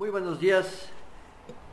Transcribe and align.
Muy 0.00 0.08
buenos 0.08 0.40
días 0.40 0.66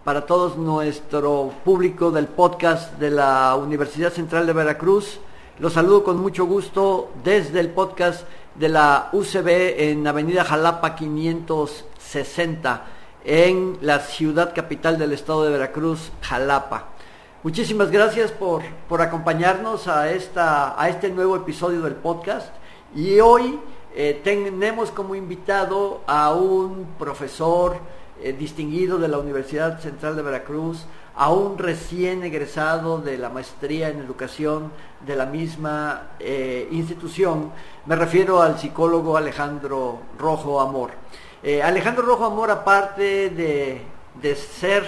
para 0.04 0.26
todos 0.26 0.58
nuestro 0.58 1.54
público 1.64 2.12
del 2.12 2.28
podcast 2.28 3.00
de 3.00 3.10
la 3.10 3.56
Universidad 3.56 4.12
Central 4.12 4.46
de 4.46 4.52
Veracruz. 4.52 5.22
Los 5.60 5.72
saludo 5.72 6.04
con 6.04 6.20
mucho 6.20 6.46
gusto 6.46 7.10
desde 7.24 7.62
el 7.62 7.70
podcast 7.70 8.28
de 8.56 8.68
la 8.68 9.08
UCB 9.14 9.80
en 9.80 10.06
Avenida 10.06 10.44
Jalapa 10.44 10.94
560 10.94 12.86
en 13.24 13.78
la 13.80 14.00
ciudad 14.00 14.54
capital 14.54 14.98
del 14.98 15.14
estado 15.14 15.46
de 15.46 15.52
Veracruz, 15.52 16.12
Jalapa. 16.20 16.90
Muchísimas 17.44 17.92
gracias 17.92 18.34
por, 18.34 18.62
por 18.90 19.02
acompañarnos 19.02 19.88
a, 19.88 20.12
esta, 20.12 20.78
a 20.78 20.90
este 20.90 21.08
nuevo 21.12 21.38
episodio 21.38 21.80
del 21.80 21.96
podcast 21.96 22.54
y 22.94 23.22
hoy 23.22 23.58
eh, 23.96 24.20
tenemos 24.22 24.92
como 24.92 25.16
invitado 25.16 26.02
a 26.06 26.34
un 26.34 26.88
profesor, 27.00 27.78
eh, 28.22 28.34
distinguido 28.34 28.98
de 28.98 29.08
la 29.08 29.20
Universidad 29.20 29.80
Central 29.80 30.16
de 30.16 30.24
Veracruz, 30.24 30.86
a 31.16 31.32
un 31.32 31.58
recién 31.58 32.24
egresado 32.24 33.00
de 33.00 33.18
la 33.18 33.30
maestría 33.30 33.90
en 33.90 34.00
educación 34.00 34.72
de 35.06 35.16
la 35.16 35.28
misma 35.28 36.12
eh, 36.20 36.68
institución. 36.72 37.52
Me 37.86 37.96
refiero 37.96 38.42
al 38.42 38.58
psicólogo 38.58 39.18
Alejandro 39.18 40.00
Rojo 40.18 40.60
Amor. 40.60 40.92
Eh, 41.44 41.62
Alejandro 41.62 42.04
Rojo 42.04 42.26
Amor, 42.26 42.50
aparte 42.50 43.30
de, 43.30 43.82
de 44.20 44.36
ser 44.36 44.84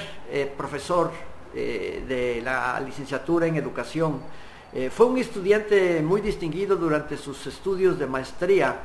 profesor 0.58 1.12
de 1.54 2.42
la 2.44 2.80
licenciatura 2.80 3.48
en 3.48 3.56
educación, 3.56 4.22
fue 4.92 5.08
un 5.08 5.18
estudiante 5.18 6.00
muy 6.04 6.22
distinguido 6.22 6.76
durante 6.76 7.18
sus 7.18 7.48
estudios 7.48 7.98
de 7.98 8.06
maestría. 8.06 8.82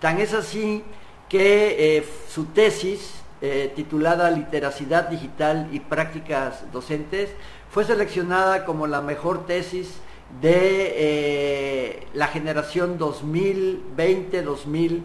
Tan 0.00 0.18
es 0.18 0.34
así 0.34 0.82
que 1.28 2.04
su 2.28 2.46
tesis 2.46 3.22
eh, 3.40 3.72
titulada 3.74 4.30
Literacidad 4.30 5.08
Digital 5.08 5.68
y 5.72 5.80
Prácticas 5.80 6.70
Docentes, 6.72 7.30
fue 7.70 7.84
seleccionada 7.84 8.64
como 8.64 8.86
la 8.86 9.00
mejor 9.00 9.46
tesis 9.46 10.00
de 10.40 10.94
eh, 10.96 12.06
la 12.12 12.28
generación 12.28 12.98
2020-2021 12.98 15.00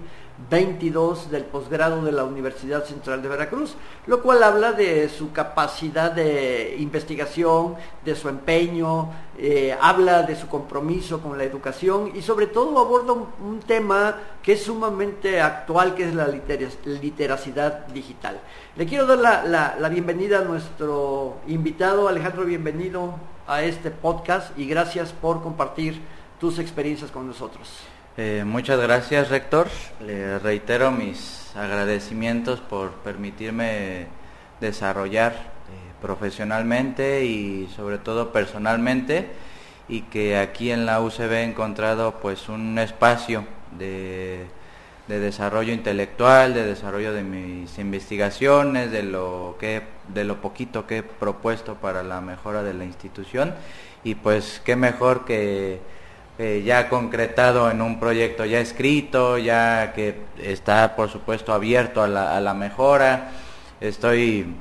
22 0.50 1.32
del 1.32 1.46
posgrado 1.46 2.04
de 2.04 2.12
la 2.12 2.24
Universidad 2.24 2.84
Central 2.86 3.22
de 3.22 3.30
Veracruz, 3.30 3.76
lo 4.08 4.22
cual 4.22 4.44
habla 4.44 4.74
de 4.74 5.10
su 5.10 5.32
capacidad 5.32 6.12
de 6.12 6.76
investigación, 6.80 7.76
de 8.04 8.16
su 8.16 8.30
empeño, 8.30 9.10
eh, 9.38 9.76
habla 9.80 10.24
de 10.24 10.36
su 10.36 10.48
compromiso 10.48 11.22
con 11.22 11.38
la 11.38 11.44
educación 11.44 12.12
y 12.14 12.22
sobre 12.22 12.48
todo 12.48 12.80
aborda 12.80 13.14
un, 13.14 13.60
tema 13.66 14.18
que 14.42 14.54
es 14.54 14.64
sumamente 14.64 15.40
actual, 15.40 15.96
que 15.96 16.10
es 16.10 16.16
la 16.16 16.28
literacidad 16.28 17.88
digital. 17.88 18.40
Le 18.76 18.86
quiero 18.86 19.06
dar 19.06 19.20
la, 19.48 19.76
la 19.80 19.90
bienvenida 19.90 20.40
a 20.40 20.44
nuestro 20.44 21.38
invitado, 21.48 22.08
Alejandro, 22.08 22.44
bienvenido 22.46 23.16
a 23.48 23.64
este 23.64 23.92
podcast 23.92 24.58
y 24.58 24.66
gracias 24.68 25.14
por 25.14 25.42
compartir 25.42 26.02
tus 26.40 26.60
experiencias 26.60 27.10
con 27.12 27.28
nosotros. 27.28 27.93
Eh, 28.16 28.44
muchas 28.46 28.80
gracias, 28.80 29.30
rector. 29.30 29.68
Le 30.00 30.38
reitero 30.38 30.92
mis 30.92 31.52
agradecimientos 31.56 32.60
por 32.60 32.92
permitirme 32.98 34.06
desarrollar 34.62 35.32
eh, 35.32 35.92
profesionalmente 36.00 37.26
y 37.26 37.68
sobre 37.76 37.98
todo 37.98 38.32
personalmente 38.32 39.30
y 39.90 40.02
que 40.02 40.38
aquí 40.38 40.70
en 40.70 40.86
la 40.86 41.02
UCB 41.02 41.32
he 41.34 41.44
encontrado 41.44 42.20
pues 42.22 42.50
un 42.50 42.78
espacio 42.78 43.46
de, 43.80 44.46
de 45.08 45.20
desarrollo 45.20 45.74
intelectual, 45.74 46.54
de 46.54 46.68
desarrollo 46.68 47.14
de 47.14 47.24
mis 47.24 47.80
investigaciones, 47.80 48.92
de 48.92 49.02
lo 49.02 49.58
que 49.60 49.82
de 50.08 50.24
lo 50.24 50.40
poquito 50.40 50.86
que 50.86 50.98
he 50.98 51.04
propuesto 51.04 51.78
para 51.78 52.04
la 52.04 52.22
mejora 52.22 52.62
de 52.62 52.76
la 52.76 52.86
institución 52.86 53.56
y 54.04 54.14
pues 54.14 54.62
qué 54.64 54.76
mejor 54.76 55.26
que 55.26 55.80
eh, 56.40 56.64
ya 56.66 56.90
concretado 56.90 57.70
en 57.70 57.80
un 57.82 58.00
proyecto 58.00 58.44
ya 58.44 58.60
escrito, 58.60 59.38
ya 59.38 59.94
que 59.94 60.20
está 60.42 60.96
por 60.96 61.10
supuesto 61.10 61.54
abierto 61.54 62.02
a 62.02 62.08
la, 62.08 62.54
mejora. 62.56 63.30
Estoy 63.80 64.56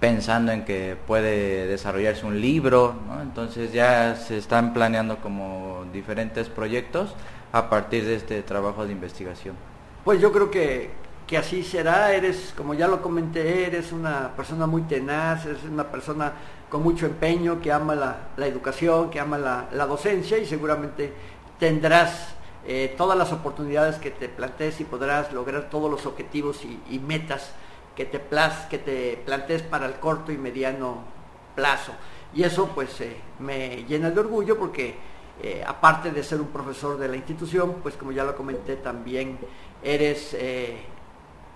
pensando 0.00 0.52
en 0.52 0.66
que 0.66 0.94
puede 1.06 1.66
desarrollarse 1.66 2.26
un 2.26 2.42
libro, 2.42 2.94
entonces 3.22 3.72
ya 3.72 4.16
se 4.16 4.36
están 4.36 4.74
planeando 4.74 5.16
como 5.18 5.86
diferentes 5.94 6.50
proyectos 6.50 7.14
a 7.52 7.70
partir 7.70 8.04
de 8.04 8.16
este 8.16 8.42
trabajo 8.42 8.84
de 8.84 8.92
investigación. 8.92 9.56
Pues 10.04 10.20
yo 10.20 10.30
creo 10.30 10.50
que, 10.50 10.90
que 11.26 11.38
así 11.38 11.62
será, 11.62 12.12
eres, 12.12 12.52
como 12.54 12.74
ya 12.74 12.86
lo 12.86 13.00
comenté, 13.00 13.66
eres 13.66 13.92
una 13.92 14.36
persona 14.36 14.66
muy 14.66 14.82
tenaz, 14.82 15.46
eres 15.46 15.64
una 15.64 15.84
persona 15.84 16.34
con 16.68 16.82
mucho 16.82 17.06
empeño, 17.06 17.60
que 17.60 17.72
ama 17.72 17.94
la, 17.94 18.46
educación, 18.46 19.10
que 19.10 19.20
ama 19.20 19.38
la, 19.38 19.86
docencia 19.86 20.38
y 20.38 20.46
seguramente 20.46 21.12
tendrás 21.58 22.34
eh, 22.66 22.94
todas 22.96 23.16
las 23.16 23.32
oportunidades 23.32 23.96
que 23.96 24.10
te 24.10 24.28
plantees 24.28 24.80
y 24.80 24.84
podrás 24.84 25.32
lograr 25.32 25.70
todos 25.70 25.90
los 25.90 26.06
objetivos 26.06 26.64
y, 26.64 26.98
metas 26.98 27.52
que 27.94 28.04
te, 28.04 28.20
que 28.68 28.78
te 28.78 29.22
plantees 29.24 29.62
para 29.62 29.86
el 29.86 29.94
corto 29.94 30.32
y 30.32 30.38
mediano 30.38 31.04
plazo. 31.54 31.92
Y 32.34 32.42
eso 32.42 32.68
pues 32.74 33.00
eh, 33.00 33.16
me 33.38 33.84
llena 33.84 34.10
de 34.10 34.20
orgullo 34.20 34.58
porque 34.58 34.96
eh, 35.42 35.62
aparte 35.66 36.10
de 36.10 36.22
ser 36.24 36.40
un 36.40 36.48
profesor 36.48 36.98
de 36.98 37.08
la 37.08 37.16
institución, 37.16 37.76
pues 37.82 37.94
como 37.94 38.10
ya 38.10 38.24
lo 38.24 38.36
comenté, 38.36 38.76
también 38.76 39.38
eres 39.82 40.36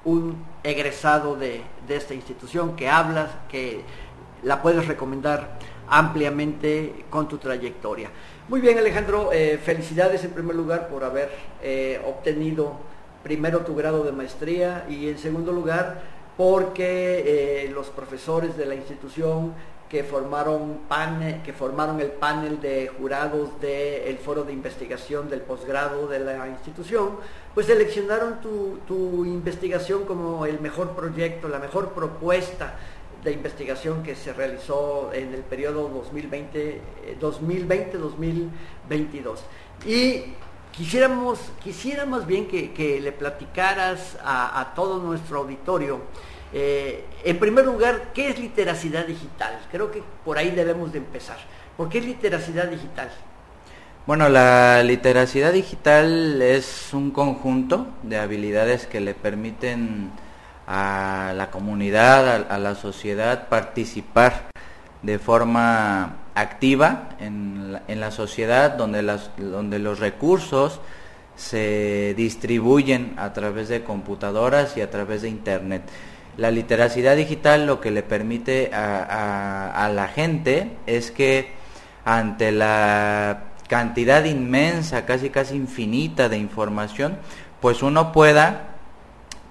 un 0.05 0.45
egresado 0.63 1.35
de, 1.37 1.63
de, 1.87 1.97
esta 1.97 2.15
institución, 2.15 2.77
que 2.77 2.89
hablas, 2.89 3.31
que 3.49 3.85
la 4.43 4.63
puedes 4.63 4.87
recomendar 4.87 5.59
ampliamente 5.89 7.05
con 7.11 7.29
tu 7.29 7.39
trayectoria. 7.39 8.11
Muy 8.49 8.61
bien 8.61 8.79
Alejandro, 8.79 9.31
eh, 9.33 9.59
felicidades 9.63 10.25
en 10.25 10.31
primer 10.31 10.57
lugar 10.57 10.89
por 10.89 11.05
haber 11.05 11.31
eh, 11.63 12.01
obtenido 12.07 12.75
primero 13.23 13.61
tu 13.61 13.75
grado 13.75 14.03
de 14.05 14.13
maestría 14.13 14.87
y 14.89 15.09
en 15.09 15.19
segundo 15.19 15.53
lugar 15.53 16.03
porque 16.37 17.65
eh, 17.65 17.71
los 17.71 17.89
profesores 17.89 18.57
de 18.57 18.67
la 18.67 18.75
institución 18.75 19.53
que 19.91 20.05
formaron, 20.05 20.83
panel, 20.89 21.43
que 21.43 21.53
formaron 21.53 22.01
el 22.01 22.13
panel 22.13 22.61
de 22.61 22.93
jurados 22.97 23.61
del 23.61 24.17
foro 24.19 24.45
de 24.45 24.53
investigación 24.53 25.29
del 25.29 25.41
posgrado 25.41 26.07
de 26.07 26.21
la 26.21 26.49
institución, 26.49 27.17
pues 27.55 27.67
seleccionaron 27.67 28.41
tu, 28.41 28.79
tu 28.87 29.25
investigación 29.25 30.05
como 30.05 30.47
el 30.47 30.61
mejor 30.61 30.91
proyecto, 30.91 31.49
la 31.49 31.59
mejor 31.59 31.89
propuesta 31.89 32.75
de 33.25 33.33
investigación 33.33 34.03
que 34.03 34.15
se 34.15 34.33
realizó 34.33 35.11
en 35.13 35.35
el 35.35 35.43
periodo 35.43 35.89
2020, 35.89 36.81
2020-2022. 37.21 39.39
Y 39.87 40.25
quisiéramos, 40.73 41.39
quisiera 41.63 42.07
más 42.07 42.27
bien 42.27 42.49
que, 42.49 43.01
le 43.03 43.13
platicaras 43.13 44.17
a, 44.25 44.73
todo 44.75 45.03
nuestro 45.03 45.41
auditorio, 45.41 46.01
eh, 46.53 47.05
en 47.25 47.39
primer 47.39 47.65
lugar, 47.65 48.13
¿qué 48.13 48.31
es 48.31 48.39
literacidad 48.39 49.07
digital? 49.07 49.61
Creo 49.71 49.91
que 49.91 50.03
por 50.25 50.37
ahí 50.37 50.51
debemos 50.51 50.93
de 50.93 50.99
empezar. 50.99 51.39
¿Por 51.77 51.89
qué 51.89 51.99
es 51.99 52.05
literacidad 52.05 52.67
digital? 52.67 53.11
Bueno, 54.07 54.29
la 54.29 54.83
literacidad 54.83 55.53
digital 55.53 56.43
es 56.43 56.93
un 56.93 57.11
conjunto 57.11 57.87
de 58.03 58.17
habilidades 58.17 58.87
que 58.87 58.99
le 58.99 59.15
permiten 59.15 60.11
a 60.73 61.33
la 61.37 61.51
comunidad, 61.51 62.49
a, 62.49 62.59
la 62.59 62.77
sociedad 62.77 63.49
participar 63.49 64.51
de 65.03 65.19
forma 65.19 66.19
activa 66.37 67.09
en 67.19 67.73
la, 67.73 67.83
en 67.89 67.99
la 67.99 68.13
sociedad 68.13 68.71
donde, 68.71 69.03
las, 69.03 69.33
donde 69.37 69.81
los 69.81 69.99
recursos 69.99 70.81
se 71.35 72.15
distribuyen 72.17 73.15
a 73.17 73.33
través 73.33 73.69
de 73.69 73.83
computadoras 73.83 74.77
y 74.77 74.81
a 74.81 74.91
través 74.91 75.23
de 75.23 75.29
internet. 75.29 75.83
La 76.37 76.53
literacidad 76.53 77.17
digital 77.17 77.67
lo 77.67 77.81
que 77.81 77.91
le 77.91 78.05
permite 78.05 78.71
a, 78.73 79.73
a 79.73 79.89
la 79.89 80.07
gente 80.07 80.77
es 80.87 81.11
que 81.11 81.53
ante 82.05 82.53
la 82.53 83.43
cantidad 83.67 84.23
inmensa, 84.23 85.05
casi 85.05 85.31
casi 85.31 85.57
infinita 85.57 86.29
de 86.29 86.39
información, 86.39 87.19
pues 87.61 87.83
uno 87.83 88.13
pueda 88.13 88.70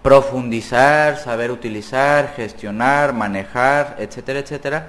profundizar, 0.01 1.17
saber 1.17 1.51
utilizar, 1.51 2.33
gestionar, 2.35 3.13
manejar, 3.13 3.95
etcétera, 3.99 4.39
etcétera, 4.39 4.87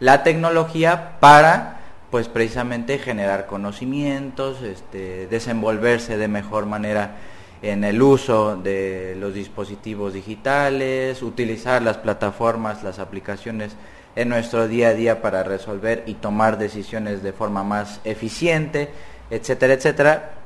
la 0.00 0.22
tecnología 0.22 1.18
para 1.20 1.78
pues 2.10 2.28
precisamente 2.28 2.98
generar 2.98 3.46
conocimientos, 3.46 4.62
este, 4.62 5.28
desenvolverse 5.28 6.16
de 6.18 6.28
mejor 6.28 6.66
manera 6.66 7.16
en 7.62 7.84
el 7.84 8.02
uso 8.02 8.56
de 8.56 9.16
los 9.18 9.34
dispositivos 9.34 10.14
digitales, 10.14 11.22
utilizar 11.22 11.82
las 11.82 11.98
plataformas, 11.98 12.82
las 12.82 12.98
aplicaciones 12.98 13.76
en 14.16 14.28
nuestro 14.28 14.66
día 14.66 14.88
a 14.88 14.94
día 14.94 15.22
para 15.22 15.44
resolver 15.44 16.02
y 16.06 16.14
tomar 16.14 16.58
decisiones 16.58 17.22
de 17.22 17.32
forma 17.32 17.62
más 17.62 18.00
eficiente, 18.04 18.90
etcétera, 19.30 19.74
etcétera. 19.74 20.39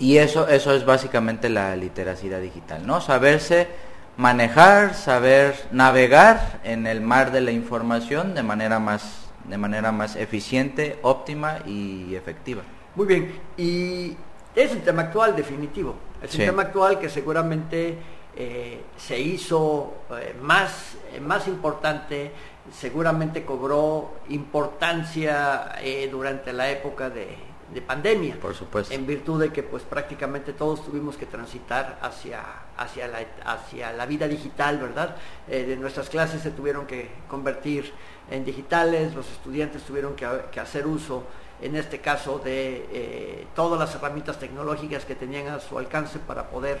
Y 0.00 0.16
eso, 0.16 0.48
eso 0.48 0.74
es 0.74 0.84
básicamente 0.84 1.48
la 1.48 1.76
literacidad 1.76 2.40
digital, 2.40 2.86
¿no? 2.86 3.00
Saberse 3.00 3.68
manejar, 4.16 4.94
saber 4.94 5.54
navegar 5.70 6.60
en 6.64 6.86
el 6.86 7.00
mar 7.00 7.30
de 7.30 7.42
la 7.42 7.52
información 7.52 8.34
de 8.34 8.42
manera 8.42 8.80
más 8.80 9.30
de 9.44 9.58
manera 9.58 9.92
más 9.92 10.16
eficiente, 10.16 10.98
óptima 11.02 11.58
y 11.66 12.14
efectiva. 12.14 12.62
Muy 12.94 13.06
bien, 13.06 13.40
y 13.56 14.16
es 14.54 14.72
un 14.72 14.80
tema 14.80 15.02
actual 15.02 15.34
definitivo, 15.36 15.94
es 16.22 16.34
un 16.34 16.40
tema 16.40 16.62
actual 16.62 16.98
que 16.98 17.08
seguramente 17.08 17.98
eh, 18.36 18.82
se 18.96 19.18
hizo 19.18 20.04
eh, 20.10 20.34
más, 20.40 20.96
eh, 21.12 21.20
más 21.20 21.48
importante, 21.48 22.32
seguramente 22.72 23.44
cobró 23.44 24.14
importancia 24.28 25.72
durante 26.10 26.52
la 26.52 26.70
época 26.70 27.10
de, 27.10 27.49
pandemia. 27.86 28.36
Por 28.40 28.54
supuesto. 28.54 28.92
En 28.92 29.06
virtud 29.06 29.40
de 29.40 29.52
que 29.52 29.62
pues 29.62 29.82
prácticamente 29.82 30.52
todos 30.52 30.84
tuvimos 30.84 31.16
que 31.16 31.26
transitar 31.26 31.98
hacia, 32.02 32.42
hacia, 32.76 33.06
la, 33.06 33.20
hacia 33.44 33.92
la 33.92 34.06
vida 34.06 34.26
digital, 34.26 34.78
¿verdad? 34.78 35.16
de 35.46 35.76
nuestras 35.76 36.08
clases 36.08 36.42
se 36.42 36.50
tuvieron 36.50 36.86
que 36.86 37.08
convertir 37.28 37.92
en 38.30 38.44
digitales, 38.44 39.14
los 39.14 39.30
estudiantes 39.30 39.82
tuvieron 39.82 40.14
que, 40.16 40.26
que 40.50 40.60
hacer 40.60 40.86
uso 40.86 41.24
en 41.62 41.76
este 41.76 42.00
caso 42.00 42.38
de 42.38 43.46
todas 43.54 43.78
las 43.78 43.94
herramientas 43.94 44.38
tecnológicas 44.38 45.04
que 45.04 45.14
tenían 45.14 45.48
a 45.48 45.60
su 45.60 45.78
alcance 45.78 46.18
para 46.18 46.48
poder 46.48 46.80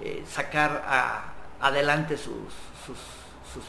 eh, 0.00 0.22
sacar 0.28 0.84
adelante 1.60 2.16
sus, 2.16 2.54
sus, 2.86 2.98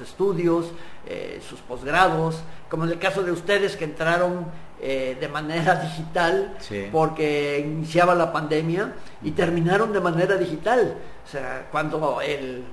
estudios, 0.01 0.67
eh, 1.07 1.41
sus 1.47 1.59
posgrados, 1.61 2.41
como 2.69 2.85
en 2.85 2.91
el 2.91 2.99
caso 2.99 3.23
de 3.23 3.31
ustedes 3.31 3.75
que 3.75 3.85
entraron 3.85 4.45
eh, 4.81 5.17
de 5.19 5.27
manera 5.27 5.75
digital 5.83 6.57
porque 6.91 7.59
iniciaba 7.65 8.15
la 8.15 8.31
pandemia 8.31 8.93
y 9.21 9.31
terminaron 9.31 9.91
de 9.91 9.99
manera 9.99 10.37
digital. 10.37 10.95
O 11.25 11.29
sea, 11.29 11.67
cuando 11.71 12.21
el, 12.21 12.63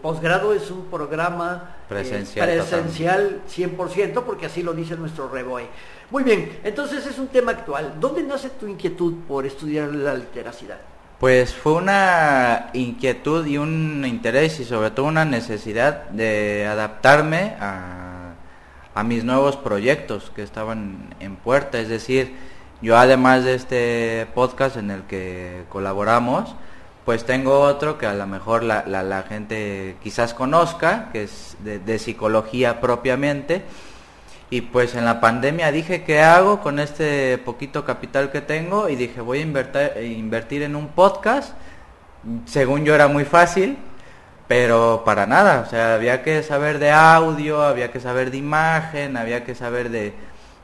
posgrado 0.00 0.54
es 0.54 0.70
un 0.70 0.86
programa 0.86 1.76
presencial, 1.88 2.48
presencial 2.48 3.42
100%, 3.48 4.22
porque 4.22 4.46
así 4.46 4.62
lo 4.62 4.72
dice 4.74 4.96
nuestro 4.96 5.28
Reboe. 5.28 5.66
Muy 6.10 6.22
bien, 6.22 6.60
entonces 6.62 7.06
es 7.06 7.18
un 7.18 7.28
tema 7.28 7.52
actual. 7.52 7.94
¿Dónde 7.98 8.22
nace 8.22 8.50
tu 8.50 8.66
inquietud 8.66 9.14
por 9.26 9.46
estudiar 9.46 9.92
la 9.92 10.14
literacidad? 10.14 10.91
Pues 11.22 11.54
fue 11.54 11.74
una 11.74 12.70
inquietud 12.72 13.46
y 13.46 13.56
un 13.56 14.04
interés 14.04 14.58
y 14.58 14.64
sobre 14.64 14.90
todo 14.90 15.06
una 15.06 15.24
necesidad 15.24 16.06
de 16.10 16.66
adaptarme 16.66 17.54
a, 17.60 18.34
mis 19.04 19.22
nuevos 19.22 19.56
proyectos 19.56 20.32
que 20.34 20.42
estaban 20.42 21.14
en 21.20 21.36
puerta. 21.36 21.78
Es 21.78 21.88
decir, 21.88 22.34
yo 22.80 22.98
además 22.98 23.44
de 23.44 23.54
este 23.54 24.26
podcast 24.34 24.76
en 24.76 24.90
el 24.90 25.04
que 25.04 25.62
colaboramos, 25.68 26.56
pues 27.04 27.24
tengo 27.24 27.60
otro 27.60 27.98
que 27.98 28.06
a 28.06 28.14
lo 28.14 28.26
mejor 28.26 28.64
la, 28.64 29.24
gente 29.28 29.98
quizás 30.02 30.34
conozca, 30.34 31.10
que 31.12 31.22
es 31.22 31.56
de 31.62 31.98
psicología 32.00 32.80
propiamente 32.80 33.62
y 34.52 34.60
pues 34.60 34.94
en 34.94 35.06
la 35.06 35.18
pandemia 35.18 35.72
dije, 35.72 36.02
¿qué 36.02 36.20
hago 36.20 36.60
con 36.60 36.78
este 36.78 37.38
poquito 37.38 37.86
capital 37.86 38.30
que 38.30 38.42
tengo? 38.42 38.90
Y 38.90 38.96
dije, 38.96 39.22
voy 39.22 39.38
a 39.38 39.40
invertir, 39.40 40.04
invertir 40.04 40.62
en 40.62 40.76
un 40.76 40.88
podcast. 40.88 41.54
Según 42.44 42.84
yo 42.84 42.94
era 42.94 43.08
muy 43.08 43.24
fácil, 43.24 43.78
pero 44.48 45.04
para 45.06 45.26
nada. 45.26 45.64
O 45.66 45.70
sea, 45.70 45.94
había 45.94 46.22
que 46.22 46.42
saber 46.42 46.80
de 46.80 46.90
audio, 46.90 47.62
había 47.62 47.90
que 47.90 47.98
saber 47.98 48.30
de 48.30 48.36
imagen, 48.36 49.16
había 49.16 49.42
que 49.42 49.54
saber 49.54 49.88
de, 49.88 50.12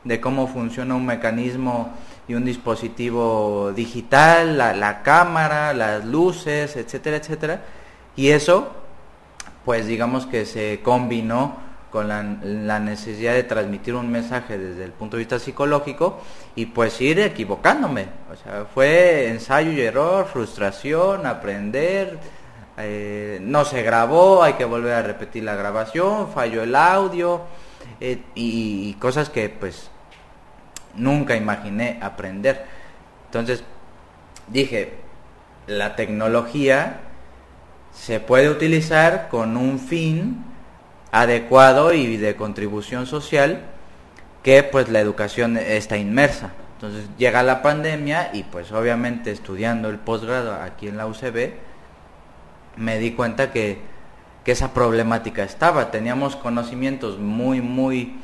de 0.03 0.21
cómo 0.21 0.45
funciona 0.45 0.93
un 0.93 1.07
mecanismo 1.07 1.91
y 2.27 2.35
un 2.35 2.45
dispositivo 2.45 3.73
digital, 3.75 4.55
la, 4.55 4.71
la 4.75 5.01
cámara, 5.01 5.73
las 5.73 6.05
luces, 6.05 6.75
etcétera, 6.75 7.17
etcétera. 7.17 7.61
Y 8.15 8.29
eso, 8.29 8.71
pues 9.65 9.87
digamos 9.87 10.27
que 10.27 10.45
se 10.45 10.81
combinó 10.83 11.68
con 11.91 12.07
la, 12.07 12.79
necesidad 12.79 13.33
de 13.33 13.43
transmitir 13.43 13.95
un 13.95 14.11
mensaje 14.11 14.57
desde 14.57 14.83
el 14.83 14.91
punto 14.91 15.17
de 15.17 15.21
vista 15.21 15.39
psicológico 15.39 16.21
y 16.55 16.67
pues 16.67 16.99
ir 17.01 17.19
equivocándome. 17.19 18.07
O 18.31 18.35
sea, 18.35 18.65
fue 18.73 19.29
ensayo 19.29 19.71
y 19.71 19.81
error, 19.81 20.27
frustración, 20.27 21.25
aprender, 21.25 22.19
eh, 22.77 23.39
no 23.41 23.65
se 23.65 23.81
grabó, 23.81 24.43
hay 24.43 24.53
que 24.53 24.65
volver 24.65 24.93
a 24.93 25.01
repetir 25.01 25.43
la 25.43 25.55
grabación, 25.55 26.29
falló 26.31 26.63
el 26.63 26.75
audio 26.75 27.41
eh, 27.99 28.21
y 28.35 28.93
cosas 28.95 29.29
que 29.29 29.49
pues 29.49 29.89
nunca 30.95 31.35
imaginé 31.35 31.99
aprender. 32.01 32.65
Entonces 33.25 33.63
dije, 34.47 34.93
la 35.67 35.95
tecnología 35.95 37.01
se 37.93 38.19
puede 38.19 38.49
utilizar 38.49 39.27
con 39.29 39.57
un 39.57 39.79
fin 39.79 40.45
adecuado 41.11 41.93
y 41.93 42.17
de 42.17 42.35
contribución 42.35 43.05
social 43.05 43.61
que 44.43 44.63
pues 44.63 44.89
la 44.89 44.99
educación 44.99 45.57
está 45.57 45.97
inmersa. 45.97 46.51
Entonces 46.75 47.09
llega 47.17 47.43
la 47.43 47.61
pandemia 47.61 48.29
y 48.33 48.43
pues 48.43 48.71
obviamente 48.71 49.31
estudiando 49.31 49.89
el 49.89 49.97
posgrado 49.97 50.53
aquí 50.53 50.87
en 50.87 50.97
la 50.97 51.07
UCB 51.07 51.51
me 52.77 52.97
di 52.97 53.11
cuenta 53.11 53.51
que, 53.51 53.81
que 54.45 54.53
esa 54.53 54.73
problemática 54.73 55.43
estaba. 55.43 55.91
Teníamos 55.91 56.37
conocimientos 56.37 57.19
muy, 57.19 57.59
muy 57.59 58.15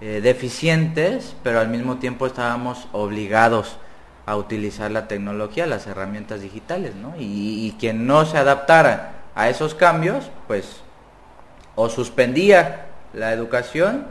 eh, 0.00 0.20
deficientes, 0.20 1.36
pero 1.44 1.60
al 1.60 1.68
mismo 1.68 1.98
tiempo 1.98 2.26
estábamos 2.26 2.88
obligados 2.92 3.78
a 4.26 4.36
utilizar 4.36 4.90
la 4.90 5.06
tecnología, 5.06 5.66
las 5.66 5.86
herramientas 5.86 6.40
digitales, 6.40 6.96
¿no? 6.96 7.14
Y, 7.16 7.66
y 7.66 7.76
quien 7.78 8.08
no 8.08 8.26
se 8.26 8.38
adaptara 8.38 9.12
a 9.36 9.48
esos 9.48 9.76
cambios, 9.76 10.30
pues 10.48 10.82
o 11.76 11.88
suspendía 11.88 12.86
la 13.14 13.32
educación 13.32 14.06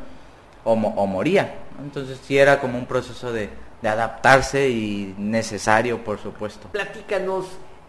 o, 0.63 0.75
moría. 0.75 1.55
Entonces 1.79 2.19
sí 2.23 2.37
era 2.37 2.59
como 2.59 2.77
un 2.77 2.85
proceso 2.85 3.31
de, 3.31 3.49
adaptarse 3.83 4.67
y 4.67 5.13
necesario, 5.19 6.03
por 6.03 6.17
supuesto. 6.17 6.69
Platícanos, 6.69 7.45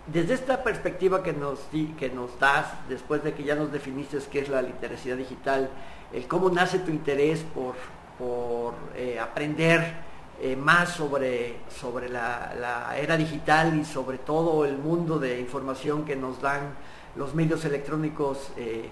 desde 0.06 0.34
esta 0.34 0.62
perspectiva 0.62 1.22
que 1.22 1.32
nos, 1.32 1.60
que 1.98 2.10
nos 2.10 2.38
das, 2.38 2.66
después 2.86 3.24
de 3.24 3.32
que 3.32 3.44
ya 3.44 3.54
nos 3.54 3.72
definiste 3.72 4.18
qué 4.30 4.40
es 4.40 4.50
la 4.50 4.60
literacidad 4.60 5.16
digital, 5.16 5.70
el 6.12 6.26
cómo 6.28 6.50
nace 6.50 6.80
tu 6.80 6.90
interés 6.90 7.42
por, 7.54 7.76
por 8.18 8.74
eh, 8.94 9.18
aprender 9.18 9.94
eh, 10.38 10.54
más 10.54 10.90
sobre, 10.90 11.60
sobre 11.80 12.10
la, 12.10 12.94
era 13.00 13.16
digital 13.16 13.78
y 13.80 13.86
sobre 13.86 14.18
todo 14.18 14.66
el 14.66 14.76
mundo 14.76 15.18
de 15.18 15.40
información 15.40 16.04
que 16.04 16.14
nos 16.14 16.42
dan 16.42 16.74
los 17.14 17.34
medios 17.34 17.64
electrónicos. 17.64 18.50
Eh, 18.58 18.90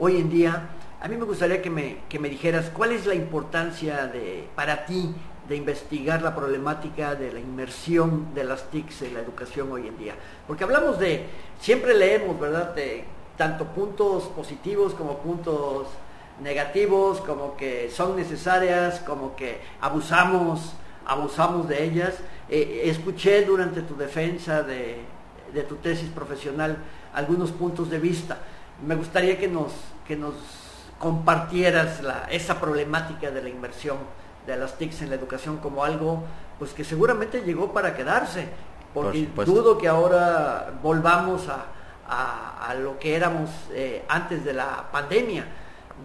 hoy 0.00 0.16
en 0.16 0.30
día, 0.30 0.70
a 1.00 1.08
mí 1.08 1.16
me 1.16 1.24
gustaría 1.24 1.60
que 1.60 1.70
me, 1.70 1.98
me 2.18 2.28
dijeras 2.28 2.70
cuál 2.70 2.92
es 2.92 3.06
la 3.06 3.14
importancia 3.14 4.06
de, 4.06 4.48
para 4.56 4.86
ti 4.86 5.14
de 5.46 5.56
investigar 5.56 6.22
la 6.22 6.34
problemática 6.34 7.14
de 7.14 7.32
la 7.32 7.38
inmersión 7.38 8.34
de 8.34 8.44
las 8.44 8.70
TICs 8.70 9.02
en 9.02 9.14
la 9.14 9.20
educación 9.20 9.70
hoy 9.70 9.86
en 9.86 9.98
día. 9.98 10.14
Porque 10.46 10.64
hablamos 10.64 10.98
de, 10.98 11.26
siempre 11.60 11.94
leemos, 11.94 12.40
¿verdad?, 12.40 12.74
de 12.74 13.04
tanto 13.36 13.66
puntos 13.66 14.24
positivos 14.24 14.94
como 14.94 15.18
puntos 15.18 15.88
negativos, 16.42 17.20
como 17.20 17.56
que 17.56 17.90
son 17.90 18.16
necesarias, 18.16 19.00
como 19.00 19.36
que 19.36 19.60
abusamos, 19.82 20.72
abusamos 21.06 21.68
de 21.68 21.84
ellas. 21.84 22.14
Eh, 22.48 22.82
escuché 22.84 23.44
durante 23.44 23.82
tu 23.82 23.96
defensa 23.96 24.62
de, 24.62 25.00
de 25.52 25.62
tu 25.64 25.76
tesis 25.76 26.08
profesional 26.08 26.78
algunos 27.12 27.50
puntos 27.50 27.90
de 27.90 27.98
vista 27.98 28.38
me 28.86 28.94
gustaría 28.94 29.38
que 29.38 29.48
nos, 29.48 29.72
que 30.06 30.16
nos 30.16 30.34
compartieras 30.98 32.00
esa 32.30 32.60
problemática 32.60 33.30
de 33.30 33.42
la 33.42 33.48
inversión 33.48 33.98
de 34.46 34.56
las 34.56 34.76
TICs 34.76 35.02
en 35.02 35.10
la 35.10 35.16
educación 35.16 35.58
como 35.58 35.84
algo 35.84 36.24
pues 36.58 36.72
que 36.72 36.84
seguramente 36.84 37.40
llegó 37.40 37.72
para 37.72 37.96
quedarse, 37.96 38.46
porque 38.92 39.28
dudo 39.46 39.78
que 39.78 39.88
ahora 39.88 40.74
volvamos 40.82 41.48
a, 41.48 42.74
lo 42.82 42.98
que 42.98 43.16
éramos 43.16 43.50
eh, 43.72 44.04
antes 44.08 44.44
de 44.44 44.52
la 44.52 44.88
pandemia, 44.92 45.46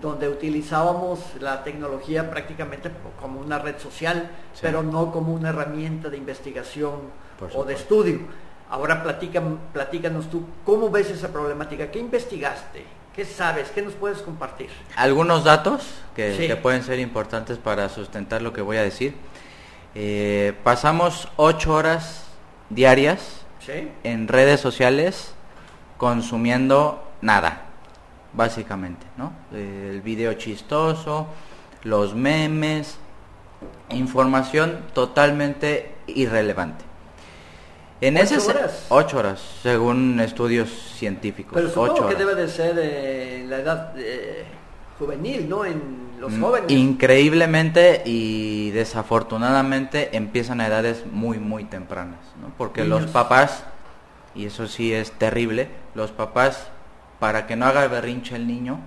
donde 0.01 0.29
utilizábamos 0.29 1.19
la 1.41 1.63
tecnología 1.63 2.29
prácticamente 2.29 2.89
como 3.19 3.41
una 3.41 3.59
red 3.59 3.77
social, 3.79 4.29
pero 4.61 4.81
no 4.81 5.11
como 5.11 5.33
una 5.33 5.49
herramienta 5.49 6.09
de 6.09 6.17
investigación 6.17 7.11
o 7.53 7.63
de 7.65 7.73
estudio. 7.73 8.19
Ahora 8.69 9.03
platícanos 9.03 10.29
tú, 10.29 10.43
¿cómo 10.65 10.89
ves 10.89 11.09
esa 11.09 11.31
problemática? 11.31 11.91
¿Qué 11.91 11.99
investigaste? 11.99 12.83
¿Qué 13.15 13.23
sabes? 13.23 13.69
¿Qué 13.69 13.81
nos 13.81 13.93
puedes 13.93 14.21
compartir? 14.21 14.69
Algunos 14.97 15.43
datos 15.43 15.83
que, 16.15 16.57
pueden 16.61 16.83
ser 16.83 16.99
importantes 16.99 17.57
para 17.57 17.87
sustentar 17.89 18.41
lo 18.41 18.51
que 18.51 18.61
voy 18.61 18.77
a 18.77 18.83
decir. 18.83 19.15
Eh, 19.93 20.53
pasamos 20.63 21.29
ocho 21.37 21.73
horas 21.73 22.25
diarias 22.69 23.45
en 24.03 24.27
redes 24.27 24.59
sociales 24.59 25.33
consumiendo 25.97 27.07
nada, 27.21 27.67
básicamente, 28.33 29.05
¿no? 29.15 29.31
El 29.53 30.01
video 30.01 30.33
chistoso, 30.33 31.27
los 31.83 32.15
memes, 32.15 32.97
información 33.89 34.79
totalmente 34.93 35.95
irrelevante. 36.07 36.83
En 38.01 38.17
¿Ocho 38.17 38.35
ese 38.35 38.51
horas? 38.51 38.85
ocho 38.89 39.17
horas, 39.19 39.41
según 39.63 40.19
estudios 40.19 40.69
científicos. 40.95 41.53
Pero 41.53 41.69
supongo 41.69 41.93
ocho 41.93 42.07
que 42.07 42.15
horas. 42.15 42.19
debe 42.19 42.35
de 42.35 42.47
ser 42.49 42.75
eh, 42.77 43.45
la 43.47 43.57
edad 43.57 43.93
eh, 43.97 44.43
juvenil, 44.99 45.47
¿no? 45.47 45.63
En 45.65 46.05
los 46.19 46.37
jóvenes. 46.37 46.69
Increíblemente 46.71 48.01
y 48.05 48.71
desafortunadamente 48.71 50.15
empiezan 50.17 50.59
a 50.61 50.67
edades 50.67 51.05
muy 51.09 51.39
muy 51.39 51.63
tempranas, 51.65 52.19
¿no? 52.41 52.51
Porque 52.57 52.83
los 52.83 53.05
papás, 53.07 53.63
y 54.33 54.45
eso 54.45 54.67
sí 54.67 54.93
es 54.93 55.11
terrible, 55.13 55.69
los 55.93 56.11
papás 56.11 56.67
para 57.19 57.47
que 57.47 57.55
no 57.55 57.65
haga 57.65 57.87
berrinche 57.87 58.35
el 58.35 58.45
niño, 58.45 58.79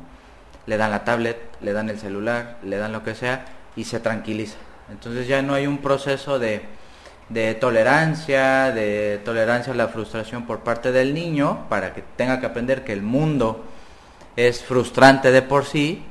le 0.66 0.76
dan 0.76 0.90
la 0.90 1.04
tablet, 1.04 1.38
le 1.62 1.72
dan 1.72 1.88
el 1.88 1.98
celular, 1.98 2.58
le 2.62 2.76
dan 2.76 2.92
lo 2.92 3.02
que 3.02 3.14
sea 3.14 3.46
y 3.74 3.84
se 3.84 4.00
tranquiliza. 4.00 4.58
Entonces 4.90 5.26
ya 5.26 5.40
no 5.42 5.54
hay 5.54 5.66
un 5.66 5.78
proceso 5.78 6.38
de, 6.38 6.62
de 7.28 7.54
tolerancia, 7.54 8.72
de 8.72 9.20
tolerancia 9.24 9.72
a 9.72 9.76
la 9.76 9.88
frustración 9.88 10.46
por 10.46 10.60
parte 10.60 10.92
del 10.92 11.12
niño 11.12 11.66
para 11.68 11.92
que 11.92 12.02
tenga 12.16 12.40
que 12.40 12.46
aprender 12.46 12.84
que 12.84 12.92
el 12.92 13.02
mundo 13.02 13.64
es 14.36 14.62
frustrante 14.62 15.30
de 15.30 15.42
por 15.42 15.64
sí 15.64 16.04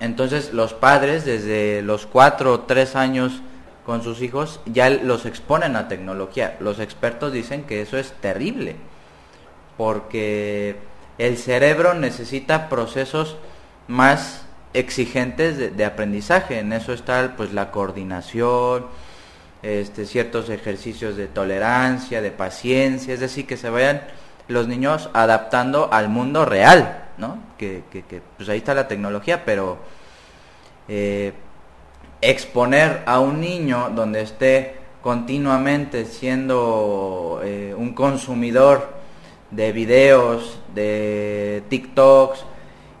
entonces 0.00 0.52
los 0.52 0.74
padres 0.74 1.24
desde 1.24 1.82
los 1.82 2.06
cuatro 2.06 2.52
o 2.52 2.60
tres 2.60 2.94
años 2.94 3.42
con 3.84 4.02
sus 4.02 4.22
hijos 4.22 4.60
ya 4.66 4.90
los 4.90 5.26
exponen 5.26 5.74
a 5.76 5.88
tecnología. 5.88 6.56
Los 6.60 6.78
expertos 6.78 7.32
dicen 7.32 7.64
que 7.64 7.80
eso 7.80 7.98
es 7.98 8.12
terrible 8.20 8.76
porque 9.76 10.76
el 11.18 11.36
cerebro 11.36 11.94
necesita 11.94 12.68
procesos 12.68 13.36
más 13.86 14.44
exigentes 14.74 15.56
de, 15.56 15.70
de 15.70 15.84
aprendizaje. 15.84 16.58
En 16.58 16.72
eso 16.72 16.92
está 16.92 17.34
pues 17.36 17.52
la 17.52 17.70
coordinación, 17.70 18.86
este, 19.62 20.06
ciertos 20.06 20.48
ejercicios 20.50 21.16
de 21.16 21.26
tolerancia, 21.26 22.20
de 22.22 22.30
paciencia, 22.30 23.14
es 23.14 23.20
decir, 23.20 23.46
que 23.46 23.56
se 23.56 23.70
vayan 23.70 24.02
los 24.48 24.66
niños 24.68 25.10
adaptando 25.12 25.92
al 25.92 26.08
mundo 26.08 26.44
real, 26.44 27.04
¿no? 27.18 27.38
Que, 27.58 27.82
que- 27.90 28.02
que, 28.04 28.22
pues 28.36 28.48
ahí 28.48 28.58
está 28.58 28.72
la 28.74 28.88
tecnología, 28.88 29.44
pero 29.44 29.78
eh, 30.88 31.32
exponer 32.20 33.02
a 33.06 33.20
un 33.20 33.40
niño 33.40 33.90
donde 33.94 34.22
esté 34.22 34.76
continuamente 35.02 36.04
siendo 36.04 37.40
eh, 37.44 37.74
un 37.76 37.94
consumidor 37.94 38.96
de 39.50 39.72
videos, 39.72 40.60
de 40.74 41.62
TikToks, 41.68 42.44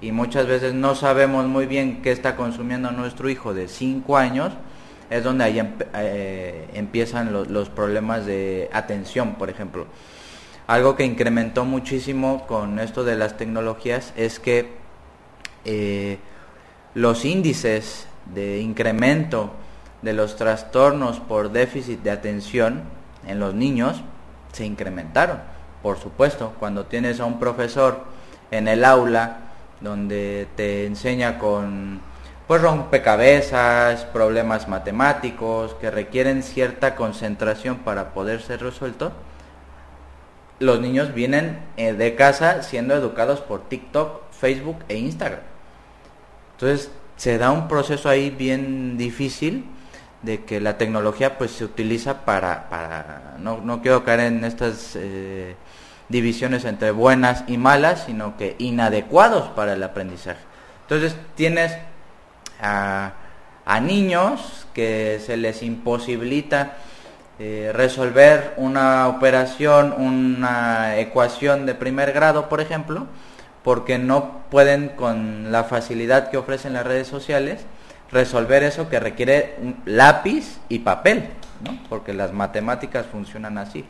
y 0.00 0.12
muchas 0.12 0.46
veces 0.46 0.74
no 0.74 0.94
sabemos 0.94 1.46
muy 1.46 1.66
bien 1.66 2.02
qué 2.02 2.12
está 2.12 2.36
consumiendo 2.36 2.90
nuestro 2.92 3.28
hijo 3.28 3.52
de 3.52 3.66
5 3.68 4.16
años, 4.16 4.52
es 5.10 5.24
donde 5.24 5.44
ahí 5.44 5.76
eh, 5.94 6.68
empiezan 6.74 7.32
los, 7.32 7.48
los 7.48 7.68
problemas 7.68 8.26
de 8.26 8.68
atención, 8.72 9.34
por 9.34 9.50
ejemplo. 9.50 9.86
Algo 10.66 10.96
que 10.96 11.04
incrementó 11.04 11.64
muchísimo 11.64 12.46
con 12.46 12.78
esto 12.78 13.02
de 13.02 13.16
las 13.16 13.38
tecnologías 13.38 14.12
es 14.16 14.38
que 14.38 14.76
eh, 15.64 16.18
los 16.94 17.24
índices 17.24 18.06
de 18.34 18.60
incremento 18.60 19.50
de 20.02 20.12
los 20.12 20.36
trastornos 20.36 21.20
por 21.20 21.52
déficit 21.52 22.02
de 22.02 22.10
atención 22.10 22.82
en 23.26 23.40
los 23.40 23.54
niños 23.54 24.02
se 24.52 24.64
incrementaron. 24.64 25.40
Por 25.82 25.98
supuesto, 25.98 26.54
cuando 26.58 26.84
tienes 26.86 27.20
a 27.20 27.24
un 27.24 27.38
profesor 27.38 28.04
en 28.50 28.68
el 28.68 28.84
aula 28.84 29.38
donde 29.80 30.48
te 30.56 30.86
enseña 30.86 31.38
con 31.38 32.00
pues 32.48 32.62
rompecabezas, 32.62 34.06
problemas 34.06 34.68
matemáticos 34.68 35.74
que 35.74 35.90
requieren 35.90 36.42
cierta 36.42 36.96
concentración 36.96 37.76
para 37.80 38.14
poder 38.14 38.40
ser 38.40 38.62
resueltos, 38.62 39.12
los 40.58 40.80
niños 40.80 41.12
vienen 41.12 41.60
eh, 41.76 41.92
de 41.92 42.14
casa 42.14 42.62
siendo 42.62 42.94
educados 42.94 43.42
por 43.42 43.68
TikTok, 43.68 44.32
Facebook 44.32 44.78
e 44.88 44.96
Instagram. 44.96 45.42
Entonces 46.52 46.90
se 47.16 47.36
da 47.36 47.50
un 47.50 47.68
proceso 47.68 48.08
ahí 48.08 48.30
bien 48.30 48.96
difícil 48.96 49.66
de 50.22 50.44
que 50.44 50.58
la 50.58 50.78
tecnología 50.78 51.36
pues 51.36 51.50
se 51.50 51.66
utiliza 51.66 52.24
para, 52.24 52.70
para 52.70 53.36
no, 53.38 53.58
no 53.58 53.82
quiero 53.82 54.04
caer 54.04 54.20
en 54.20 54.44
estas 54.44 54.96
eh, 54.96 55.54
divisiones 56.08 56.64
entre 56.64 56.92
buenas 56.92 57.44
y 57.46 57.58
malas, 57.58 58.04
sino 58.06 58.38
que 58.38 58.56
inadecuados 58.58 59.50
para 59.50 59.74
el 59.74 59.82
aprendizaje. 59.82 60.40
Entonces 60.88 61.14
tienes 61.34 61.76
a, 62.60 63.12
a 63.64 63.80
niños 63.80 64.66
que 64.74 65.20
se 65.24 65.36
les 65.36 65.62
imposibilita 65.62 66.76
eh, 67.40 67.70
resolver 67.72 68.54
una 68.56 69.06
operación, 69.06 69.94
una 69.96 70.98
ecuación 70.98 71.66
de 71.66 71.74
primer 71.76 72.12
grado, 72.12 72.48
por 72.48 72.60
ejemplo, 72.60 73.06
porque 73.62 73.96
no 73.96 74.42
pueden 74.50 74.88
con 74.88 75.52
la 75.52 75.62
facilidad 75.62 76.30
que 76.30 76.36
ofrecen 76.36 76.72
las 76.72 76.84
redes 76.84 77.06
sociales 77.06 77.60
resolver 78.10 78.64
eso 78.64 78.88
que 78.88 78.98
requiere 78.98 79.54
un 79.60 79.80
lápiz 79.84 80.58
y 80.68 80.80
papel, 80.80 81.28
¿no? 81.62 81.78
porque 81.88 82.12
las 82.12 82.32
matemáticas 82.32 83.06
funcionan 83.06 83.58
así. 83.58 83.84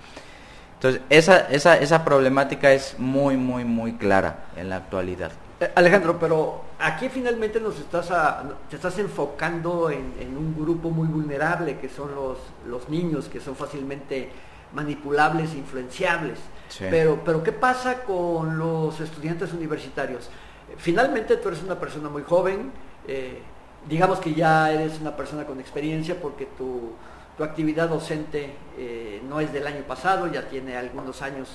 Entonces, 0.74 1.00
esa, 1.08 1.48
esa, 1.50 1.78
esa 1.78 2.04
problemática 2.04 2.72
es 2.72 2.98
muy, 2.98 3.36
muy, 3.36 3.64
muy 3.64 3.94
clara 3.94 4.44
en 4.56 4.68
la 4.68 4.76
actualidad. 4.76 5.32
Eh, 5.60 5.70
Alejandro, 5.74 6.18
pero 6.18 6.64
aquí 6.78 7.08
finalmente 7.08 7.60
nos 7.60 7.78
estás 7.78 8.10
a- 8.10 8.44
te 8.70 8.76
estás 8.76 8.98
enfocando 8.98 9.90
en, 9.90 10.14
en 10.20 10.36
un 10.36 10.54
grupo 10.58 10.90
muy 10.90 11.08
vulnerable 11.08 11.78
que 11.78 11.88
son 11.88 12.14
los, 12.14 12.38
los 12.66 12.88
niños, 12.88 13.28
que 13.28 13.40
son 13.40 13.56
fácilmente 13.56 14.30
manipulables 14.72 15.52
e 15.54 15.58
influenciables. 15.58 16.38
Sí. 16.68 16.84
Pero, 16.90 17.20
pero 17.24 17.42
¿qué 17.42 17.52
pasa 17.52 18.02
con 18.04 18.58
los 18.58 19.00
estudiantes 19.00 19.52
universitarios? 19.52 20.28
Finalmente 20.76 21.36
tú 21.38 21.48
eres 21.48 21.62
una 21.62 21.78
persona 21.80 22.08
muy 22.10 22.22
joven, 22.22 22.70
eh, 23.06 23.40
digamos 23.88 24.18
que 24.20 24.34
ya 24.34 24.70
eres 24.70 25.00
una 25.00 25.16
persona 25.16 25.44
con 25.46 25.58
experiencia 25.60 26.20
porque 26.20 26.46
tu, 26.58 26.92
tu 27.38 27.44
actividad 27.44 27.88
docente 27.88 28.52
eh, 28.76 29.22
no 29.28 29.40
es 29.40 29.50
del 29.52 29.66
año 29.66 29.82
pasado, 29.88 30.26
ya 30.26 30.42
tiene 30.48 30.76
algunos 30.76 31.22
años 31.22 31.48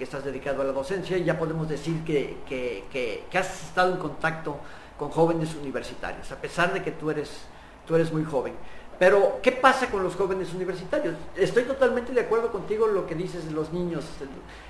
que 0.00 0.04
estás 0.04 0.24
dedicado 0.24 0.62
a 0.62 0.64
la 0.64 0.72
docencia 0.72 1.18
y 1.18 1.24
ya 1.24 1.38
podemos 1.38 1.68
decir 1.68 2.02
que, 2.04 2.38
que- 2.48 2.84
que- 2.90 3.38
has 3.38 3.64
estado 3.66 3.92
en 3.92 3.98
contacto 3.98 4.56
con 4.98 5.10
jóvenes 5.10 5.54
universitarios, 5.54 6.32
a 6.32 6.36
pesar 6.36 6.72
de 6.72 6.82
que 6.82 6.90
tú 6.90 7.10
eres, 7.10 7.28
tú 7.86 7.96
eres 7.96 8.10
muy 8.10 8.24
joven. 8.24 8.54
Pero, 8.98 9.40
¿qué 9.42 9.52
pasa 9.52 9.90
con 9.90 10.02
los 10.02 10.14
jóvenes 10.16 10.54
universitarios? 10.54 11.14
Estoy 11.36 11.64
totalmente 11.64 12.12
de 12.12 12.20
acuerdo 12.22 12.50
contigo 12.50 12.88
en 12.88 12.94
lo 12.94 13.06
que 13.06 13.14
dices 13.14 13.50
los 13.52 13.72
niños. 13.74 14.04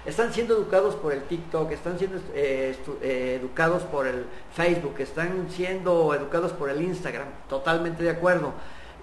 Están 0.04 0.32
siendo 0.32 0.54
educados 0.54 0.96
por 0.96 1.12
el 1.12 1.22
TikTok, 1.22 1.70
están 1.70 1.96
siendo 1.96 2.18
eh, 2.34 2.76
eh, 3.02 3.38
educados 3.40 3.84
por 3.84 4.08
el 4.08 4.25
Facebook, 4.54 4.96
están 4.99 5.46
siendo 5.49 6.12
educados 6.12 6.52
por 6.52 6.70
el 6.70 6.82
Instagram. 6.82 7.28
Totalmente 7.49 8.02
de 8.02 8.10
acuerdo. 8.10 8.52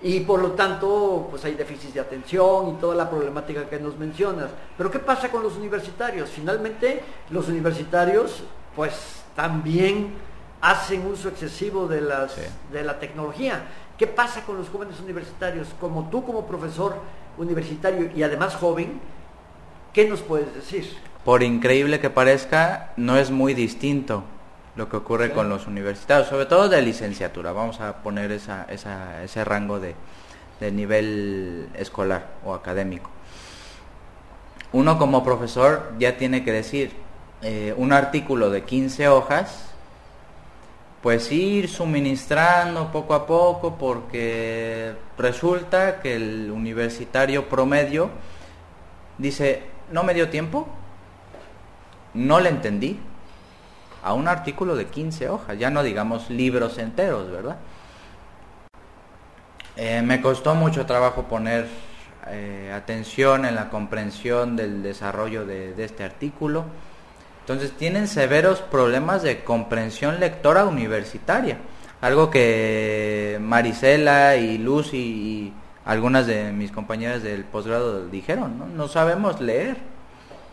Y 0.02 0.20
por 0.22 0.42
lo 0.42 0.52
tanto, 0.52 1.28
pues 1.30 1.44
hay 1.46 1.56
déficit 1.56 1.94
de 1.94 2.00
atención 2.00 2.70
y 2.70 2.74
toda 2.74 2.96
la 2.96 3.10
problemática 3.10 3.68
que 3.68 3.80
nos 3.80 3.98
mencionas. 3.98 4.50
Pero 4.78 4.92
¿qué 4.92 5.00
pasa 5.00 5.30
con 5.30 5.42
los 5.42 5.56
universitarios? 5.58 6.30
Finalmente, 6.30 7.02
los 7.32 7.48
universitarios, 7.48 8.44
pues 8.76 9.24
también 9.36 10.14
hacen 10.62 11.06
uso 11.08 11.30
excesivo 11.30 11.88
de, 11.88 12.02
las, 12.02 12.34
Sí. 12.34 12.42
de 12.72 12.84
la 12.84 13.00
tecnología. 13.00 13.66
¿Qué 13.98 14.06
pasa 14.06 14.44
con 14.46 14.58
los 14.58 14.70
jóvenes 14.70 15.00
universitarios? 15.00 15.68
Como 15.80 16.10
tú 16.10 16.24
como 16.24 16.46
profesor 16.46 16.96
universitario 17.38 18.12
y 18.16 18.22
además 18.22 18.56
joven, 18.56 19.00
¿qué 19.94 20.08
nos 20.08 20.22
puedes 20.22 20.54
decir? 20.54 20.96
Por 21.26 21.42
increíble 21.42 22.00
que 22.00 22.10
parezca, 22.12 22.94
no 22.98 23.18
es 23.18 23.32
muy 23.32 23.54
distinto 23.56 24.24
lo 24.78 24.88
que 24.88 24.98
ocurre 24.98 25.28
Sí. 25.28 25.34
con 25.34 25.50
los 25.50 25.68
universitarios, 25.68 26.28
sobre 26.30 26.46
todo 26.46 26.70
de 26.70 26.82
licenciatura. 26.82 27.52
Vamos 27.52 27.82
a 27.82 27.98
poner 27.98 28.32
esa, 28.32 28.66
esa- 28.70 29.24
ese 29.24 29.44
rango 29.44 29.80
de, 29.80 29.96
de 30.60 30.72
nivel 30.72 31.68
escolar 31.76 32.28
o 32.46 32.54
académico. 32.54 33.10
Uno 34.74 34.98
como 34.98 35.24
profesor 35.24 35.94
ya 35.98 36.18
tiene 36.18 36.44
que 36.44 36.52
decir 36.52 36.92
eh, 37.42 37.74
un 37.78 37.94
artículo 37.94 38.50
de 38.50 38.64
15 38.64 39.08
hojas, 39.10 39.66
pues 41.02 41.32
ir 41.32 41.70
suministrando 41.70 42.92
poco 42.92 43.14
a 43.14 43.26
poco 43.28 43.76
porque 43.78 44.94
resulta 45.18 46.00
que 46.02 46.16
el 46.16 46.52
universitario 46.52 47.48
promedio 47.48 48.10
dice, 49.18 49.64
no 49.92 50.04
me 50.04 50.14
dio 50.14 50.30
tiempo, 50.30 50.68
no 52.14 52.40
le 52.40 52.50
entendí 52.50 53.00
a 54.04 54.14
un 54.14 54.28
artículo 54.28 54.76
de 54.76 54.86
15 54.86 55.30
hojas, 55.30 55.58
ya 55.58 55.70
no 55.70 55.84
digamos 55.84 56.30
libros 56.30 56.78
enteros, 56.78 57.30
¿verdad? 57.32 57.58
Eh, 59.76 60.02
me 60.02 60.22
costó 60.22 60.56
mucho 60.56 60.86
trabajo 60.86 61.24
poner 61.24 61.68
eh, 62.30 62.74
atención 62.76 63.46
en 63.46 63.56
la 63.56 63.70
comprensión 63.70 64.56
del 64.56 64.82
desarrollo 64.82 65.46
de, 65.46 65.74
este 65.78 66.04
artículo. 66.04 66.66
Entonces 67.42 67.72
tienen 67.74 68.08
severos 68.08 68.60
problemas 68.60 69.22
de 69.22 69.44
comprensión 69.44 70.20
lectora 70.20 70.66
universitaria, 70.66 71.60
algo 72.02 72.30
que 72.30 73.38
Marisela 73.40 74.36
y 74.36 74.58
Lucy 74.58 74.98
y 74.98 75.54
algunas 75.86 76.28
de 76.28 76.52
mis 76.52 76.72
compañeras 76.72 77.24
del 77.24 77.46
posgrado 77.46 78.08
dijeron, 78.08 78.58
¿no? 78.58 78.66
no 78.66 78.88
sabemos 78.88 79.40
leer 79.40 79.78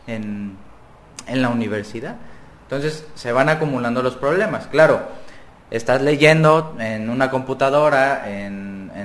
en, 0.07 0.57
en 1.27 1.43
la 1.43 1.49
universidad. 1.49 2.17
Entonces 2.64 3.06
se 3.14 3.33
van 3.33 3.49
acumulando 3.49 4.02
los 4.02 4.16
problemas. 4.16 4.66
Claro, 4.66 5.02
estás 5.71 6.02
leyendo 6.02 6.76
en 6.78 7.11
una 7.11 7.30
computadora, 7.30 8.30
en, 8.30 8.64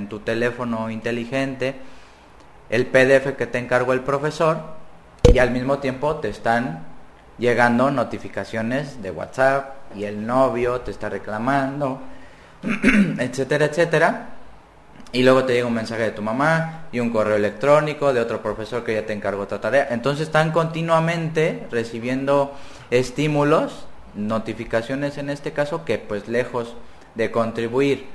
tu 0.09 0.19
teléfono 0.19 0.89
inteligente, 0.89 1.75
el 2.69 2.87
PDF 2.87 3.35
que 3.37 3.45
te 3.45 3.59
encargó 3.59 3.93
el 3.93 3.99
profesor 3.99 4.57
y 5.31 5.37
al 5.37 5.51
mismo 5.51 5.77
tiempo 5.77 6.15
te 6.15 6.29
están 6.29 6.83
llegando 7.37 7.91
notificaciones 7.91 9.03
de 9.03 9.11
WhatsApp 9.11 9.75
y 9.95 10.05
el 10.05 10.25
novio 10.25 10.81
te 10.81 10.89
está 10.89 11.09
reclamando, 11.09 12.01
etcétera, 13.19 13.65
etcétera. 13.65 14.29
Y 15.11 15.23
luego 15.23 15.43
te 15.45 15.53
llega 15.53 15.65
un 15.65 15.73
mensaje 15.73 16.03
de 16.03 16.11
tu 16.11 16.21
mamá 16.21 16.85
y 16.91 16.99
un 16.99 17.09
correo 17.09 17.35
electrónico 17.35 18.13
de 18.13 18.19
otro 18.19 18.43
profesor 18.43 18.83
que 18.83 18.93
ya 18.93 19.05
te 19.05 19.13
encargó 19.13 19.43
otra 19.43 19.59
tarea. 19.59 19.87
Entonces 19.89 20.27
están 20.27 20.51
continuamente 20.51 21.67
recibiendo 21.71 22.53
estímulos, 22.91 23.87
notificaciones 24.13 25.17
en 25.17 25.31
este 25.31 25.51
caso, 25.51 25.83
que 25.83 25.97
pues 25.97 26.27
lejos 26.27 26.75
de 27.15 27.31
contribuir 27.31 28.05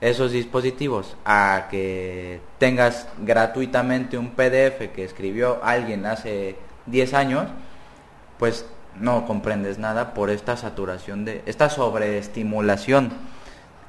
esos 0.00 0.30
dispositivos 0.30 1.16
a 1.24 1.66
que 1.70 2.40
tengas 2.58 3.08
gratuitamente 3.18 4.16
un 4.16 4.30
PDF 4.30 4.92
que 4.94 5.04
escribió 5.04 5.58
alguien 5.64 6.06
hace 6.06 6.56
10 6.86 7.14
años, 7.14 7.46
pues 8.38 8.66
no 9.00 9.26
comprendes 9.26 9.78
nada 9.78 10.14
por 10.14 10.30
esta 10.30 10.56
saturación 10.56 11.24
de 11.24 11.42
esta 11.46 11.68
sobreestimulación 11.68 13.12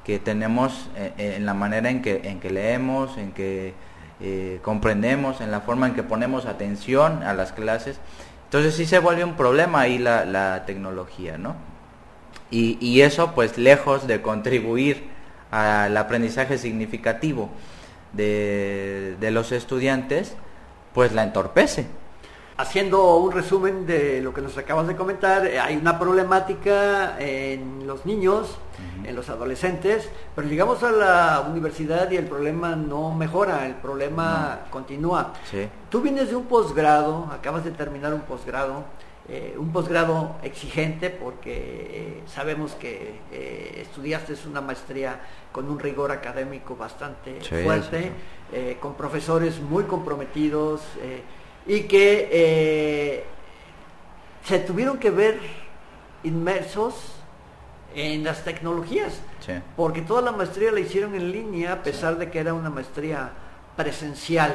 que 0.06 0.20
tenemos 0.20 0.88
eh, 0.96 1.12
eh, 1.18 1.34
en 1.36 1.46
la 1.46 1.52
manera 1.52 1.90
en 1.90 2.00
que, 2.00 2.20
en 2.22 2.38
que 2.38 2.48
leemos, 2.48 3.18
en 3.18 3.32
que 3.32 3.74
eh, 4.20 4.60
comprendemos, 4.62 5.40
en 5.40 5.50
la 5.50 5.62
forma 5.62 5.88
en 5.88 5.94
que 5.94 6.04
ponemos 6.04 6.46
atención 6.46 7.24
a 7.24 7.34
las 7.34 7.50
clases. 7.50 7.98
Entonces 8.44 8.76
sí 8.76 8.86
se 8.86 9.00
vuelve 9.00 9.24
un 9.24 9.34
problema 9.34 9.80
ahí 9.80 9.98
la, 9.98 10.24
la 10.24 10.64
tecnología, 10.64 11.38
¿no? 11.38 11.56
Y, 12.52 12.78
y, 12.80 13.00
eso 13.00 13.34
pues 13.34 13.58
lejos 13.58 14.06
de 14.06 14.22
contribuir 14.22 15.08
al 15.50 15.96
aprendizaje 15.96 16.56
significativo 16.56 17.50
de, 18.12 19.16
de 19.18 19.30
los 19.32 19.50
estudiantes, 19.50 20.36
pues 20.94 21.12
la 21.12 21.24
entorpece 21.24 21.86
haciendo 22.56 23.16
un 23.16 23.32
resumen 23.32 23.86
de 23.86 24.20
lo 24.22 24.32
que 24.32 24.40
nos 24.40 24.56
acabas 24.56 24.86
de 24.86 24.96
comentar, 24.96 25.46
eh, 25.46 25.58
hay 25.58 25.76
una 25.76 25.98
problemática 25.98 27.18
en 27.18 27.86
los 27.86 28.06
niños, 28.06 28.58
en 29.04 29.14
los 29.14 29.28
adolescentes, 29.28 30.08
pero 30.34 30.48
llegamos 30.48 30.82
a 30.82 30.90
la 30.90 31.46
universidad 31.48 32.10
y 32.10 32.16
el 32.16 32.26
problema 32.26 32.74
no 32.76 33.14
mejora, 33.14 33.66
el 33.66 33.74
problema 33.74 34.60
continúa. 34.70 35.34
Tú 35.90 36.00
vienes 36.00 36.30
de 36.30 36.36
un 36.36 36.46
posgrado, 36.46 37.28
acabas 37.32 37.64
de 37.64 37.70
terminar 37.70 38.12
un 38.14 38.22
posgrado, 38.22 38.84
eh, 39.28 39.54
un 39.58 39.72
posgrado 39.72 40.36
exigente 40.42 41.10
porque 41.10 41.52
eh, 41.52 42.22
sabemos 42.26 42.74
que 42.74 43.20
estudiaste 43.82 44.34
una 44.48 44.60
maestría 44.60 45.20
con 45.52 45.68
un 45.68 45.78
rigor 45.78 46.10
académico 46.10 46.74
bastante 46.76 47.40
fuerte, 47.40 48.12
con 48.80 48.94
profesores 48.94 49.60
muy 49.60 49.84
comprometidos 49.84 50.80
y 51.66 51.82
que 51.82 52.28
eh, 52.30 53.24
se 54.44 54.58
tuvieron 54.60 54.98
que 54.98 55.10
ver 55.10 55.38
inmersos 56.22 56.94
en 57.94 58.24
las 58.24 58.44
tecnologías, 58.44 59.20
porque 59.74 60.02
toda 60.02 60.20
la 60.20 60.32
maestría 60.32 60.70
la 60.70 60.80
hicieron 60.80 61.14
en 61.14 61.32
línea 61.32 61.72
a 61.72 61.82
pesar 61.82 62.18
de 62.18 62.30
que 62.30 62.38
era 62.38 62.52
una 62.52 62.68
maestría 62.68 63.30
presencial. 63.74 64.54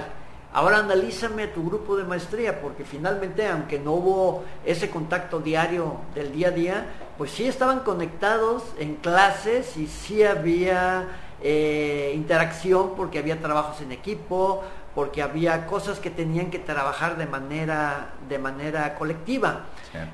Ahora 0.53 0.80
analízame 0.80 1.48
tu 1.48 1.65
grupo 1.65 1.96
de 1.96 2.03
maestría, 2.03 2.62
porque 2.62 2.84
finalmente, 2.84 3.48
aunque 3.48 3.80
no 3.80 3.94
hubo 3.94 4.44
ese 4.66 4.90
contacto 4.90 5.40
diario 5.40 6.01
del 6.14 6.33
día 6.33 6.50
a 6.50 6.51
día, 6.51 6.86
pues 7.18 7.31
sí 7.31 7.48
estaban 7.48 7.79
conectados 7.79 8.64
en 8.77 8.96
clases 8.96 9.77
y 9.77 9.88
sí 9.88 10.24
había 10.24 11.07
eh, 11.42 12.12
interacción 12.14 12.96
porque 12.96 13.20
había 13.20 13.40
trabajos 13.40 13.81
en 13.81 13.92
equipo, 13.92 14.64
porque 14.94 15.22
había 15.22 15.68
cosas 15.68 16.00
que 16.00 16.10
tenían 16.10 16.51
que 16.51 16.60
trabajar 16.60 17.18
de 17.18 17.25
manera, 17.25 18.10
de 18.27 18.40
manera 18.40 18.96
colectiva. 18.96 19.66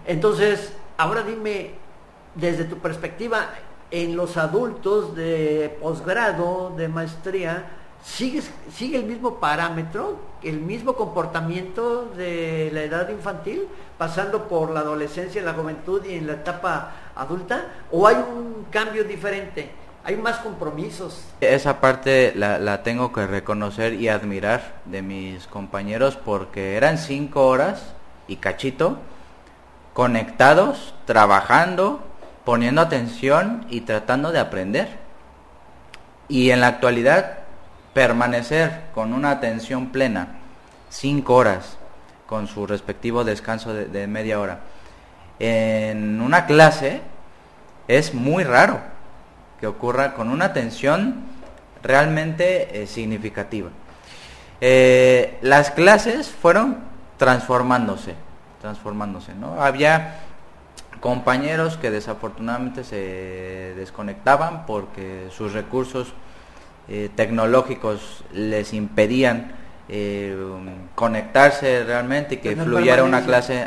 Entonces, 0.06 0.74
ahora 0.98 1.24
dime, 1.24 1.72
desde 2.36 2.66
tu 2.66 2.78
perspectiva, 2.78 3.50
en 3.90 4.16
los 4.16 4.38
adultos 4.38 5.16
de 5.16 5.78
posgrado, 5.82 6.74
de 6.76 6.88
maestría, 6.88 7.66
¿sigue, 8.04 8.44
¿sigue 8.72 8.98
el 8.98 9.06
mismo 9.06 9.40
parámetro, 9.40 10.20
el 10.44 10.60
mismo 10.60 10.94
comportamiento 10.94 12.06
de 12.16 12.70
la 12.74 12.84
edad 12.84 13.10
infantil, 13.10 13.68
pasando 13.98 14.48
por 14.48 14.70
la 14.72 14.82
adolescencia, 14.82 15.42
la 15.42 15.54
juventud 15.54 16.04
y 16.06 16.16
en 16.16 16.28
la 16.28 16.34
etapa 16.34 16.92
adulta? 17.16 17.66
¿O 17.92 18.06
hay 18.06 18.16
un 18.16 18.68
cambio 18.70 19.04
diferente? 19.04 19.72
Hay 20.08 20.16
más 20.16 20.38
compromisos. 20.38 21.22
Esa 21.42 21.82
parte 21.82 22.32
la, 22.34 22.82
tengo 22.82 23.12
que 23.12 23.28
reconocer 23.28 23.94
y 23.96 24.08
admirar 24.08 24.76
de 24.86 25.02
mis 25.02 25.48
compañeros 25.48 26.16
porque 26.16 26.78
eran 26.78 26.98
cinco 26.98 27.46
horas 27.46 27.94
y 28.26 28.38
cachito 28.38 29.00
conectados, 29.94 30.96
trabajando, 31.04 32.00
poniendo 32.46 32.80
atención 32.80 33.66
y 33.70 33.82
tratando 33.82 34.32
de 34.32 34.40
aprender. 34.40 34.88
Y 36.30 36.52
en 36.52 36.62
la 36.62 36.68
actualidad, 36.68 37.40
permanecer 37.94 38.84
con 38.94 39.12
una 39.12 39.32
atención 39.32 39.88
plena, 39.88 40.38
cinco 40.90 41.36
horas, 41.36 41.78
con 42.28 42.48
su 42.48 42.66
respectivo 42.66 43.26
descanso 43.26 43.74
de 43.74 44.08
media 44.08 44.40
hora, 44.40 44.60
en 45.40 46.22
una 46.22 46.46
clase 46.46 47.02
es 47.90 48.14
muy 48.14 48.46
raro 48.46 48.97
que 49.60 49.68
ocurra 49.68 50.14
con 50.14 50.30
una 50.30 50.46
atención 50.46 51.24
realmente 51.84 52.82
eh, 52.82 52.88
significativa. 52.88 53.70
Eh, 54.62 55.38
las 55.42 55.72
clases 55.72 56.30
fueron 56.30 56.78
transformándose, 57.18 58.16
transformándose, 58.62 59.34
¿no? 59.36 59.62
Había 59.62 60.20
compañeros 61.00 61.78
que 61.78 61.92
desafortunadamente 61.92 62.84
se 62.84 63.74
desconectaban 63.76 64.66
porque 64.66 65.28
sus 65.32 65.54
recursos 65.54 66.14
eh, 66.90 67.10
tecnológicos 67.16 68.24
les 68.32 68.74
impedían 68.74 69.52
conectarse 70.96 71.84
realmente 71.86 72.36
y 72.36 72.38
que 72.40 72.56
fluyera 72.56 73.04
una 73.04 73.24
clase. 73.24 73.66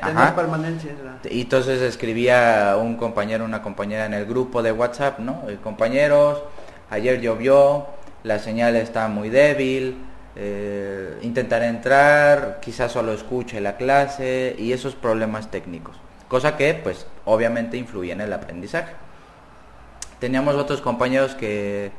Y 1.30 1.42
entonces 1.42 1.80
escribía 1.80 2.76
un 2.78 2.96
compañero, 2.96 3.44
una 3.44 3.62
compañera 3.62 4.04
en 4.04 4.14
el 4.14 4.26
grupo 4.26 4.62
de 4.62 4.72
WhatsApp, 4.72 5.18
¿no? 5.18 5.44
Eh, 5.48 5.58
compañeros, 5.62 6.42
ayer 6.90 7.20
llovió, 7.20 7.86
la 8.22 8.38
señal 8.38 8.76
está 8.76 9.08
muy 9.08 9.30
débil, 9.30 9.96
eh, 10.36 11.18
intentaré 11.22 11.68
entrar, 11.68 12.58
quizás 12.60 12.92
solo 12.92 13.12
escuche 13.12 13.60
la 13.60 13.76
clase 13.76 14.54
y 14.58 14.72
esos 14.72 14.94
problemas 14.94 15.50
técnicos. 15.50 15.96
Cosa 16.28 16.56
que, 16.56 16.74
pues, 16.74 17.06
obviamente 17.24 17.78
influye 17.78 18.12
en 18.12 18.20
el 18.20 18.32
aprendizaje. 18.32 18.92
Teníamos 20.18 20.54
otros 20.54 20.82
compañeros 20.82 21.34
que 21.34 21.92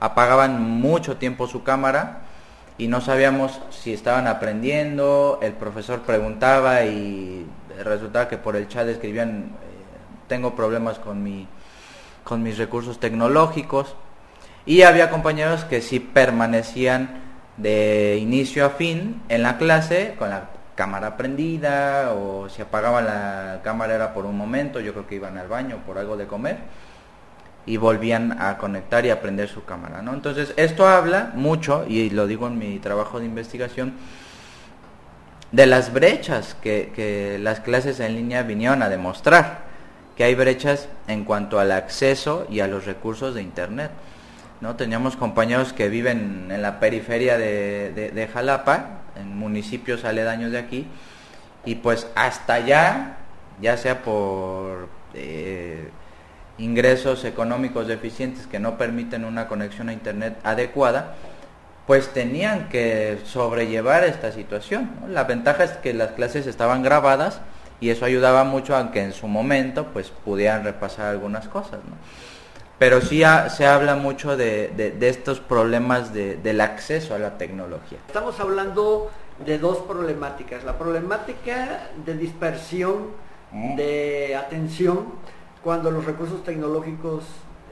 apagaban 0.00 0.60
mucho 0.60 1.18
tiempo 1.18 1.46
su 1.46 1.62
cámara 1.62 2.22
y 2.78 2.88
no 2.88 3.00
sabíamos 3.00 3.60
si 3.70 3.92
estaban 3.92 4.26
aprendiendo, 4.26 5.38
el 5.42 5.52
profesor 5.52 6.00
preguntaba 6.00 6.84
y 6.84 7.46
resultaba 7.84 8.28
que 8.28 8.38
por 8.38 8.56
el 8.56 8.68
chat 8.68 8.88
escribían, 8.88 9.50
eh, 9.62 10.26
tengo 10.28 10.54
problemas 10.54 10.98
con, 10.98 11.22
mi, 11.22 11.46
con 12.24 12.42
mis 12.42 12.58
recursos 12.58 12.98
tecnológicos. 12.98 13.94
Y 14.66 14.82
había 14.82 15.10
compañeros 15.10 15.64
que 15.64 15.82
sí 15.82 16.00
permanecían 16.00 17.20
de 17.56 18.18
inicio 18.20 18.64
a 18.64 18.70
fin 18.70 19.22
en 19.28 19.42
la 19.42 19.58
clase 19.58 20.14
con 20.18 20.30
la 20.30 20.50
cámara 20.74 21.16
prendida 21.16 22.12
o 22.14 22.48
si 22.48 22.62
apagaban 22.62 23.04
la 23.04 23.60
cámara 23.62 23.94
era 23.94 24.14
por 24.14 24.24
un 24.24 24.36
momento, 24.36 24.80
yo 24.80 24.92
creo 24.92 25.06
que 25.06 25.16
iban 25.16 25.36
al 25.36 25.48
baño 25.48 25.82
por 25.84 25.98
algo 25.98 26.16
de 26.16 26.26
comer 26.26 26.58
y 27.66 27.76
volvían 27.76 28.40
a 28.40 28.58
conectar 28.58 29.04
y 29.06 29.10
a 29.10 29.20
prender 29.20 29.48
su 29.48 29.64
cámara, 29.64 30.02
¿no? 30.02 30.14
Entonces, 30.14 30.54
esto 30.56 30.86
habla 30.86 31.32
mucho 31.34 31.84
y 31.86 32.10
lo 32.10 32.26
digo 32.26 32.46
en 32.46 32.58
mi 32.58 32.78
trabajo 32.78 33.20
de 33.20 33.26
investigación 33.26 33.94
de 35.52 35.66
las 35.66 35.92
brechas 35.92 36.56
que, 36.62 37.38
las 37.40 37.60
clases 37.60 38.00
en 38.00 38.14
línea 38.14 38.42
vinieron 38.42 38.82
a 38.82 38.88
demostrar, 38.88 39.70
que 40.16 40.24
hay 40.24 40.34
brechas 40.34 40.88
en 41.08 41.24
cuanto 41.24 41.58
al 41.58 41.72
acceso 41.72 42.46
y 42.50 42.60
a 42.60 42.66
los 42.66 42.86
recursos 42.86 43.34
de 43.34 43.42
Internet. 43.42 43.90
¿no? 44.60 44.76
Teníamos 44.76 45.16
compañeros 45.16 45.72
que 45.72 45.88
viven 45.88 46.48
en 46.50 46.62
la 46.62 46.78
periferia 46.78 47.38
de, 47.38 48.30
Jalapa, 48.32 49.00
en 49.16 49.36
municipios 49.36 50.04
aledaños 50.04 50.52
de 50.52 50.58
aquí, 50.58 50.86
y 51.64 51.76
pues 51.76 52.06
hasta 52.14 52.54
allá, 52.54 53.16
ya 53.60 53.76
sea 53.76 54.02
por 54.02 54.88
eh, 55.14 55.90
ingresos 56.60 57.24
económicos 57.24 57.88
deficientes 57.88 58.46
que 58.46 58.58
no 58.58 58.76
permiten 58.76 59.24
una 59.24 59.48
conexión 59.48 59.88
a 59.88 59.92
Internet 59.92 60.38
adecuada, 60.44 61.14
pues 61.86 62.12
tenían 62.12 62.68
que 62.68 63.18
sobrellevar 63.24 64.04
esta 64.04 64.30
situación. 64.30 64.90
La 65.08 65.24
ventaja 65.24 65.64
es 65.64 65.72
que 65.72 65.92
las 65.92 66.12
clases 66.12 66.46
estaban 66.46 66.82
grabadas 66.82 67.40
y 67.80 67.90
eso 67.90 68.04
ayudaba 68.04 68.44
mucho 68.44 68.76
a 68.76 68.92
que 68.92 69.02
en 69.02 69.12
su 69.12 69.26
momento 69.26 69.86
pues 69.92 70.10
pudieran 70.10 70.62
repasar 70.62 71.06
algunas 71.06 71.48
cosas. 71.48 71.80
Pero 72.78 73.00
sí 73.00 73.22
se 73.48 73.66
habla 73.66 73.96
mucho 73.96 74.36
de, 74.36 74.96
estos 75.00 75.40
problemas 75.40 76.12
del 76.14 76.60
acceso 76.60 77.14
a 77.14 77.18
la 77.18 77.36
tecnología. 77.38 77.98
Estamos 78.06 78.38
hablando 78.38 79.10
de 79.44 79.58
dos 79.58 79.78
problemáticas. 79.78 80.64
La 80.64 80.78
problemática 80.78 81.88
de 82.04 82.14
dispersión 82.14 83.08
mm. 83.52 83.76
de 83.76 84.36
atención 84.36 85.06
cuando 85.62 85.90
los 85.90 86.04
recursos 86.04 86.42
tecnológicos 86.44 87.24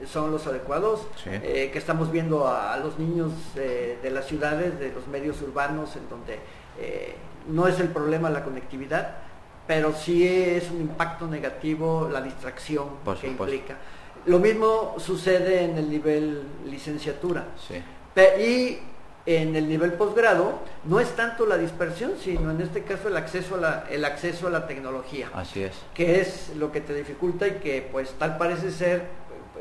son 0.07 0.31
los 0.31 0.45
adecuados, 0.47 1.01
eh, 1.25 1.69
que 1.71 1.79
estamos 1.79 2.11
viendo 2.11 2.47
a, 2.47 2.77
los 2.77 2.97
niños 2.99 3.31
eh, 3.55 3.97
de 4.01 4.11
las 4.11 4.25
ciudades, 4.27 4.79
de 4.79 4.91
los 4.91 5.07
medios 5.07 5.41
urbanos, 5.41 5.95
en 5.95 6.07
donde 6.09 6.39
eh, 6.79 7.15
no 7.47 7.67
es 7.67 7.79
el 7.79 7.89
problema 7.89 8.29
la 8.29 8.43
conectividad, 8.43 9.17
pero 9.67 9.93
sí 9.93 10.25
es 10.25 10.71
un 10.71 10.81
impacto 10.81 11.27
negativo 11.27 12.09
la 12.11 12.21
distracción 12.21 12.87
que 13.19 13.27
implica. 13.27 13.77
Lo 14.25 14.39
mismo 14.39 14.95
sucede 14.97 15.63
en 15.63 15.77
el 15.77 15.89
nivel 15.89 16.43
licenciatura. 16.65 17.45
Y 18.39 18.79
en 19.25 19.55
el 19.55 19.67
nivel 19.67 19.93
posgrado 19.93 20.59
no 20.85 20.99
es 20.99 21.15
tanto 21.15 21.45
la 21.45 21.57
dispersión, 21.57 22.13
sino 22.19 22.51
en 22.51 22.61
este 22.61 22.83
caso 22.83 23.09
el 23.09 23.17
acceso 23.17 23.55
a 23.55 23.57
la, 23.59 23.87
el 23.89 24.05
acceso 24.05 24.47
a 24.47 24.49
la 24.49 24.65
tecnología. 24.65 25.29
Así 25.33 25.63
es. 25.63 25.75
Que 25.93 26.21
es 26.21 26.53
lo 26.55 26.71
que 26.71 26.81
te 26.81 26.93
dificulta 26.93 27.47
y 27.47 27.51
que 27.53 27.87
pues 27.91 28.11
tal 28.17 28.37
parece 28.37 28.71
ser 28.71 29.03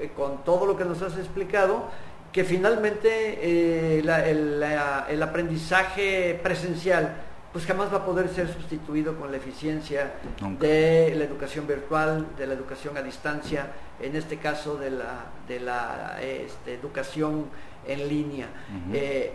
eh, 0.01 0.11
con 0.17 0.45
todo 0.45 0.65
lo 0.67 0.77
que 0.77 0.85
nos 0.85 1.03
has 1.03 1.17
explicado, 1.19 1.85
que 2.33 2.45
finalmente 2.45 3.09
eh, 3.09 3.99
el, 3.99 5.23
aprendizaje 5.23 6.39
presencial 6.43 7.17
pues 7.53 7.65
jamás 7.65 7.93
va 7.93 7.99
a 7.99 8.05
poder 8.05 8.29
ser 8.29 8.53
sustituido 8.53 9.17
con 9.19 9.31
la 9.31 9.39
eficiencia 9.39 10.13
de 10.61 11.15
la 11.17 11.25
educación 11.25 11.67
virtual, 11.67 12.27
de 12.37 12.47
la 12.47 12.53
educación 12.53 12.97
a 12.99 13.03
distancia, 13.03 13.73
en 14.01 14.15
este 14.15 14.37
caso 14.37 14.77
de 14.77 14.91
la, 14.91 15.25
de 15.49 15.59
la 15.59 16.19
este, 16.21 16.75
educación 16.75 17.47
en 17.87 18.09
línea. 18.09 18.49
Eh, 18.93 19.33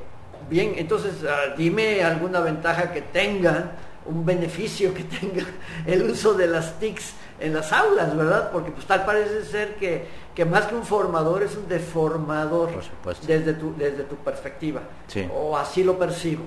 bien, 0.49 0.73
entonces 0.77 1.23
ah, 1.27 1.53
dime 1.58 2.03
alguna 2.03 2.39
ventaja 2.39 2.91
que 2.91 3.01
tenga, 3.01 3.71
un 4.06 4.25
beneficio 4.25 4.93
que 4.93 5.03
tenga 5.19 5.45
el 5.86 6.10
uso 6.10 6.34
de 6.34 6.47
las 6.47 6.79
TICs 6.79 7.13
en 7.39 7.53
las 7.53 7.71
aulas, 7.71 8.15
¿verdad? 8.15 8.51
Porque 8.51 8.71
pues 8.71 8.86
tal 8.86 9.06
parece 9.06 9.43
ser 9.45 9.75
que, 9.75 10.08
que 10.34 10.45
más 10.45 10.65
que 10.65 10.75
un 10.75 10.86
formador 10.86 11.43
es 11.43 11.56
un 11.56 11.67
deformador 11.67 12.69
desde 13.25 13.53
tu, 13.53 13.75
desde 13.75 14.03
tu 14.03 14.15
perspectiva. 14.17 14.82
O 15.34 15.58
así 15.58 15.84
lo 15.84 15.97
percibo. 15.97 16.43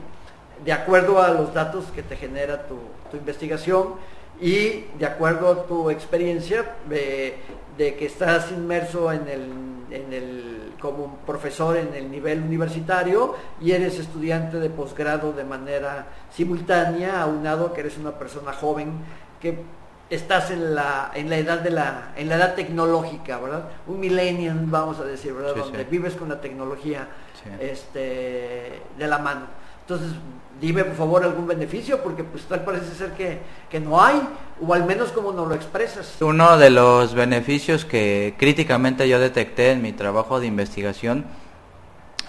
De 0.64 0.72
acuerdo 0.72 1.20
a 1.20 1.28
los 1.28 1.52
datos 1.52 1.86
que 1.94 2.02
te 2.02 2.16
genera 2.16 2.66
tu, 2.66 2.78
investigación 3.16 3.94
y 4.40 4.84
de 4.98 5.06
acuerdo 5.06 5.50
a 5.50 5.66
tu 5.66 5.90
experiencia 5.90 6.76
de, 6.88 7.38
que 7.76 8.06
estás 8.06 8.50
inmerso 8.52 9.12
en 9.12 9.28
el, 9.28 9.50
en 9.90 10.12
el, 10.12 10.72
como 10.80 11.16
profesor 11.26 11.76
en 11.76 11.94
el 11.94 12.10
nivel 12.10 12.42
universitario 12.42 13.34
y 13.60 13.72
eres 13.72 13.98
estudiante 13.98 14.58
de 14.58 14.70
posgrado 14.70 15.32
de 15.32 15.44
manera 15.44 16.06
simultánea, 16.30 17.22
aunado 17.22 17.72
que 17.72 17.80
eres 17.80 17.96
una 17.98 18.12
persona 18.12 18.52
joven 18.52 18.92
que 19.40 19.62
estás 20.08 20.50
en 20.50 20.74
la, 20.74 21.10
en 21.14 21.28
la 21.28 21.36
edad 21.36 21.60
de 21.60 21.70
la, 21.70 22.12
en 22.16 22.28
la 22.28 22.36
edad 22.36 22.54
tecnológica, 22.54 23.38
¿verdad? 23.38 23.68
Un 23.86 24.00
millennial, 24.00 24.58
vamos 24.66 25.00
a 25.00 25.04
decir, 25.04 25.32
¿verdad? 25.32 25.56
Donde 25.56 25.84
vives 25.84 26.14
con 26.14 26.28
la 26.28 26.40
tecnología 26.40 27.08
este, 27.60 28.82
de 28.98 29.06
la 29.06 29.18
mano. 29.18 29.46
Entonces, 29.82 30.12
dime 30.60 30.84
por 30.84 30.96
favor 30.96 31.24
algún 31.24 31.46
beneficio, 31.46 32.02
porque 32.02 32.24
pues 32.24 32.44
tal 32.44 32.64
parece 32.64 32.94
ser 32.94 33.12
que, 33.12 33.40
que 33.70 33.80
no 33.80 34.02
hay, 34.02 34.20
o 34.60 34.72
al 34.72 34.84
menos 34.84 35.12
como 35.12 35.32
nos 35.32 35.48
lo 35.48 35.54
expresas. 35.54 36.16
Uno 36.20 36.56
de 36.56 36.70
los 36.70 37.14
beneficios 37.14 37.84
que 37.84 38.34
críticamente 38.38 39.08
yo 39.08 39.20
detecté 39.20 39.72
en 39.72 39.82
mi 39.82 39.92
trabajo 39.92 40.40
de 40.40 40.46
investigación 40.46 41.24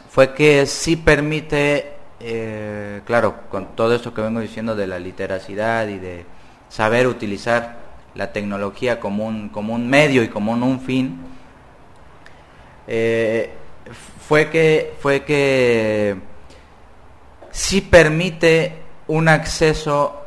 fue 0.10 0.34
que 0.34 0.66
sí 0.66 0.96
permite, 0.96 1.94
eh, 2.20 3.02
claro, 3.06 3.36
con 3.50 3.76
todo 3.76 3.94
esto 3.96 4.14
que 4.14 4.22
vengo 4.22 4.40
diciendo 4.40 4.76
de 4.76 4.88
la 4.88 5.00
literacidad 5.00 5.88
y 5.88 6.00
de 6.00 6.26
saber 6.70 7.08
utilizar 7.08 7.78
la 8.16 8.34
tecnología 8.34 9.00
como 9.00 9.26
un, 9.26 9.50
como 9.50 9.74
un 9.76 9.88
medio 9.88 10.24
y 10.24 10.28
como 10.28 10.54
un, 10.54 10.80
fin, 10.82 11.20
eh, 12.88 13.52
fue 14.28 14.50
que, 14.50 14.96
fue 15.00 15.24
que 15.24 16.18
sí 17.58 17.82
permite 17.82 18.84
un 19.08 19.28
acceso 19.28 20.22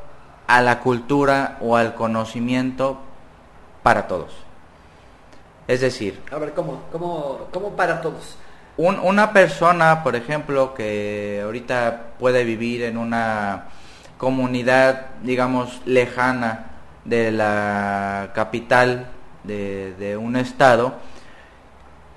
a 0.49 0.61
la 0.63 0.81
cultura 0.81 1.59
o 1.61 1.77
al 1.77 1.95
conocimiento 1.95 2.99
para 3.85 4.09
todos. 4.09 4.33
Es 5.69 5.81
decir... 5.81 6.21
A 6.33 6.39
ver, 6.39 6.53
¿cómo, 6.55 6.83
cómo, 6.91 7.47
cómo 7.53 7.71
para 7.77 8.01
todos? 8.01 8.37
una 8.77 9.33
persona, 9.33 10.03
por 10.03 10.17
ejemplo, 10.17 10.75
que 10.75 11.41
ahorita 11.45 12.15
puede 12.19 12.45
vivir 12.45 12.83
en 12.83 12.97
una 12.97 13.67
comunidad, 14.17 15.07
digamos, 15.23 15.83
lejana 15.85 16.71
de 17.05 17.31
la 17.31 18.31
capital 18.35 19.07
de, 19.45 20.17
un 20.19 20.35
estado, 20.35 20.95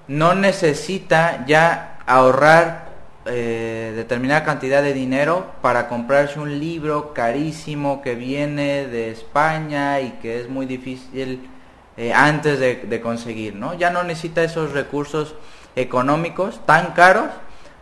no 0.08 0.34
necesita 0.34 1.46
ya 1.46 2.00
ahorrar 2.08 2.83
eh, 3.26 3.94
determinada 3.96 4.44
cantidad 4.44 4.84
de 4.84 4.94
dinero 4.94 5.46
para 5.62 5.88
comprarse 5.88 6.40
un 6.40 6.60
libro 6.60 7.14
carísimo 7.14 8.02
que 8.02 8.16
viene 8.16 8.88
de 8.88 9.12
España 9.12 10.02
y 10.02 10.12
que 10.22 10.42
es 10.42 10.50
muy 10.50 10.66
difícil 10.66 11.50
eh, 11.98 12.12
antes 12.14 12.60
de, 12.60 13.02
conseguir, 13.02 13.56
¿no? 13.56 13.74
Ya 13.76 13.90
no 13.90 14.04
necesita 14.04 14.44
esos 14.44 14.72
recursos 14.74 15.36
económicos 15.76 16.60
tan 16.66 16.94
caros 16.94 17.30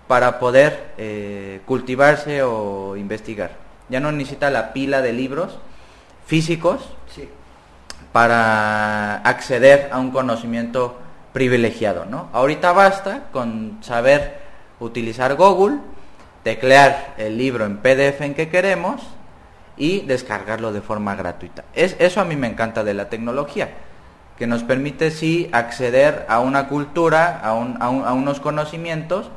para 0.07 0.39
poder 0.39 0.93
eh, 0.97 1.61
cultivarse 1.65 2.43
o 2.43 2.97
investigar 2.97 3.61
ya 3.91 3.99
no 3.99 4.11
necesita 4.11 4.49
la 4.49 4.73
pila 4.73 5.01
de 5.01 5.13
libros 5.13 5.59
físicos 6.25 6.89
para 8.13 9.17
acceder 9.17 9.89
a 9.91 9.99
un 9.99 10.11
conocimiento 10.11 10.97
privilegiado, 11.33 12.05
¿no? 12.05 12.29
Ahorita 12.33 12.71
basta 12.71 13.25
con 13.31 13.77
saber 13.81 14.40
utilizar 14.81 15.35
Google, 15.35 15.77
teclear 16.43 17.13
el 17.17 17.37
libro 17.37 17.65
en 17.65 17.77
PDF 17.77 18.19
en 18.21 18.33
que 18.33 18.49
queremos 18.49 19.01
y 19.77 20.01
descargarlo 20.01 20.73
de 20.73 20.81
forma 20.81 21.15
gratuita. 21.15 21.63
Es, 21.73 21.95
eso 21.99 22.19
a 22.19 22.25
mí 22.25 22.35
me 22.35 22.47
encanta 22.47 22.83
de 22.83 22.93
la 22.93 23.07
tecnología, 23.07 23.69
que 24.37 24.47
nos 24.47 24.63
permite 24.63 25.11
sí 25.11 25.49
acceder 25.53 26.25
a 26.27 26.41
una 26.41 26.67
cultura, 26.67 27.39
a, 27.41 27.51
a 27.51 28.13
unos 28.13 28.41
conocimientos 28.41 29.29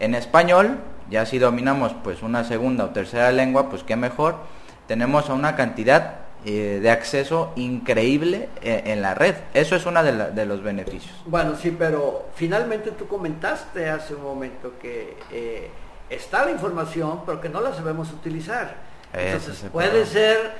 en 0.00 0.14
español 0.14 0.78
ya 1.12 1.26
si 1.26 1.38
dominamos 1.38 1.94
pues 2.02 2.22
una 2.22 2.42
segunda 2.42 2.84
o 2.84 2.90
tercera 2.90 3.30
lengua, 3.32 3.68
pues 3.68 3.82
qué 3.82 3.96
mejor. 3.96 4.36
Tenemos 4.86 5.28
una 5.28 5.56
cantidad 5.56 6.20
eh, 6.44 6.80
de 6.82 6.90
acceso 6.90 7.52
increíble 7.54 8.48
eh, 8.62 8.82
en 8.86 9.00
la 9.00 9.14
red. 9.14 9.36
Eso 9.54 9.76
es 9.76 9.86
uno 9.86 10.02
de, 10.02 10.44
los 10.44 10.62
beneficios. 10.62 11.14
Bueno, 11.24 11.56
sí, 11.56 11.74
pero 11.78 12.30
finalmente 12.34 12.90
tú 12.90 13.06
comentaste 13.06 13.88
hace 13.88 14.16
un 14.16 14.22
momento 14.22 14.72
que 14.80 15.16
eh, 15.30 15.70
está 16.10 16.44
la 16.44 16.50
información, 16.50 17.20
pero 17.24 17.40
que 17.40 17.48
no 17.48 17.60
la 17.60 17.72
sabemos 17.72 18.10
utilizar. 18.10 18.74
Entonces, 19.12 19.66
puede 19.70 20.04
ser, 20.04 20.52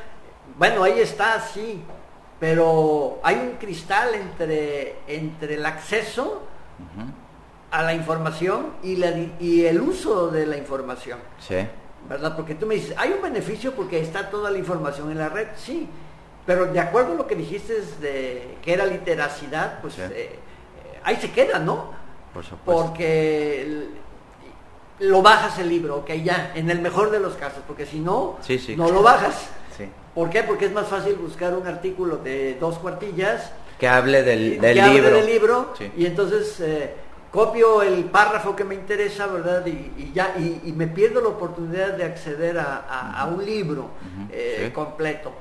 bueno, 0.57 0.85
ahí 0.85 1.01
está, 1.01 1.41
sí, 1.41 1.83
pero 2.39 3.19
hay 3.25 3.35
un 3.37 3.57
cristal 3.59 4.15
entre, 4.15 4.99
entre 5.09 5.55
el 5.55 5.67
acceso 5.67 6.43
a 7.73 7.83
la 7.83 7.95
información 7.95 8.75
y, 8.85 8.97
la, 8.97 9.11
y 9.41 9.65
el 9.65 9.81
uso 9.81 10.29
de 10.29 10.47
la 10.47 10.57
información. 10.57 11.19
Sí. 11.41 11.57
¿Verdad? 12.09 12.35
Porque 12.37 12.55
tú 12.55 12.67
me 12.67 12.75
dices, 12.75 12.95
hay 12.99 13.13
un 13.13 13.23
beneficio 13.23 13.73
porque 13.75 14.01
está 14.01 14.29
toda 14.29 14.51
la 14.51 14.59
información 14.59 15.11
en 15.11 15.19
la 15.19 15.29
red, 15.29 15.49
sí. 15.57 15.89
Pero 16.45 16.67
de 16.67 16.81
acuerdo 16.81 17.13
a 17.13 17.15
lo 17.15 17.27
que 17.27 17.37
dijiste 17.37 17.81
de 18.01 18.57
que 18.63 18.73
era 18.73 18.85
literacidad, 18.85 19.81
pues 19.81 19.99
eh, 19.99 20.11
eh, 20.11 20.39
ahí 21.05 21.17
se 21.17 21.31
queda, 21.31 21.59
¿no? 21.59 21.93
Por 22.35 22.45
supuesto. 22.45 22.83
Porque 22.83 23.87
lo 24.99 25.23
bajas 25.23 25.59
el 25.59 25.69
libro, 25.69 25.99
ok, 25.99 26.11
ya, 26.25 26.53
en 26.55 26.71
el 26.71 26.81
mejor 26.81 27.11
de 27.11 27.21
los 27.21 27.35
casos, 27.35 27.63
porque 27.67 27.87
si 27.87 28.01
no, 28.01 28.39
no 28.77 28.91
lo 28.91 29.03
bajas. 29.03 29.49
¿Por 30.15 30.29
qué? 30.29 30.43
Porque 30.43 30.67
es 30.67 30.73
más 30.73 30.89
fácil 30.89 31.15
buscar 31.15 31.55
un 31.55 31.67
artículo 31.67 32.19
de 32.19 32.57
dos 32.61 32.79
cuartillas 32.79 33.51
que 33.79 33.89
hable 33.89 34.23
del, 34.23 34.61
del 34.61 34.77
que 34.77 34.87
libro. 34.89 35.09
Hable 35.09 35.23
del 35.23 35.27
libro 35.27 35.75
y 35.97 36.05
entonces 36.07 36.61
eh, 36.61 36.95
copio 37.33 37.83
el 37.83 38.05
párrafo 38.05 38.55
que 38.55 38.63
me 38.63 38.77
interesa, 38.77 39.27
¿verdad? 39.27 39.67
Y, 39.67 40.13
ya, 40.13 40.37
y, 40.39 40.73
me 40.73 40.87
pierdo 40.87 41.21
la 41.21 41.31
oportunidad 41.31 41.95
de 41.95 42.05
acceder 42.05 42.59
a, 42.59 43.29
un 43.35 43.45
libro 43.45 43.91
eh, 44.31 44.71
completo. 44.73 45.33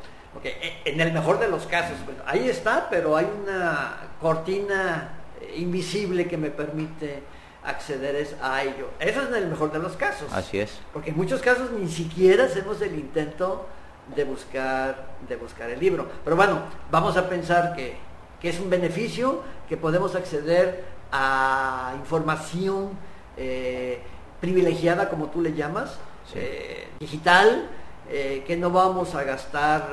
E, 0.44 0.82
en 0.86 1.00
el 1.00 1.12
mejor 1.12 1.40
de 1.40 1.50
los 1.50 1.68
casos, 1.68 1.98
ahí 2.26 2.50
está, 2.50 2.88
pero 2.90 3.16
hay 3.16 3.28
una 3.44 3.98
cortina 4.20 5.10
invisible 5.56 6.28
que 6.28 6.38
me 6.38 6.50
permite 6.50 7.22
accederes 7.64 8.36
a 8.42 8.64
ello. 8.64 8.90
Eso 9.00 9.22
es 9.22 9.28
en 9.28 9.36
el 9.36 9.48
mejor 9.48 9.72
de 9.72 9.80
los 9.80 9.96
casos. 9.96 10.32
Así 10.34 10.60
es. 10.60 10.80
Porque 10.94 11.12
en 11.12 11.18
muchos 11.18 11.42
casos 11.42 11.72
ni 11.72 11.88
siquiera 11.88 12.46
hacemos 12.46 12.82
el 12.82 12.96
intento 12.96 13.68
de 14.16 14.24
buscar, 14.24 15.10
de 15.28 15.36
buscar 15.36 15.70
el 15.70 15.80
libro. 15.80 16.08
Pero 16.24 16.36
bueno, 16.36 16.62
vamos 16.90 17.18
a 17.18 17.30
pensar 17.30 17.76
que, 17.76 17.98
es 18.42 18.60
un 18.60 18.70
beneficio, 18.70 19.42
que 19.70 19.78
podemos 19.78 20.16
acceder 20.16 20.84
a 21.12 21.94
información 21.98 22.92
eh, 23.38 24.02
privilegiada, 24.40 25.10
como 25.10 25.28
tú 25.28 25.42
le 25.42 25.54
llamas, 25.54 25.98
eh, 26.36 26.88
digital, 27.00 27.68
eh, 28.10 28.44
que 28.46 28.58
no 28.58 28.72
vamos 28.72 29.14
a 29.16 29.24
gastar 29.24 29.90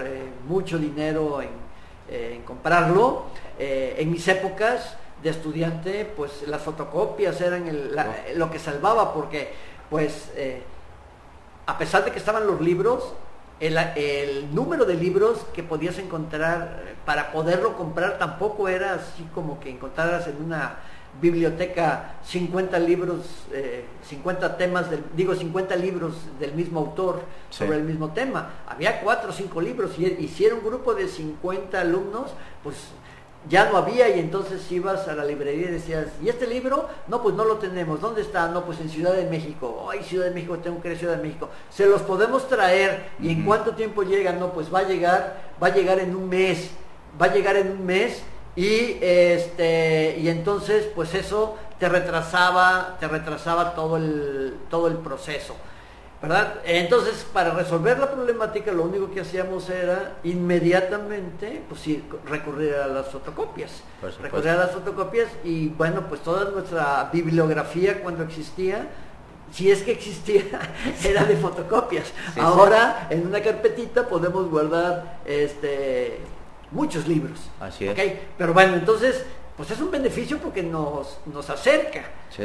mucho 0.48 0.78
dinero 0.78 1.40
en, 1.42 2.42
comprarlo. 2.42 3.26
en 3.58 4.10
mis 4.10 4.26
épocas 4.28 4.96
de 5.22 5.30
estudiante, 5.30 6.10
pues 6.16 6.46
las 6.46 6.62
fotocopias 6.62 7.40
eran 7.40 7.68
lo 8.36 8.50
que 8.50 8.58
salvaba, 8.58 9.12
porque 9.12 9.52
pues 9.90 10.30
a 11.66 11.76
pesar 11.76 12.04
de 12.04 12.12
que 12.12 12.18
estaban 12.18 12.46
los 12.46 12.62
libros, 12.62 13.12
el, 13.60 14.54
número 14.54 14.84
de 14.84 14.94
libros 14.94 15.44
que 15.52 15.62
podías 15.62 15.98
encontrar 15.98 16.82
para 17.04 17.32
poderlo 17.32 17.76
comprar 17.76 18.18
tampoco 18.18 18.68
era 18.68 18.94
así 18.94 19.28
como 19.34 19.58
que 19.60 19.70
encontraras 19.70 20.26
en 20.28 20.42
una 20.42 20.76
biblioteca 21.20 22.14
50 22.24 22.78
libros, 22.78 23.26
50 24.08 24.46
eh, 24.46 24.50
temas, 24.58 24.90
del, 24.90 25.02
digo 25.14 25.34
50 25.34 25.76
libros 25.76 26.14
del 26.38 26.54
mismo 26.54 26.80
autor 26.80 27.22
sobre 27.50 27.76
el 27.76 27.84
mismo 27.84 28.12
tema. 28.12 28.50
Había 28.68 29.00
cuatro 29.00 29.30
o 29.30 29.32
cinco 29.32 29.60
libros 29.60 29.98
y, 29.98 30.06
y 30.06 30.28
si 30.28 30.44
era 30.44 30.54
un 30.54 30.64
grupo 30.64 30.94
de 30.94 31.08
50 31.08 31.80
alumnos, 31.80 32.32
pues 32.62 32.76
ya 33.48 33.70
no 33.70 33.78
había 33.78 34.14
y 34.14 34.20
entonces 34.20 34.70
ibas 34.70 35.08
a 35.08 35.14
la 35.14 35.24
librería 35.24 35.68
y 35.68 35.72
decías, 35.72 36.06
¿y 36.22 36.28
este 36.28 36.46
libro? 36.46 36.88
No, 37.06 37.22
pues 37.22 37.34
no 37.34 37.44
lo 37.44 37.56
tenemos. 37.56 38.00
¿Dónde 38.00 38.20
está? 38.20 38.48
No, 38.48 38.64
pues 38.64 38.80
en 38.80 38.90
Ciudad 38.90 39.14
de 39.14 39.26
México. 39.26 39.88
Ay, 39.90 40.02
Ciudad 40.02 40.26
de 40.26 40.32
México, 40.32 40.58
tengo 40.58 40.82
que 40.82 40.88
ir 40.88 40.96
a 40.96 40.98
Ciudad 40.98 41.16
de 41.16 41.22
México. 41.22 41.48
Se 41.70 41.86
los 41.86 42.02
podemos 42.02 42.48
traer 42.48 43.10
y 43.20 43.30
en 43.30 43.44
cuánto 43.44 43.74
tiempo 43.74 44.02
llega? 44.02 44.32
No, 44.32 44.52
pues 44.52 44.72
va 44.72 44.80
a 44.80 44.82
llegar, 44.82 45.52
va 45.62 45.68
a 45.68 45.74
llegar 45.74 45.98
en 46.00 46.14
un 46.14 46.28
mes. 46.28 46.70
Va 47.20 47.26
a 47.26 47.34
llegar 47.34 47.56
en 47.56 47.70
un 47.72 47.86
mes 47.86 48.22
y 48.56 48.98
este 49.00 50.16
y 50.18 50.28
entonces 50.28 50.88
pues 50.94 51.14
eso 51.14 51.56
te 51.78 51.88
retrasaba, 51.88 52.96
te 52.98 53.08
retrasaba 53.08 53.74
todo 53.74 53.96
el 53.96 54.54
todo 54.68 54.88
el 54.88 54.96
proceso. 54.96 55.54
¿verdad? 56.20 56.54
Entonces, 56.64 57.24
para 57.32 57.50
resolver 57.50 57.98
la 57.98 58.10
problemática, 58.10 58.72
lo 58.72 58.82
único 58.84 59.10
que 59.10 59.20
hacíamos 59.20 59.70
era 59.70 60.16
inmediatamente, 60.24 61.62
pues 61.68 61.80
sí, 61.80 62.04
recurrir 62.26 62.74
a 62.74 62.88
las 62.88 63.06
fotocopias. 63.08 63.82
Recurrir 64.20 64.50
a 64.50 64.56
las 64.56 64.72
fotocopias 64.72 65.28
y 65.44 65.68
bueno, 65.68 66.08
pues 66.08 66.22
toda 66.22 66.50
nuestra 66.50 67.08
bibliografía 67.12 68.02
cuando 68.02 68.24
existía, 68.24 68.88
si 69.52 69.70
es 69.70 69.82
que 69.82 69.92
existía, 69.92 70.42
era 71.04 71.24
de 71.24 71.36
fotocopias. 71.36 72.12
Ahora, 72.36 73.06
en 73.10 73.26
una 73.26 73.40
carpetita 73.40 74.08
podemos 74.08 74.50
guardar 74.50 75.20
este 75.24 76.18
muchos 76.70 77.06
libros. 77.06 77.38
Así 77.60 77.86
es. 77.86 77.98
Pero 78.36 78.52
bueno, 78.52 78.74
entonces, 78.74 79.24
pues 79.56 79.70
es 79.70 79.80
un 79.80 79.90
beneficio 79.90 80.38
porque 80.38 80.62
nos, 80.62 81.18
nos 81.26 81.50
acerca, 81.50 82.02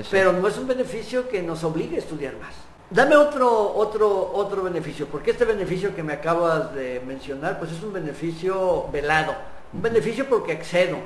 pero 0.10 0.34
no 0.34 0.48
es 0.48 0.58
un 0.58 0.68
beneficio 0.68 1.30
que 1.30 1.42
nos 1.42 1.64
obligue 1.64 1.98
a 1.98 2.00
estudiar 2.00 2.36
más. 2.38 2.54
Dame 2.90 3.16
otro, 3.16 3.74
otro, 3.76 4.32
otro 4.34 4.64
beneficio, 4.64 5.08
porque 5.08 5.32
este 5.32 5.46
beneficio 5.46 5.96
que 5.96 6.04
me 6.04 6.14
acabas 6.14 6.74
de 6.76 7.02
mencionar, 7.06 7.58
pues 7.58 7.72
es 7.72 7.82
un 7.82 7.94
beneficio 7.94 8.88
velado. 8.92 9.36
Un 9.74 9.82
beneficio 9.82 10.28
porque 10.30 10.52
accedo 10.52 10.98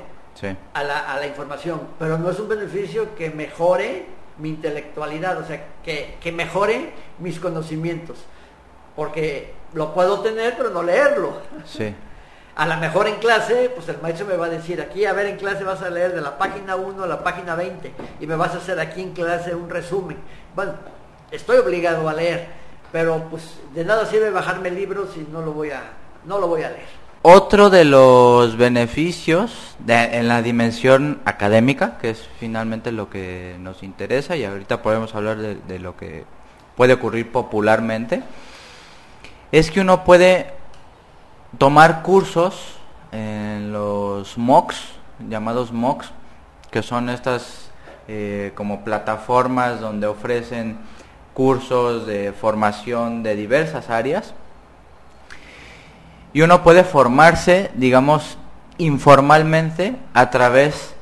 a, 0.74 0.82
la, 0.82 1.26
información, 1.26 1.80
pero 1.98 2.18
no 2.18 2.30
es 2.30 2.38
un 2.38 2.48
beneficio 2.48 3.14
que 3.14 3.30
mejore 3.30 4.06
mi 4.38 4.50
intelectualidad, 4.50 5.38
o 5.38 5.46
sea, 5.46 5.64
que, 5.82 6.16
que 6.20 6.30
mejore 6.30 6.92
mis 7.18 7.40
conocimientos. 7.40 8.18
Porque 8.94 9.54
lo 9.72 9.94
puedo 9.94 10.20
tener, 10.20 10.56
pero 10.56 10.70
no 10.70 10.82
leerlo. 10.82 11.40
Sí. 11.64 11.94
A 12.58 12.66
lo 12.66 12.76
mejor 12.78 13.06
en 13.06 13.14
clase, 13.20 13.70
pues 13.72 13.88
el 13.88 14.02
maestro 14.02 14.26
me 14.26 14.36
va 14.36 14.46
a 14.46 14.50
decir, 14.50 14.80
aquí, 14.80 15.04
a 15.04 15.12
ver, 15.12 15.26
en 15.26 15.36
clase 15.36 15.62
vas 15.62 15.80
a 15.80 15.90
leer 15.90 16.12
de 16.12 16.20
la 16.20 16.36
página 16.38 16.74
1 16.74 17.04
a 17.04 17.06
la 17.06 17.22
página 17.22 17.54
20 17.54 17.94
y 18.18 18.26
me 18.26 18.34
vas 18.34 18.52
a 18.52 18.58
hacer 18.58 18.80
aquí 18.80 19.00
en 19.00 19.12
clase 19.12 19.54
un 19.54 19.70
resumen. 19.70 20.16
Bueno, 20.56 20.72
estoy 21.30 21.58
obligado 21.58 22.08
a 22.08 22.14
leer, 22.14 22.48
pero 22.90 23.28
pues 23.30 23.60
de 23.76 23.84
nada 23.84 24.06
sirve 24.06 24.30
bajarme 24.30 24.72
libros 24.72 25.10
si 25.14 25.24
no 25.30 25.40
lo 25.40 25.52
voy 25.52 25.70
a, 25.70 25.82
no 26.24 26.40
lo 26.40 26.48
voy 26.48 26.64
a 26.64 26.70
leer. 26.70 26.88
Otro 27.22 27.70
de 27.70 27.84
los 27.84 28.56
beneficios 28.56 29.76
en 29.86 30.26
la 30.26 30.42
dimensión 30.42 31.20
académica, 31.24 31.96
que 31.98 32.10
es 32.10 32.28
finalmente 32.40 32.90
lo 32.90 33.08
que 33.08 33.54
nos 33.60 33.84
interesa, 33.84 34.34
y 34.34 34.44
ahorita 34.44 34.82
podemos 34.82 35.14
hablar 35.14 35.36
de, 35.38 35.78
lo 35.78 35.96
que 35.96 36.24
puede 36.76 36.94
ocurrir 36.94 37.30
popularmente, 37.30 38.24
es 39.52 39.70
que 39.70 39.80
uno 39.80 40.02
puede 40.02 40.57
tomar 41.56 42.02
cursos 42.02 42.76
en 43.12 43.72
los 43.72 44.36
MOOCs, 44.36 44.76
llamados 45.28 45.72
MOOCs, 45.72 46.10
que 46.70 46.82
son 46.82 47.08
estas 47.08 47.70
eh, 48.08 48.52
como 48.54 48.84
plataformas 48.84 49.80
donde 49.80 50.06
ofrecen 50.06 50.78
cursos 51.32 52.06
de 52.06 52.32
formación 52.32 53.22
de 53.22 53.36
diversas 53.36 53.88
áreas. 53.88 54.34
Y 56.32 56.42
uno 56.42 56.62
puede 56.62 56.84
formarse, 56.84 57.70
digamos, 57.74 58.36
informalmente 58.76 59.96
a 60.14 60.30
través 60.30 60.94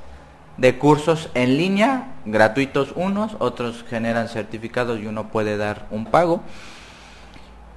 de 0.56 0.78
cursos 0.78 1.30
en 1.34 1.56
línea, 1.56 2.14
gratuitos 2.24 2.92
unos, 2.94 3.36
otros 3.38 3.84
generan 3.88 4.28
certificados 4.28 5.00
y 5.00 5.06
uno 5.06 5.28
puede 5.28 5.56
dar 5.56 5.86
un 5.90 6.06
pago. 6.06 6.42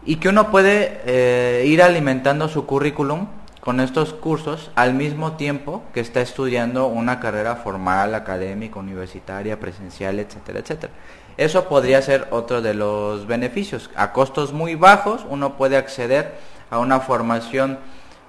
Y 0.05 0.15
que 0.17 0.29
uno 0.29 0.49
puede 0.51 1.01
eh, 1.05 1.65
ir 1.67 1.83
alimentando 1.83 2.47
su 2.47 2.65
currículum 2.65 3.27
con 3.59 3.79
estos 3.79 4.13
cursos 4.13 4.71
al 4.75 4.93
mismo 4.93 5.33
tiempo 5.33 5.83
que 5.93 5.99
está 5.99 6.21
estudiando 6.21 6.87
una 6.87 7.19
carrera 7.19 7.57
formal, 7.57 8.15
académica, 8.15 8.79
universitaria, 8.79 9.59
presencial, 9.59 10.19
etcétera, 10.19 10.59
etcétera. 10.59 10.93
Eso 11.37 11.69
podría 11.69 12.01
ser 12.01 12.27
otro 12.31 12.61
de 12.61 12.73
los 12.73 13.27
beneficios. 13.27 13.89
A 13.95 14.11
costos 14.11 14.53
muy 14.53 14.75
bajos 14.75 15.25
uno 15.29 15.55
puede 15.57 15.77
acceder 15.77 16.33
a 16.69 16.79
una 16.79 16.99
formación 16.99 17.79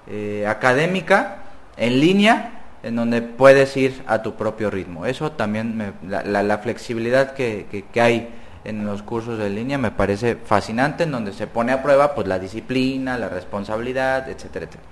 eh, 0.07 0.47
académica 0.47 1.39
en 1.77 2.01
línea 2.01 2.61
en 2.83 2.97
donde 2.97 3.21
puedes 3.23 3.77
ir 3.77 4.03
a 4.07 4.23
tu 4.23 4.35
propio 4.35 4.71
ritmo. 4.71 5.07
Eso 5.07 5.33
también, 5.33 5.95
la, 6.07 6.59
flexibilidad 6.59 7.35
que, 7.35 7.85
hay 7.97 8.29
en 8.65 8.85
los 8.85 9.03
cursos 9.03 9.39
de 9.39 9.51
línea 9.51 9.79
me 9.79 9.91
parece 9.91 10.37
fascinante, 10.37 11.05
en 11.05 11.13
donde 11.13 11.33
se 11.33 11.47
pone 11.47 11.73
a 11.73 11.83
prueba 11.83 12.15
pues 12.15 12.27
la 12.27 12.39
disciplina, 12.39 13.19
la 13.19 13.29
responsabilidad, 13.29 14.29
etcétera, 14.29 14.67
etcétera. 14.67 14.83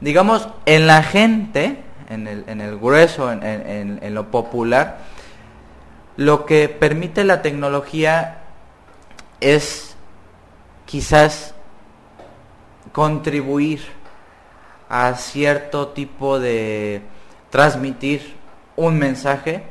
Digamos, 0.00 0.48
en 0.66 0.86
la 0.86 1.02
gente, 1.02 1.82
en 2.08 2.26
el, 2.26 2.78
grueso, 2.78 3.32
en 3.32 4.14
lo 4.14 4.30
popular, 4.30 4.98
lo 6.16 6.44
que 6.44 6.68
permite 6.68 7.24
la 7.24 7.42
tecnología 7.42 8.38
es 9.40 9.96
quizás 10.86 11.54
contribuir 12.92 13.80
a 14.88 15.14
cierto 15.14 15.88
tipo 15.88 16.38
de 16.38 17.02
transmitir 17.50 18.34
un 18.76 18.98
mensaje 18.98 19.64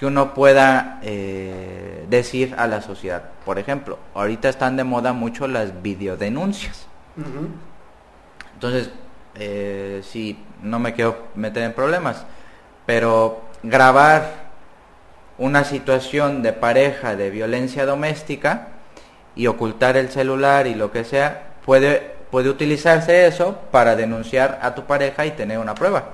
que 0.00 0.06
uno 0.06 0.32
pueda 0.32 0.98
eh, 1.02 2.06
decir 2.08 2.54
a 2.56 2.66
la 2.66 2.80
sociedad. 2.80 3.22
Por 3.44 3.58
ejemplo, 3.58 3.98
ahorita 4.14 4.48
están 4.48 4.78
de 4.78 4.82
moda 4.82 5.12
mucho 5.12 5.46
las 5.46 5.82
videodenuncias. 5.82 6.86
Entonces, 8.54 8.88
eh, 9.34 10.00
si 10.02 10.42
no 10.62 10.78
me 10.78 10.94
quiero 10.94 11.26
meter 11.34 11.64
en 11.64 11.74
problemas, 11.74 12.24
pero 12.86 13.42
grabar 13.62 14.52
una 15.36 15.64
situación 15.64 16.42
de 16.42 16.54
pareja 16.54 17.14
de 17.14 17.28
violencia 17.28 17.84
doméstica 17.84 18.68
y 19.36 19.48
ocultar 19.48 19.98
el 19.98 20.08
celular 20.08 20.66
y 20.66 20.74
lo 20.74 20.90
que 20.90 21.04
sea, 21.04 21.56
puede, 21.66 22.14
puede 22.30 22.48
utilizarse 22.48 23.26
eso 23.26 23.58
para 23.70 23.96
denunciar 23.96 24.60
a 24.62 24.74
tu 24.74 24.84
pareja 24.84 25.26
y 25.26 25.32
tener 25.32 25.58
una 25.58 25.74
prueba. 25.74 26.04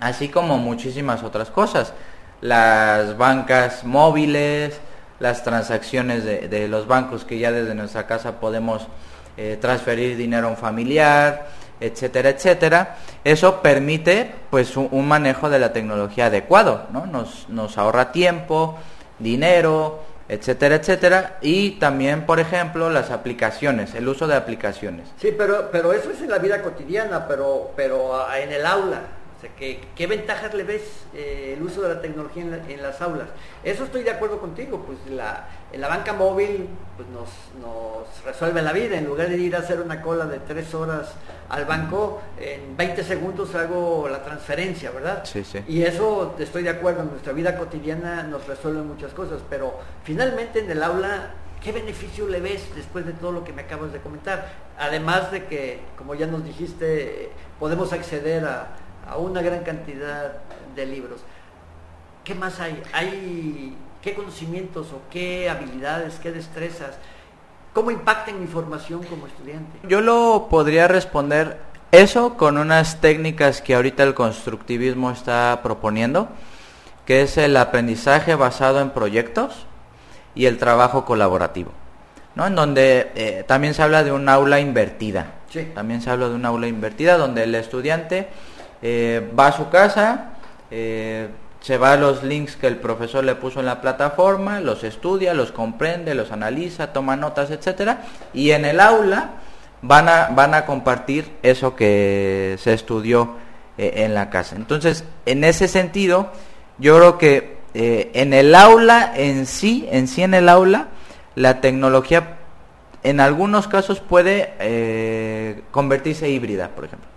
Así 0.00 0.28
como 0.28 0.58
muchísimas 0.58 1.22
otras 1.22 1.48
cosas. 1.48 1.94
Las 2.42 3.16
bancas 3.16 3.84
móviles, 3.84 4.78
las 5.20 5.42
transacciones 5.42 6.24
de, 6.24 6.68
los 6.68 6.86
bancos 6.86 7.24
que 7.24 7.38
ya 7.38 7.50
desde 7.50 7.74
nuestra 7.74 8.06
casa 8.06 8.40
podemos 8.40 8.86
eh, 9.38 9.56
transferir 9.60 10.16
dinero 10.16 10.48
a 10.48 10.50
un 10.50 10.56
familiar, 10.56 11.46
etcétera, 11.80 12.30
etcétera, 12.30 12.96
eso 13.24 13.62
permite 13.62 14.30
pues 14.50 14.76
un, 14.76 15.08
manejo 15.08 15.48
de 15.48 15.58
la 15.58 15.72
tecnología 15.72 16.26
adecuado, 16.26 16.86
¿no? 16.92 17.06
Nos, 17.06 17.48
nos 17.48 17.78
ahorra 17.78 18.12
tiempo, 18.12 18.78
dinero, 19.18 20.00
etcétera, 20.28 20.76
etcétera, 20.76 21.38
y 21.40 21.72
también, 21.72 22.24
por 22.24 22.40
ejemplo, 22.40 22.90
las 22.90 23.10
aplicaciones, 23.10 23.94
el 23.94 24.08
uso 24.08 24.26
de 24.26 24.36
aplicaciones. 24.36 25.08
Sí, 25.20 25.34
pero, 25.36 25.70
pero 25.70 25.92
eso 25.92 26.10
es 26.10 26.20
en 26.20 26.30
la 26.30 26.38
vida 26.38 26.62
cotidiana, 26.62 27.26
pero, 27.26 27.72
pero 27.76 28.16
ah, 28.16 28.38
en 28.38 28.52
el 28.52 28.64
aula. 28.64 29.00
¿Qué, 29.50 30.06
ventajas 30.06 30.54
le 30.54 30.64
ves 30.64 30.82
eh, 31.14 31.54
el 31.56 31.62
uso 31.62 31.82
de 31.82 31.94
la 31.94 32.00
tecnología 32.00 32.42
en, 32.68 32.82
las 32.82 33.00
aulas? 33.00 33.28
Eso 33.64 33.84
estoy 33.84 34.02
de 34.02 34.10
acuerdo 34.10 34.40
contigo, 34.40 34.84
pues 34.86 34.98
la, 35.10 35.48
en 35.72 35.80
la 35.80 35.88
banca 35.88 36.12
móvil 36.12 36.68
pues 36.96 37.08
nos, 37.08 37.28
nos, 37.60 38.24
resuelve 38.24 38.62
la 38.62 38.72
vida, 38.72 38.96
en 38.96 39.06
lugar 39.06 39.28
de 39.28 39.36
ir 39.38 39.56
a 39.56 39.60
hacer 39.60 39.80
una 39.80 40.02
cola 40.02 40.26
de 40.26 40.38
tres 40.38 40.74
horas 40.74 41.12
al 41.48 41.64
banco, 41.64 42.22
en 42.38 42.76
20 42.76 43.02
segundos 43.04 43.54
hago 43.54 44.08
la 44.08 44.22
transferencia, 44.22 44.90
¿verdad? 44.90 45.24
Sí, 45.24 45.44
sí. 45.44 45.62
Y 45.66 45.82
eso 45.82 46.36
estoy 46.38 46.62
de 46.62 46.70
acuerdo, 46.70 47.02
en 47.02 47.10
nuestra 47.10 47.32
vida 47.32 47.56
cotidiana 47.56 48.22
nos 48.22 48.46
resuelve 48.46 48.82
muchas 48.82 49.12
cosas, 49.12 49.40
pero 49.48 49.78
finalmente 50.04 50.60
en 50.60 50.70
el 50.70 50.82
aula 50.82 51.34
¿Qué 51.62 51.70
beneficio 51.70 52.26
le 52.26 52.40
ves 52.40 52.74
después 52.74 53.06
de 53.06 53.12
todo 53.12 53.30
lo 53.30 53.44
que 53.44 53.52
me 53.52 53.62
acabas 53.62 53.92
de 53.92 54.00
comentar? 54.00 54.52
Además 54.76 55.30
de 55.30 55.44
que, 55.44 55.78
como 55.96 56.16
ya 56.16 56.26
nos 56.26 56.44
dijiste, 56.44 57.30
podemos 57.60 57.92
acceder 57.92 58.44
a, 58.44 58.74
a 59.08 59.16
una 59.16 59.42
gran 59.42 59.62
cantidad 59.62 60.34
de 60.74 60.86
libros. 60.86 61.20
¿Qué 62.24 62.34
más 62.34 62.60
hay? 62.60 62.82
¿Hay 62.92 63.76
qué 64.00 64.14
conocimientos 64.14 64.92
o 64.92 65.00
qué 65.10 65.48
habilidades, 65.48 66.18
qué 66.20 66.32
destrezas? 66.32 66.96
¿Cómo 67.72 67.90
impacta 67.90 68.32
mi 68.32 68.46
formación 68.46 69.02
como 69.04 69.26
estudiante? 69.26 69.78
Yo 69.88 70.00
lo 70.00 70.48
podría 70.50 70.88
responder 70.88 71.58
eso 71.90 72.36
con 72.36 72.58
unas 72.58 73.00
técnicas 73.00 73.62
que 73.62 73.74
ahorita 73.74 74.02
el 74.02 74.14
constructivismo 74.14 75.10
está 75.10 75.60
proponiendo, 75.62 76.28
que 77.06 77.22
es 77.22 77.38
el 77.38 77.56
aprendizaje 77.56 78.34
basado 78.34 78.80
en 78.80 78.90
proyectos 78.90 79.66
y 80.34 80.46
el 80.46 80.58
trabajo 80.58 81.04
colaborativo, 81.04 81.72
¿no? 82.34 82.46
En 82.46 82.54
donde 82.54 83.12
eh, 83.14 83.44
también 83.46 83.74
se 83.74 83.82
habla 83.82 84.04
de 84.04 84.12
un 84.12 84.28
aula 84.28 84.60
invertida. 84.60 85.32
También 85.74 86.00
se 86.00 86.08
habla 86.08 86.30
de 86.30 86.34
un 86.34 86.46
aula 86.46 86.66
invertida 86.66 87.18
donde 87.18 87.44
el 87.44 87.54
estudiante 87.54 88.28
eh, 88.82 89.30
va 89.38 89.46
a 89.46 89.52
su 89.52 89.68
casa, 89.68 90.32
eh, 90.70 91.28
se 91.60 91.78
va 91.78 91.92
a 91.92 91.96
los 91.96 92.24
links 92.24 92.56
que 92.56 92.66
el 92.66 92.76
profesor 92.78 93.22
le 93.22 93.36
puso 93.36 93.60
en 93.60 93.66
la 93.66 93.80
plataforma, 93.80 94.58
los 94.58 94.82
estudia, 94.82 95.34
los 95.34 95.52
comprende, 95.52 96.14
los 96.14 96.32
analiza, 96.32 96.92
toma 96.92 97.14
notas, 97.14 97.52
etcétera, 97.52 98.02
y 98.34 98.50
en 98.50 98.64
el 98.64 98.80
aula 98.80 99.30
van 99.82 100.08
a, 100.08 100.30
van 100.34 100.54
a 100.54 100.66
compartir 100.66 101.30
eso 101.44 101.76
que 101.76 102.56
se 102.58 102.72
estudió 102.72 103.36
eh, 103.78 103.92
en 103.98 104.14
la 104.14 104.30
casa. 104.30 104.56
Entonces, 104.56 105.04
en 105.26 105.44
ese 105.44 105.68
sentido, 105.68 106.32
yo 106.78 106.96
creo 106.96 107.18
que 107.18 107.62
en 107.74 108.34
el 108.34 108.54
aula 108.54 109.14
en 109.16 109.46
sí, 109.46 109.88
en 109.90 110.06
sí 110.06 110.22
en 110.22 110.34
el 110.34 110.50
aula, 110.50 110.88
la 111.36 111.62
tecnología 111.62 112.36
en 113.02 113.18
algunos 113.18 113.66
casos 113.66 114.00
puede 114.00 115.62
convertirse 115.70 116.28
híbrida, 116.28 116.68
por 116.68 116.84
ejemplo 116.84 117.11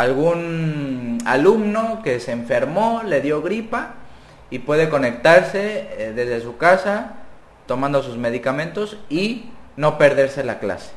algún 0.00 1.18
alumno 1.26 2.00
que 2.02 2.20
se 2.20 2.32
enfermó, 2.32 3.02
le 3.04 3.20
dio 3.20 3.42
gripa 3.42 3.94
y 4.50 4.60
puede 4.60 4.88
conectarse 4.88 5.88
eh, 5.98 6.12
desde 6.14 6.40
su 6.40 6.56
casa 6.56 7.16
tomando 7.66 8.02
sus 8.02 8.16
medicamentos 8.16 8.96
y 9.08 9.50
no 9.76 9.96
perderse 9.96 10.42
la 10.42 10.58
clase. 10.58 10.90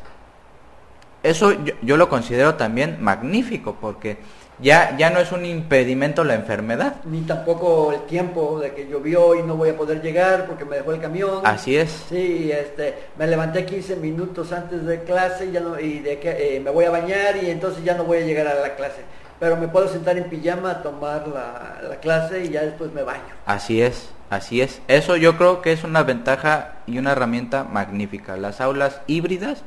Eso 1.21 1.55
yo, 1.81 1.97
lo 1.97 2.09
considero 2.09 2.55
también 2.55 2.97
magnífico 2.99 3.77
porque 3.79 4.17
ya, 4.59 4.95
ya 4.97 5.09
no 5.09 5.19
es 5.19 5.31
un 5.31 5.45
impedimento 5.45 6.23
la 6.23 6.35
enfermedad. 6.35 6.95
Ni 7.05 7.21
tampoco 7.21 7.91
el 7.91 8.01
tiempo 8.05 8.59
de 8.59 8.73
que 8.73 8.87
llovió 8.87 9.35
y 9.35 9.43
no 9.43 9.55
voy 9.55 9.69
a 9.69 9.77
poder 9.77 10.01
llegar 10.01 10.45
porque 10.45 10.65
me 10.65 10.77
dejó 10.77 10.93
el 10.93 11.01
camión. 11.01 11.41
Así 11.43 11.75
es. 11.75 12.05
Sí, 12.09 12.51
este, 12.51 12.95
me 13.17 13.27
levanté 13.27 13.65
15 13.65 13.95
minutos 13.97 14.51
antes 14.51 14.85
de 14.85 15.03
clase 15.03 15.47
y, 15.47 15.51
ya 15.51 15.59
no, 15.59 15.79
y 15.79 15.99
de 15.99 16.19
que, 16.19 16.57
eh, 16.57 16.59
me 16.59 16.69
voy 16.69 16.85
a 16.85 16.91
bañar 16.91 17.43
y 17.43 17.49
entonces 17.49 17.83
ya 17.83 17.95
no 17.95 18.03
voy 18.03 18.19
a 18.19 18.21
llegar 18.21 18.47
a 18.47 18.55
la 18.55 18.75
clase. 18.75 19.01
Pero 19.39 19.57
me 19.57 19.67
puedo 19.67 19.87
sentar 19.89 20.17
en 20.17 20.25
pijama 20.25 20.71
a 20.71 20.83
tomar 20.83 21.27
la, 21.27 21.81
la 21.89 21.95
clase 21.97 22.45
y 22.45 22.49
ya 22.49 22.61
después 22.61 22.93
me 22.93 23.03
baño. 23.03 23.23
Así 23.45 23.81
es, 23.81 24.09
así 24.29 24.61
es. 24.61 24.81
Eso 24.87 25.17
yo 25.17 25.37
creo 25.37 25.61
que 25.61 25.73
es 25.73 25.83
una 25.83 26.03
ventaja 26.03 26.75
y 26.85 26.99
una 26.99 27.11
herramienta 27.11 27.63
magnífica. 27.63 28.37
Las 28.37 28.61
aulas 28.61 29.01
híbridas, 29.07 29.63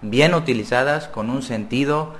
bien 0.00 0.34
utilizadas, 0.34 1.06
con 1.08 1.30
un 1.30 1.42
sentido 1.42 2.14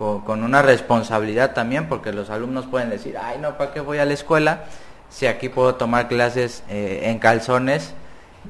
con, 0.00 0.42
una 0.42 0.62
responsabilidad 0.62 1.52
también, 1.52 1.86
porque 1.86 2.10
los 2.10 2.30
alumnos 2.30 2.66
pueden 2.66 2.88
decir, 2.88 3.18
ay, 3.20 3.38
no, 3.38 3.58
¿para 3.58 3.74
qué 3.74 3.80
voy 3.80 3.98
a 3.98 4.06
la 4.06 4.14
escuela? 4.14 4.64
Si 5.10 5.26
aquí 5.26 5.50
puedo 5.50 5.74
tomar 5.74 6.08
clases 6.08 6.62
eh, 6.70 7.02
en 7.04 7.18
calzones 7.18 7.92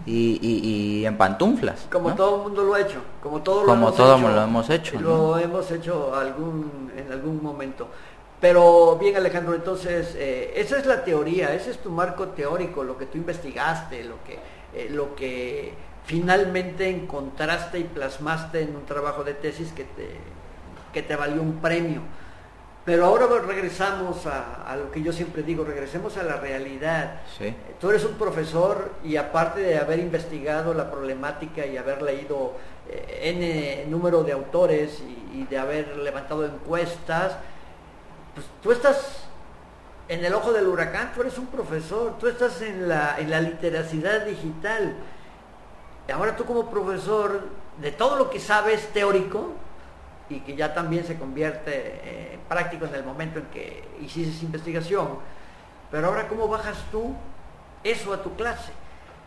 y, 0.06 1.04
en 1.04 1.16
pantuflas. 1.16 1.88
Como 1.90 2.14
todo 2.14 2.36
el 2.36 2.42
mundo 2.42 2.62
lo 2.62 2.74
ha 2.74 2.80
hecho, 2.80 3.00
como 3.20 3.42
todo 3.42 3.64
lo 3.64 3.72
hemos 3.72 3.96
todo 3.96 4.16
hecho. 4.16 4.28
lo 4.28 4.42
hemos 4.42 4.70
hecho. 4.70 5.00
Lo 5.00 5.38
hemos 5.38 5.70
hecho 5.72 6.14
algún, 6.14 6.92
en 6.96 7.10
algún 7.10 7.42
momento. 7.42 7.88
Pero 8.40 8.96
bien 9.00 9.16
Alejandro, 9.16 9.54
entonces 9.54 10.14
eh, 10.16 10.52
esa 10.54 10.78
es 10.78 10.86
la 10.86 11.02
teoría, 11.02 11.52
ese 11.52 11.72
es 11.72 11.78
tu 11.78 11.90
marco 11.90 12.28
teórico, 12.28 12.84
lo 12.84 12.96
que 12.96 13.06
tú 13.06 13.18
investigaste, 13.18 14.04
lo 14.04 14.22
que, 14.22 14.38
eh, 14.72 14.88
lo 14.88 15.16
que 15.16 15.74
finalmente 16.04 16.88
encontraste 16.88 17.80
y 17.80 17.84
plasmaste 17.84 18.60
en 18.60 18.76
un 18.76 18.86
trabajo 18.86 19.24
de 19.24 19.34
tesis 19.34 19.72
que 19.72 19.84
te, 19.84 20.16
que 20.92 21.02
te 21.02 21.16
valió 21.16 21.42
un 21.42 21.60
premio. 21.60 22.02
Pero 22.84 23.04
ahora 23.04 23.26
regresamos 23.46 24.26
a, 24.26 24.74
lo 24.76 24.90
que 24.90 25.02
yo 25.02 25.12
siempre 25.12 25.42
digo, 25.42 25.64
regresemos 25.64 26.16
a 26.16 26.22
la 26.22 26.36
realidad. 26.36 27.20
Tú 27.78 27.90
eres 27.90 28.04
un 28.04 28.14
profesor 28.14 28.92
y 29.04 29.16
aparte 29.16 29.60
de 29.60 29.78
haber 29.78 29.98
investigado 29.98 30.72
la 30.72 30.90
problemática 30.90 31.66
y 31.66 31.76
haber 31.76 32.00
leído 32.00 32.54
eh, 32.88 33.32
N 33.36 33.86
número 33.90 34.24
de 34.24 34.32
autores 34.32 35.02
y, 35.32 35.44
de 35.44 35.58
haber 35.58 35.96
levantado 35.98 36.44
encuestas, 36.44 37.36
pues 38.34 38.46
tú 38.62 38.72
estás 38.72 39.24
en 40.08 40.24
el 40.24 40.34
ojo 40.34 40.52
del 40.52 40.66
huracán, 40.66 41.12
tú 41.14 41.20
eres 41.20 41.38
un 41.38 41.46
profesor, 41.46 42.18
tú 42.18 42.26
estás 42.26 42.60
en 42.62 42.88
la, 42.88 43.18
en 43.18 43.30
la 43.30 43.40
literacidad 43.40 44.24
digital. 44.24 44.96
Ahora 46.12 46.34
tú 46.34 46.44
como 46.44 46.68
profesor, 46.70 47.42
de 47.80 47.92
todo 47.92 48.16
lo 48.16 48.30
que 48.30 48.40
sabes 48.40 48.88
teórico, 48.88 49.52
y 50.30 50.40
que 50.40 50.56
ya 50.56 50.72
también 50.72 51.04
se 51.04 51.18
convierte 51.18 51.72
eh, 51.74 52.34
en 52.34 52.40
práctico 52.48 52.86
en 52.86 52.94
el 52.94 53.04
momento 53.04 53.40
en 53.40 53.46
que 53.46 53.82
hiciste 54.00 54.44
investigación. 54.44 55.08
Pero 55.90 56.06
ahora, 56.06 56.28
¿cómo 56.28 56.48
bajas 56.48 56.78
tú 56.90 57.14
eso 57.82 58.12
a 58.12 58.22
tu 58.22 58.34
clase? 58.36 58.72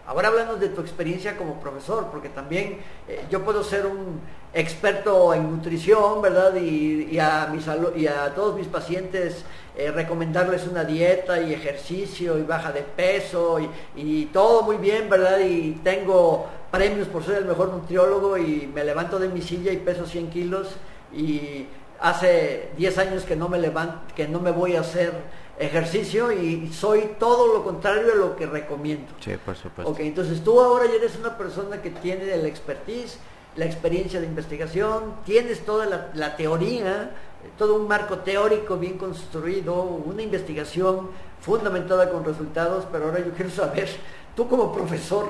Ahora 0.05 0.27
hablando 0.27 0.57
de 0.57 0.67
tu 0.67 0.81
experiencia 0.81 1.37
como 1.37 1.61
profesor, 1.61 2.07
porque 2.11 2.27
también 2.27 2.79
eh, 3.07 3.25
yo 3.29 3.43
puedo 3.43 3.63
ser 3.63 3.85
un 3.85 4.19
experto 4.53 5.33
en 5.33 5.49
nutrición, 5.49 6.21
¿verdad? 6.21 6.55
Y, 6.55 7.17
a, 7.19 7.47
mis, 7.47 7.65
y 7.95 8.07
a 8.07 8.33
todos 8.35 8.55
mis 8.55 8.67
pacientes 8.67 9.45
eh, 9.77 9.91
recomendarles 9.91 10.67
una 10.67 10.83
dieta 10.83 11.41
y 11.41 11.53
ejercicio 11.53 12.37
y 12.37 12.43
baja 12.43 12.71
de 12.71 12.81
peso 12.81 13.59
y, 13.61 13.69
y, 13.95 14.25
todo 14.25 14.63
muy 14.63 14.75
bien, 14.75 15.09
¿verdad? 15.09 15.39
Y 15.39 15.79
tengo 15.83 16.47
premios 16.69 17.07
por 17.07 17.23
ser 17.23 17.37
el 17.37 17.45
mejor 17.45 17.69
nutriólogo 17.69 18.37
y 18.37 18.69
me 18.73 18.83
levanto 18.83 19.19
de 19.19 19.29
mi 19.29 19.41
silla 19.41 19.71
y 19.71 19.77
peso 19.77 20.05
100 20.05 20.29
kilos 20.29 20.75
y 21.13 21.67
hace 21.99 22.69
10 22.77 22.97
años 22.97 23.23
que 23.23 23.35
no 23.35 23.49
me 23.49 23.59
levanto, 23.59 24.13
que 24.15 24.27
no 24.27 24.39
me 24.39 24.51
voy 24.51 24.75
a 24.75 24.81
hacer 24.81 25.13
ejercicio 25.57 26.31
y 26.31 26.71
soy 26.73 27.11
todo 27.19 27.53
lo 27.53 27.63
contrario 27.63 28.11
a 28.11 28.15
lo 28.15 28.35
que 28.35 28.45
recomiendo. 28.45 29.13
Sí, 29.19 29.35
por 29.43 29.55
supuesto. 29.55 29.91
Ok, 29.91 29.99
entonces 30.01 30.43
tú 30.43 30.59
ahora 30.59 30.85
ya 30.85 30.95
eres 30.95 31.15
una 31.17 31.37
persona 31.37 31.81
que 31.81 31.91
tiene 31.91 32.25
la 32.37 32.47
expertise, 32.47 33.19
la 33.55 33.65
experiencia 33.65 34.19
de 34.19 34.25
investigación, 34.25 35.15
tienes 35.25 35.63
toda 35.63 36.11
la, 36.13 36.35
teoría, 36.35 37.11
todo 37.57 37.75
un 37.75 37.87
marco 37.87 38.19
teórico 38.19 38.77
bien 38.77 38.97
construido, 38.97 39.83
una 39.83 40.23
investigación 40.23 41.11
fundamentada 41.39 42.09
con 42.09 42.25
resultados, 42.25 42.85
pero 42.91 43.05
ahora 43.05 43.19
yo 43.19 43.31
quiero 43.31 43.51
saber, 43.51 43.87
tú 44.35 44.47
como 44.47 44.73
profesor, 44.73 45.29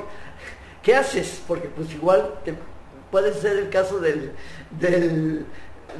¿qué 0.81 0.95
haces? 0.95 1.41
Porque 1.47 1.67
pues 1.67 1.91
igual 1.91 2.35
te, 2.45 2.55
puede 3.11 3.33
ser 3.33 3.57
el 3.57 3.69
caso 3.69 3.99
del, 3.99 4.31
del 4.71 5.45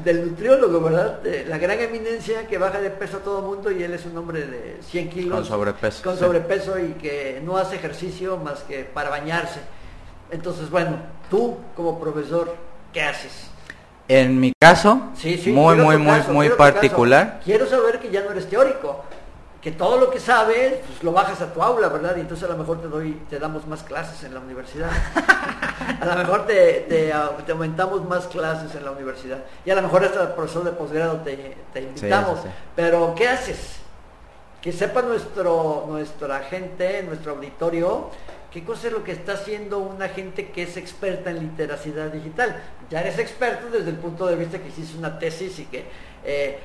del 0.04 0.30
nutriólogo, 0.30 0.82
¿verdad? 0.82 1.20
la 1.48 1.58
gran 1.58 1.80
eminencia 1.80 2.48
que 2.48 2.58
baja 2.58 2.80
de 2.80 2.90
peso 2.90 3.18
a 3.18 3.20
todo 3.20 3.42
mundo 3.42 3.72
y 3.72 3.84
él 3.84 3.94
es 3.94 4.06
un 4.06 4.18
hombre 4.18 4.46
de 4.46 4.78
100 4.82 5.10
kilos. 5.10 5.36
Con 5.36 5.46
sobrepeso. 5.46 6.04
Con 6.04 6.18
sobrepeso 6.18 6.80
y 6.80 6.94
que 6.94 7.42
no 7.44 7.58
hace 7.58 7.76
ejercicio 7.76 8.38
más 8.38 8.62
que 8.62 8.84
para 8.84 9.10
bañarse. 9.10 9.60
Entonces, 10.32 10.70
bueno, 10.70 10.98
tú 11.30 11.58
como 11.76 12.00
profesor, 12.00 12.56
¿qué 12.92 13.02
haces? 13.02 13.50
En 14.08 14.40
mi 14.40 14.52
caso, 14.60 15.12
sí, 15.16 15.38
sí, 15.38 15.52
muy, 15.52 15.76
muy, 15.76 15.98
muy, 15.98 16.20
muy 16.30 16.50
particular. 16.50 17.40
Quiero 17.44 17.68
saber 17.68 18.00
que 18.00 18.10
ya 18.12 18.22
no 18.22 18.32
eres 18.32 18.50
teórico 18.50 19.03
que 19.64 19.72
todo 19.72 19.98
lo 19.98 20.12
que 20.12 20.20
sabes, 20.20 20.80
pues 20.86 21.02
lo 21.04 21.14
bajas 21.14 21.42
a 21.42 21.54
tu 21.54 21.64
aula, 21.64 21.88
¿verdad? 21.88 22.18
Y 22.18 22.20
entonces 22.20 22.44
a 22.50 22.52
lo 22.52 22.58
mejor 22.58 22.82
te 22.82 22.90
doy, 22.90 23.14
te 23.30 23.40
damos 23.40 23.66
más 23.66 23.82
clases 23.82 24.22
en 24.26 24.34
la 24.34 24.42
universidad. 24.42 24.90
a 26.02 26.06
lo 26.06 26.16
mejor 26.18 26.46
te, 26.46 27.14
aumentamos 27.14 28.06
más 28.06 28.28
clases 28.28 28.76
en 28.76 28.84
la 28.84 28.92
universidad. 28.92 29.38
Y 29.66 29.72
a 29.72 29.76
lo 29.76 29.82
mejor 29.82 30.04
hasta 30.04 30.22
el 30.22 30.28
profesor 30.34 30.66
de 30.66 30.72
posgrado 30.72 31.22
te, 31.22 31.82
invitamos. 31.82 32.40
Pero, 32.76 33.16
¿qué 33.16 33.30
haces? 33.30 33.78
Que 34.62 34.74
sepa 34.74 35.02
nuestro, 35.02 35.86
nuestra 35.88 36.40
gente, 36.42 37.02
nuestro 37.04 37.32
auditorio, 37.32 38.10
qué 38.52 38.66
cosa 38.66 38.88
es 38.88 38.94
lo 38.94 39.06
que 39.06 39.14
está 39.14 39.34
haciendo 39.34 39.80
una 39.80 40.10
gente 40.10 40.52
que 40.52 40.64
es 40.64 40.76
experta 40.76 41.30
en 41.30 41.40
literacidad 41.40 42.08
digital. 42.08 42.62
Ya 42.90 43.00
eres 43.00 43.18
experto 43.18 43.70
desde 43.72 43.92
el 43.92 43.96
punto 43.96 44.28
de 44.28 44.36
vista 44.36 44.60
que 44.60 44.68
hiciste 44.68 44.98
una 44.98 45.18
tesis 45.18 45.58
y 45.60 45.66
que 45.66 45.86
eh, 46.26 46.60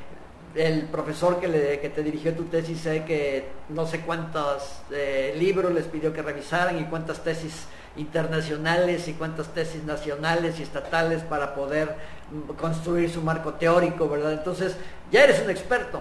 el 0.54 0.82
profesor 0.84 1.40
que, 1.40 1.48
le, 1.48 1.80
que 1.80 1.88
te 1.90 2.02
dirigió 2.02 2.34
tu 2.34 2.44
tesis 2.44 2.80
sé 2.80 3.04
que 3.04 3.48
no 3.68 3.86
sé 3.86 4.00
cuántos 4.00 4.80
eh, 4.90 5.34
libros 5.38 5.72
les 5.72 5.84
pidió 5.86 6.12
que 6.12 6.22
revisaran 6.22 6.78
y 6.78 6.84
cuántas 6.84 7.22
tesis 7.22 7.66
internacionales 7.96 9.08
y 9.08 9.14
cuántas 9.14 9.48
tesis 9.48 9.82
nacionales 9.84 10.58
y 10.58 10.62
estatales 10.62 11.22
para 11.22 11.54
poder 11.54 11.94
mm, 12.30 12.52
construir 12.54 13.10
su 13.10 13.22
marco 13.22 13.54
teórico, 13.54 14.08
¿verdad? 14.08 14.32
Entonces, 14.32 14.76
ya 15.10 15.24
eres 15.24 15.40
un 15.42 15.50
experto. 15.50 16.00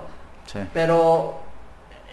Pero, 0.74 1.40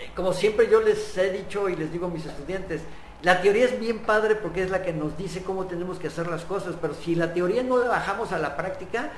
eh, 0.01 0.11
como 0.16 0.32
siempre 0.32 0.68
yo 0.68 0.80
les 0.80 1.16
he 1.16 1.30
dicho 1.30 1.68
y 1.68 1.76
les 1.76 1.93
digo 1.93 2.07
a 2.07 2.11
mis 2.11 2.26
estudiantes, 2.26 2.82
la 3.22 3.41
teoría 3.41 3.64
es 3.66 3.78
bien 3.78 4.01
padre 4.01 4.35
porque 4.35 4.62
es 4.62 4.70
la 4.70 4.82
que 4.82 4.93
nos 4.93 5.16
dice 5.16 5.43
cómo 5.43 5.66
tenemos 5.66 5.99
que 5.99 6.09
hacer 6.09 6.26
las 6.26 6.43
cosas, 6.45 6.74
pero 6.80 6.95
si 6.95 7.14
la 7.14 7.32
teoría 7.32 7.62
no 7.62 7.78
la 7.78 7.89
bajamos 7.89 8.32
a 8.32 8.39
la 8.39 8.57
práctica, 8.57 9.11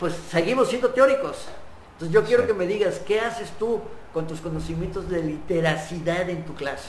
pues 0.00 0.14
seguimos 0.30 0.68
siendo 0.68 0.90
teóricos. 0.90 1.48
Entonces 2.02 2.20
yo 2.20 2.26
quiero 2.26 2.48
que 2.48 2.52
me 2.52 2.66
digas, 2.66 2.98
¿qué 3.06 3.20
haces 3.20 3.52
tú 3.60 3.80
con 4.12 4.26
tus 4.26 4.40
conocimientos 4.40 5.08
de 5.08 5.22
literacidad 5.22 6.28
en 6.28 6.44
tu 6.44 6.52
clase? 6.52 6.88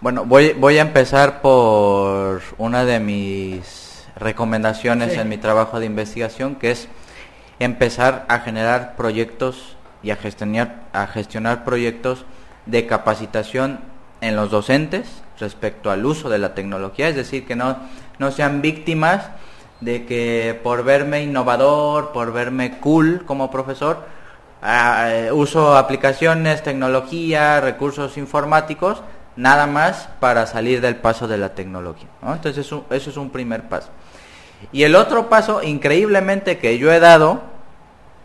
Bueno, 0.00 0.24
voy, 0.24 0.52
voy 0.52 0.78
a 0.78 0.82
empezar 0.82 1.42
por 1.42 2.42
una 2.56 2.84
de 2.84 3.00
mis 3.00 4.06
recomendaciones 4.14 5.14
en 5.14 5.28
mi 5.28 5.36
trabajo 5.36 5.80
de 5.80 5.86
investigación, 5.86 6.54
que 6.54 6.70
es 6.70 6.86
empezar 7.58 8.24
a 8.28 8.38
generar 8.38 8.94
proyectos 8.94 9.76
y 10.04 10.12
a 10.12 10.16
gestionar, 10.16 10.84
a 10.92 11.08
gestionar 11.08 11.64
proyectos 11.64 12.24
de 12.66 12.86
capacitación 12.86 13.80
en 14.20 14.36
los 14.36 14.52
docentes 14.52 15.24
respecto 15.40 15.90
al 15.90 16.06
uso 16.06 16.28
de 16.28 16.38
la 16.38 16.54
tecnología, 16.54 17.08
es 17.08 17.16
decir, 17.16 17.46
que 17.46 17.56
no, 17.56 17.78
no 18.20 18.30
sean 18.30 18.62
víctimas 18.62 19.28
de 19.80 20.06
que 20.06 20.58
por 20.62 20.84
verme 20.84 21.24
innovador, 21.24 22.12
por 22.12 22.32
verme 22.32 22.78
cool 22.78 23.24
como 23.26 23.50
profesor, 23.50 24.14
ah, 24.66 25.08
eh, 25.10 25.32
uso 25.32 25.76
aplicaciones, 25.76 26.62
tecnología, 26.62 27.60
recursos 27.60 28.16
informáticos, 28.18 29.02
nada 29.36 29.66
más 29.66 30.08
para 30.20 30.46
salir 30.46 30.80
del 30.80 30.96
paso 30.96 31.28
de 31.28 31.38
la 31.38 31.54
tecnología. 31.54 32.08
Entonces 32.22 32.66
eso, 32.66 32.84
eso 32.90 33.10
es 33.10 33.16
un 33.16 33.30
primer 33.30 33.68
paso. 33.68 33.88
Y 34.72 34.82
el 34.82 34.96
otro 34.96 35.28
paso, 35.28 35.62
increíblemente, 35.62 36.58
que 36.58 36.78
yo 36.78 36.92
he 36.92 37.00
dado, 37.00 37.42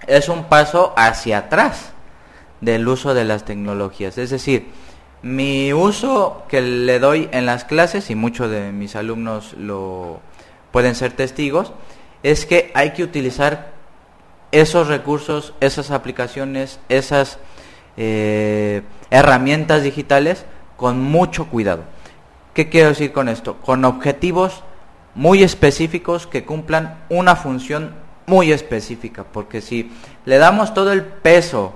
es 0.08 0.30
un 0.30 0.46
paso 0.46 0.94
hacia 0.98 1.40
atrás 1.40 1.92
del 2.62 2.88
uso 2.88 3.14
de 3.14 3.26
las 3.26 3.46
tecnologías. 3.46 4.18
Es 4.18 4.30
decir, 4.30 4.70
mi 5.22 5.74
uso 5.74 6.44
que 6.48 6.62
le 6.62 7.00
doy 7.00 7.30
en 7.32 7.46
las 7.46 7.66
clases, 7.66 8.10
y 8.10 8.16
muchos 8.16 8.50
de 8.50 8.72
mis 8.72 8.96
alumnos 8.96 9.54
lo 9.54 10.20
pueden 10.72 10.96
ser 10.96 11.14
testigos, 11.14 11.74
es 12.24 12.46
que 12.46 12.72
hay 12.74 12.92
que 12.92 13.04
utilizar 13.04 13.71
esos 14.52 14.88
recursos, 14.88 15.54
esas 15.60 15.92
aplicaciones, 15.92 16.80
esas 16.90 17.40
eh, 17.98 18.84
herramientas 19.10 19.84
digitales 19.84 20.46
con 20.78 21.02
mucho 21.02 21.48
cuidado. 21.48 21.84
¿Qué 22.54 22.70
quiero 22.70 22.90
decir 22.90 23.12
con 23.12 23.30
esto? 23.30 23.58
Con 23.58 23.86
objetivos 23.86 24.64
muy 25.16 25.44
específicos 25.44 26.28
que 26.28 26.46
cumplan 26.46 27.00
una 27.10 27.36
función 27.36 27.96
muy 28.28 28.52
específica, 28.52 29.24
porque 29.24 29.62
si 29.62 29.92
le 30.26 30.38
damos 30.38 30.74
todo 30.74 30.92
el 30.92 31.04
peso 31.04 31.74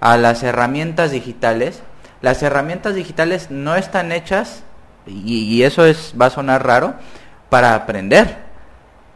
a 0.00 0.16
las 0.16 0.42
herramientas 0.42 1.10
digitales, 1.10 1.82
las 2.22 2.42
herramientas 2.42 2.94
digitales 2.94 3.50
no 3.50 3.76
están 3.76 4.12
hechas, 4.12 4.62
y, 5.06 5.62
eso 5.62 5.84
es, 5.84 6.14
va 6.20 6.26
a 6.26 6.30
sonar 6.30 6.66
raro, 6.66 6.94
para 7.48 7.74
aprender, 7.74 8.49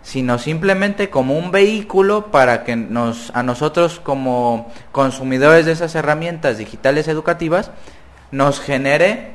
sino 0.05 0.39
simplemente 0.39 1.09
como 1.09 1.37
un 1.37 1.51
vehículo 1.51 2.31
para 2.31 2.63
que 2.63 2.77
nos, 2.77 3.31
a 3.35 3.43
nosotros 3.43 4.01
como 4.01 4.71
consumidores 4.93 5.65
de 5.65 5.73
esas 5.73 5.95
herramientas 5.95 6.59
digitales 6.59 7.09
educativas 7.09 7.71
nos 8.31 8.61
genere 8.61 9.33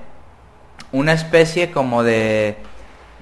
una 0.91 1.13
especie 1.13 1.71
como 1.71 2.03
de, 2.03 2.57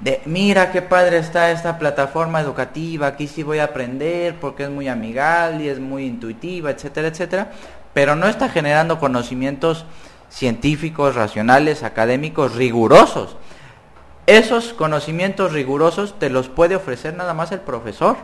de 0.01 0.21
mira 0.25 0.71
qué 0.73 0.81
padre 0.81 1.19
está 1.19 1.51
esta 1.51 1.79
plataforma 1.79 2.41
educativa, 2.41 3.07
aquí 3.07 3.27
sí 3.27 3.43
voy 3.43 3.59
a 3.59 3.65
aprender 3.65 4.35
porque 4.41 4.63
es 4.63 4.69
muy 4.69 4.89
amigable 4.89 5.63
y 5.63 5.69
es 5.69 5.79
muy 5.79 6.05
intuitiva, 6.05 6.69
etcétera, 6.71 7.07
etcétera, 7.07 7.51
pero 7.93 8.15
no 8.17 8.27
está 8.27 8.49
generando 8.49 8.99
conocimientos 8.99 9.85
científicos, 10.29 11.15
racionales, 11.15 11.83
académicos, 11.83 12.55
rigurosos. 12.55 13.37
Esos 14.27 14.73
conocimientos 14.73 15.51
rigurosos 15.53 16.19
te 16.19 16.29
los 16.29 16.47
puede 16.47 16.75
ofrecer 16.75 17.15
nada 17.15 17.33
más 17.33 17.51
el 17.51 17.61
profesor. 17.61 18.17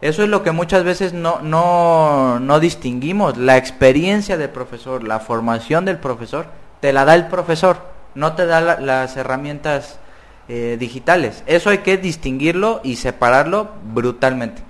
Eso 0.00 0.22
es 0.22 0.28
lo 0.28 0.44
que 0.44 0.52
muchas 0.52 0.84
veces 0.84 1.12
no, 1.12 1.40
no, 1.40 2.38
no 2.38 2.60
distinguimos. 2.60 3.36
La 3.36 3.56
experiencia 3.56 4.36
del 4.36 4.50
profesor, 4.50 5.02
la 5.02 5.18
formación 5.18 5.84
del 5.84 5.98
profesor, 5.98 6.46
te 6.80 6.92
la 6.92 7.04
da 7.04 7.16
el 7.16 7.26
profesor, 7.26 7.78
no 8.14 8.34
te 8.34 8.46
da 8.46 8.78
las 8.80 9.16
herramientas 9.16 9.98
eh, 10.48 10.76
digitales. 10.78 11.42
Eso 11.46 11.70
hay 11.70 11.78
que 11.78 11.96
distinguirlo 11.96 12.80
y 12.84 12.96
separarlo 12.96 13.70
brutalmente, 13.92 14.62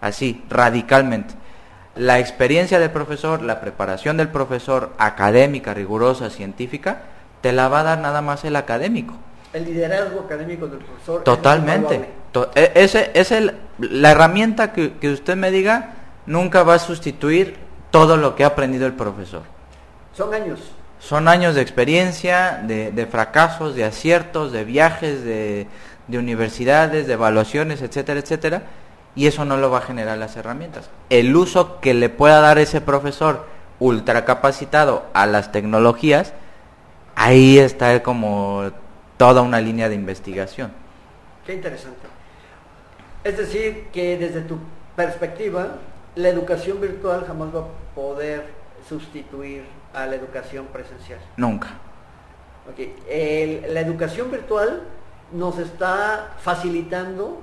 así, 0.00 0.44
radicalmente 0.48 1.34
la 1.96 2.18
experiencia 2.18 2.78
del 2.78 2.90
profesor, 2.90 3.42
la 3.42 3.60
preparación 3.60 4.16
del 4.16 4.28
profesor 4.28 4.92
académica, 4.98 5.74
rigurosa, 5.74 6.30
científica, 6.30 7.02
te 7.40 7.52
la 7.52 7.68
va 7.68 7.80
a 7.80 7.84
dar 7.84 7.98
nada 7.98 8.22
más 8.22 8.44
el 8.44 8.56
académico. 8.56 9.14
El 9.52 9.64
liderazgo 9.64 10.20
académico 10.20 10.66
del 10.66 10.78
profesor. 10.78 11.24
Totalmente. 11.24 12.10
E, 12.54 12.72
ese 12.74 13.10
es 13.14 13.32
el, 13.32 13.54
la 13.78 14.12
herramienta 14.12 14.72
que, 14.72 15.10
usted 15.10 15.36
me 15.36 15.50
diga, 15.50 15.94
nunca 16.26 16.62
va 16.62 16.74
a 16.74 16.78
sustituir 16.78 17.56
todo 17.90 18.16
lo 18.16 18.36
que 18.36 18.44
ha 18.44 18.48
aprendido 18.48 18.86
el 18.86 18.92
profesor. 18.92 19.42
Son 20.16 20.32
años. 20.32 20.60
Son 20.98 21.28
años 21.28 21.54
de 21.54 21.62
experiencia, 21.62 22.62
de, 22.62 23.08
fracasos, 23.10 23.74
de 23.74 23.84
aciertos, 23.84 24.52
de 24.52 24.64
viajes, 24.64 25.24
de, 25.24 25.66
de 26.08 26.18
universidades, 26.18 27.06
de 27.06 27.14
evaluaciones, 27.14 27.80
etcétera, 27.82 28.20
etcétera 28.20 28.62
y 29.14 29.26
eso 29.26 29.44
no 29.44 29.56
lo 29.56 29.70
va 29.70 29.78
a 29.78 29.82
generar 29.82 30.18
las 30.18 30.36
herramientas. 30.36 30.90
El 31.08 31.34
uso 31.34 31.80
que 31.80 31.94
le 31.94 32.08
pueda 32.08 32.40
dar 32.40 32.58
ese 32.58 32.80
profesor 32.80 33.46
ultracapacitado 33.78 35.06
a 35.14 35.26
las 35.26 35.52
tecnologías, 35.52 36.32
ahí 37.16 37.58
está 37.58 38.02
como 38.02 38.70
toda 39.20 39.42
una 39.42 39.60
línea 39.60 39.90
de 39.90 39.94
investigación. 39.94 40.72
Qué 41.44 41.52
interesante. 41.52 42.06
Es 43.22 43.36
decir, 43.36 43.88
que 43.92 44.16
desde 44.16 44.40
tu 44.40 44.56
perspectiva, 44.96 45.76
la 46.14 46.30
educación 46.30 46.80
virtual 46.80 47.24
jamás 47.26 47.54
va 47.54 47.60
a 47.60 47.94
poder 47.94 48.46
sustituir 48.88 49.64
a 49.92 50.06
la 50.06 50.14
educación 50.14 50.64
presencial. 50.72 51.18
Nunca. 51.36 51.68
la 52.78 53.80
educación 53.82 54.30
virtual 54.30 54.84
nos 55.32 55.58
está 55.58 56.30
facilitando 56.40 57.42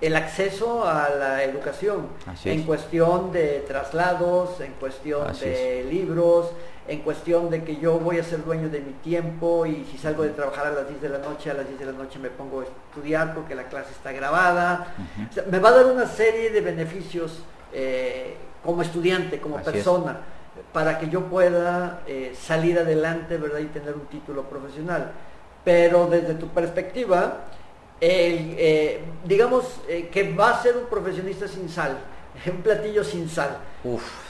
el 0.00 0.16
acceso 0.16 0.88
a 0.88 1.10
la 1.10 1.44
educación 1.44 2.06
en 2.46 2.62
cuestión 2.62 3.32
de 3.32 3.66
traslados, 3.68 4.62
en 4.62 4.72
cuestión 4.80 5.26
de 5.38 5.84
libros, 5.90 6.52
en 6.88 7.00
cuestión 7.00 7.50
de 7.50 7.62
que 7.62 7.76
yo 7.76 7.98
voy 7.98 8.18
a 8.18 8.24
ser 8.24 8.44
dueño 8.44 8.70
de 8.70 8.80
mi 8.80 8.92
tiempo 8.94 9.66
y 9.66 9.86
si 9.90 9.98
salgo 9.98 10.22
de 10.22 10.30
trabajar 10.30 10.66
a 10.66 10.70
las 10.70 10.88
10 10.88 11.02
de 11.02 11.08
la 11.10 11.18
noche, 11.18 11.50
a 11.50 11.54
las 11.54 11.68
10 11.68 11.78
de 11.80 11.86
la 11.86 11.92
noche 11.92 12.18
me 12.18 12.30
pongo 12.30 12.60
a 12.60 12.64
estudiar 12.64 13.34
porque 13.34 13.54
la 13.54 13.64
clase 13.64 13.92
está 13.92 14.10
grabada. 14.12 14.94
me 15.50 15.58
va 15.58 15.68
a 15.68 15.72
dar 15.72 15.86
una 15.86 16.06
serie 16.06 16.50
de 16.50 16.62
beneficios 16.62 17.40
eh, 17.72 18.36
como 18.64 18.80
estudiante, 18.80 19.38
como 19.38 19.62
persona, 19.62 20.18
para 20.72 20.98
que 20.98 21.08
yo 21.08 21.26
pueda 21.26 22.00
eh, 22.06 22.34
salir 22.38 22.78
adelante 22.78 23.36
¿verdad? 23.36 23.60
y 23.60 23.66
tener 23.66 23.94
un 23.94 24.06
título 24.06 24.44
profesional. 24.44 25.12
Pero 25.64 26.06
desde 26.06 26.34
tu 26.34 26.48
perspectiva, 26.48 27.44
eh, 28.00 29.02
digamos 29.24 29.64
eh, 29.88 30.08
que 30.10 30.32
va 30.32 30.50
a 30.50 30.62
ser 30.62 30.76
un 30.76 30.86
profesionista 30.86 31.46
sin 31.48 31.68
sal, 31.68 31.98
un 32.46 32.62
platillo 32.62 33.04
sin 33.04 33.28
sal, 33.28 33.58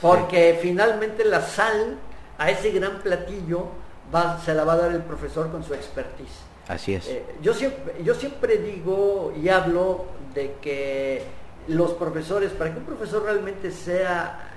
porque 0.01 0.59
finalmente 0.61 1.23
la 1.23 1.41
sal 1.41 1.97
a 2.39 2.49
ese 2.49 2.71
gran 2.71 2.99
platillo 2.99 3.67
va, 4.13 4.39
se 4.43 4.55
la 4.55 4.63
va 4.63 4.73
a 4.73 4.77
dar 4.77 4.91
el 4.91 5.03
profesor 5.03 5.51
con 5.51 5.63
su 5.63 5.75
expertise. 5.75 6.41
Así 6.67 6.95
es. 6.95 7.07
Eh, 7.07 7.23
yo, 7.41 7.53
siempre, 7.53 8.03
yo 8.03 8.15
siempre 8.15 8.57
digo 8.57 9.33
y 9.39 9.49
hablo 9.49 10.05
de 10.33 10.55
que 10.61 11.23
los 11.67 11.91
profesores, 11.91 12.51
para 12.51 12.73
que 12.73 12.79
un 12.79 12.85
profesor 12.85 13.23
realmente 13.23 13.69
sea, 13.69 14.55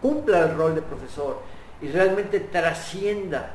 cumpla 0.00 0.40
el 0.40 0.56
rol 0.56 0.74
de 0.74 0.82
profesor 0.82 1.40
y 1.82 1.88
realmente 1.88 2.40
trascienda, 2.40 3.50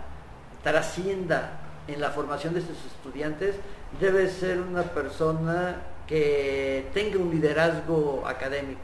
trascienda 0.64 1.62
en 1.88 2.02
la 2.02 2.12
formación 2.12 2.54
de 2.54 2.62
sus 2.62 2.78
estudiantes 2.86 3.56
debe 4.00 4.30
ser 4.30 4.60
una 4.60 4.84
persona 4.84 5.78
que 6.06 6.88
tenga 6.94 7.18
un 7.18 7.32
liderazgo 7.32 8.24
académico. 8.26 8.82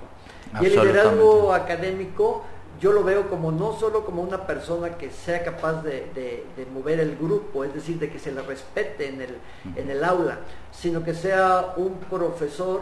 Y 0.61 0.65
el 0.65 0.71
liderazgo 0.73 1.53
académico 1.53 2.45
yo 2.79 2.91
lo 2.91 3.03
veo 3.03 3.29
como 3.29 3.51
no 3.51 3.77
solo 3.77 4.05
como 4.05 4.21
una 4.21 4.45
persona 4.45 4.97
que 4.97 5.09
sea 5.11 5.43
capaz 5.43 5.83
de, 5.83 6.43
mover 6.73 6.99
el 6.99 7.15
grupo, 7.15 7.63
es 7.63 7.73
decir, 7.73 7.99
de 7.99 8.09
que 8.09 8.19
se 8.19 8.31
le 8.31 8.41
respete 8.41 9.07
en 9.07 9.21
el, 9.21 9.37
en 9.75 9.89
el 9.89 10.03
aula, 10.03 10.39
sino 10.71 11.03
que 11.03 11.13
sea 11.13 11.73
un 11.77 11.95
profesor 12.09 12.81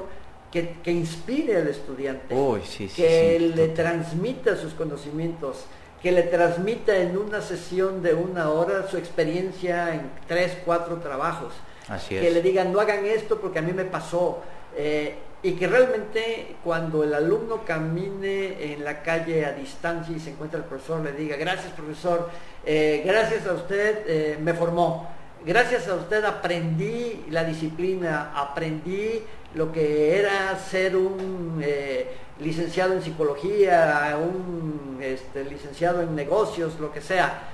que, 0.52 0.78
que 0.84 0.92
inspire 0.92 1.58
al 1.58 1.68
estudiante, 1.68 2.36
Uy, 2.36 2.62
sí, 2.66 2.90
sí, 2.90 3.02
que 3.02 3.38
sí, 3.40 3.54
le 3.56 3.70
transmita 3.70 4.56
sus 4.58 4.74
conocimientos, 4.74 5.66
que 6.02 6.12
le 6.12 6.24
transmita 6.24 6.98
en 6.98 7.18
una 7.18 7.42
sesión 7.42 8.02
de 8.02 8.14
una 8.14 8.50
hora 8.50 8.88
su 8.90 8.98
experiencia 8.98 9.94
en 9.94 10.10
tres, 10.28 10.58
cuatro 10.66 10.98
trabajos, 10.98 11.54
Así 11.88 12.16
que 12.16 12.32
le 12.32 12.42
digan 12.42 12.72
no 12.72 12.80
hagan 12.80 13.06
esto 13.06 13.40
porque 13.40 13.60
a 13.60 13.62
mí 13.62 13.72
me 13.74 13.86
pasó. 13.86 14.42
eh, 14.76 15.16
y 15.44 15.54
que 15.54 15.68
realmente 15.68 16.56
cuando 16.64 17.04
el 17.04 17.14
alumno 17.14 17.64
camine 17.66 18.74
en 18.74 18.84
la 18.84 19.02
calle 19.02 19.46
a 19.46 19.54
distancia 19.54 20.16
y 20.16 20.20
se 20.20 20.32
encuentra 20.32 20.60
el 20.60 20.66
profesor, 20.66 21.02
le 21.02 21.14
diga, 21.14 21.36
gracias 21.38 21.74
profesor, 21.74 22.30
eh, 22.66 23.02
gracias 23.06 23.48
a 23.48 23.54
usted 23.54 24.04
eh, 24.06 24.38
me 24.40 24.54
formó, 24.54 25.10
gracias 25.44 25.88
a 25.88 25.96
usted 25.96 26.24
aprendí 26.26 27.26
la 27.30 27.44
disciplina, 27.44 28.32
aprendí 28.36 29.24
lo 29.56 29.72
que 29.72 30.20
era 30.20 30.58
ser 30.60 30.96
un 30.96 31.60
eh, 31.64 32.08
licenciado 32.40 32.94
en 32.94 33.02
psicología, 33.02 34.18
un 34.22 35.00
este, 35.02 35.44
licenciado 35.44 36.02
en 36.02 36.16
negocios, 36.16 36.80
lo 36.80 36.92
que 36.94 37.02
sea. 37.02 37.48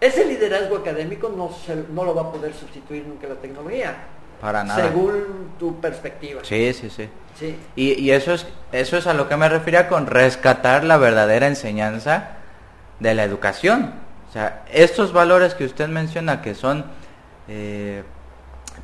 Ese 0.00 0.24
liderazgo 0.24 0.76
académico 0.78 1.28
no, 1.28 1.50
se- 1.52 1.84
no 1.92 2.04
lo 2.04 2.14
va 2.14 2.22
a 2.22 2.32
poder 2.32 2.52
sustituir 2.54 3.06
nunca 3.06 3.26
la 3.28 3.36
tecnología, 3.36 3.96
Para 4.40 4.64
nada. 4.64 4.82
según 4.82 5.54
tu 5.58 5.80
perspectiva. 5.80 6.40
Sí, 6.44 6.72
sí, 6.72 6.90
sí. 6.90 7.08
Sí. 7.38 7.56
Y, 7.74 7.92
y 7.94 8.10
eso 8.12 8.32
es 8.32 8.46
eso 8.72 8.96
es 8.96 9.06
a 9.06 9.14
lo 9.14 9.28
que 9.28 9.36
me 9.36 9.48
refería 9.48 9.88
con 9.88 10.06
rescatar 10.06 10.84
la 10.84 10.96
verdadera 10.96 11.46
enseñanza 11.46 12.30
de 13.00 13.14
la 13.14 13.24
educación. 13.24 13.94
O 14.28 14.32
sea, 14.32 14.64
estos 14.70 15.12
valores 15.12 15.54
que 15.54 15.64
usted 15.64 15.88
menciona 15.88 16.42
que 16.42 16.54
son 16.54 16.84
eh, 17.48 18.02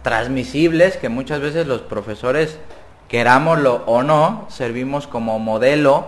transmisibles, 0.03 0.97
que 0.97 1.09
muchas 1.09 1.41
veces 1.41 1.67
los 1.67 1.83
profesores, 1.83 2.59
querámoslo 3.09 3.83
o 3.87 4.03
no, 4.03 4.47
servimos 4.51 5.07
como 5.07 5.39
modelo 5.39 6.07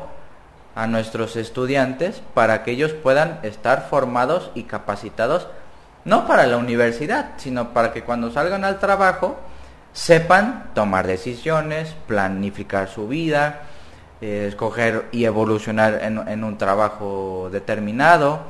a 0.74 0.86
nuestros 0.86 1.36
estudiantes 1.36 2.22
para 2.32 2.64
que 2.64 2.72
ellos 2.72 2.92
puedan 2.92 3.38
estar 3.42 3.88
formados 3.88 4.51
y 4.55 4.64
capacitados, 4.64 5.49
no 6.05 6.26
para 6.26 6.46
la 6.46 6.57
universidad, 6.57 7.32
sino 7.36 7.72
para 7.72 7.92
que 7.92 8.02
cuando 8.02 8.30
salgan 8.30 8.64
al 8.64 8.78
trabajo 8.78 9.38
sepan 9.92 10.70
tomar 10.74 11.07
decisiones, 11.07 11.94
planificar 12.07 12.88
su 12.88 13.09
vida, 13.09 13.62
eh, 14.20 14.46
escoger 14.48 15.07
y 15.12 15.24
evolucionar 15.24 16.00
en, 16.02 16.26
en 16.28 16.44
un 16.44 16.59
trabajo 16.59 17.48
determinado, 17.50 18.40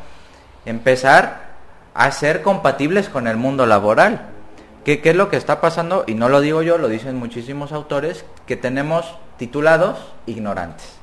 empezar 0.65 1.55
a 1.95 2.11
ser 2.11 2.43
compatibles 2.43 3.09
con 3.09 3.29
el 3.29 3.37
mundo 3.37 3.67
laboral. 3.67 4.31
¿Qué, 4.85 5.01
¿Qué 5.01 5.11
es 5.11 5.17
lo 5.17 5.31
que 5.31 5.37
está 5.37 5.61
pasando? 5.61 6.05
Y 6.07 6.15
no 6.15 6.29
lo 6.29 6.41
digo 6.41 6.63
yo, 6.63 6.77
lo 6.77 6.89
dicen 6.89 7.17
muchísimos 7.17 7.73
autores, 7.73 8.25
que 8.47 8.57
tenemos 8.57 9.15
titulados 9.39 9.99
ignorantes. 10.27 10.97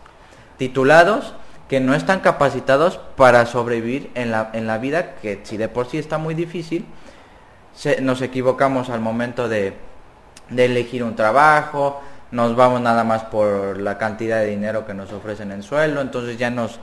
Titulados 0.58 1.34
que 1.72 1.80
no 1.80 1.96
están 1.96 2.20
capacitados 2.20 2.98
para 3.16 3.46
sobrevivir 3.46 4.12
en 4.14 4.30
la, 4.30 4.50
en 4.52 4.68
la 4.68 4.78
vida, 4.78 5.16
que 5.22 5.40
si 5.44 5.56
de 5.56 5.70
por 5.70 5.88
sí 5.88 5.98
está 5.98 6.18
muy 6.18 6.34
difícil, 6.36 6.86
se- 7.74 8.02
nos 8.02 8.22
equivocamos 8.22 8.90
al 8.90 9.00
momento 9.00 9.48
de, 9.48 9.74
de 10.50 10.66
elegir 10.66 11.02
un 11.02 11.16
trabajo, 11.16 12.02
nos 12.32 12.58
vamos 12.58 12.82
nada 12.82 13.06
más 13.06 13.24
por 13.24 13.80
la 13.80 13.98
cantidad 13.98 14.42
de 14.42 14.48
dinero 14.48 14.86
que 14.86 14.94
nos 14.94 15.14
ofrecen 15.14 15.54
en 15.54 15.64
sueldo, 15.64 16.02
entonces 16.02 16.38
ya 16.38 16.50
nos 16.50 16.78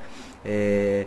eh, 0.47 1.07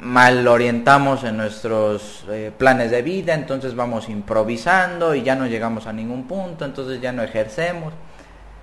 mal 0.00 0.46
orientamos 0.48 1.22
en 1.22 1.36
nuestros 1.36 2.24
eh, 2.30 2.50
planes 2.58 2.90
de 2.90 3.02
vida, 3.02 3.34
entonces 3.34 3.76
vamos 3.76 4.08
improvisando 4.08 5.14
y 5.14 5.22
ya 5.22 5.36
no 5.36 5.46
llegamos 5.46 5.86
a 5.86 5.92
ningún 5.92 6.26
punto, 6.26 6.64
entonces 6.64 7.00
ya 7.00 7.12
no 7.12 7.22
ejercemos. 7.22 7.92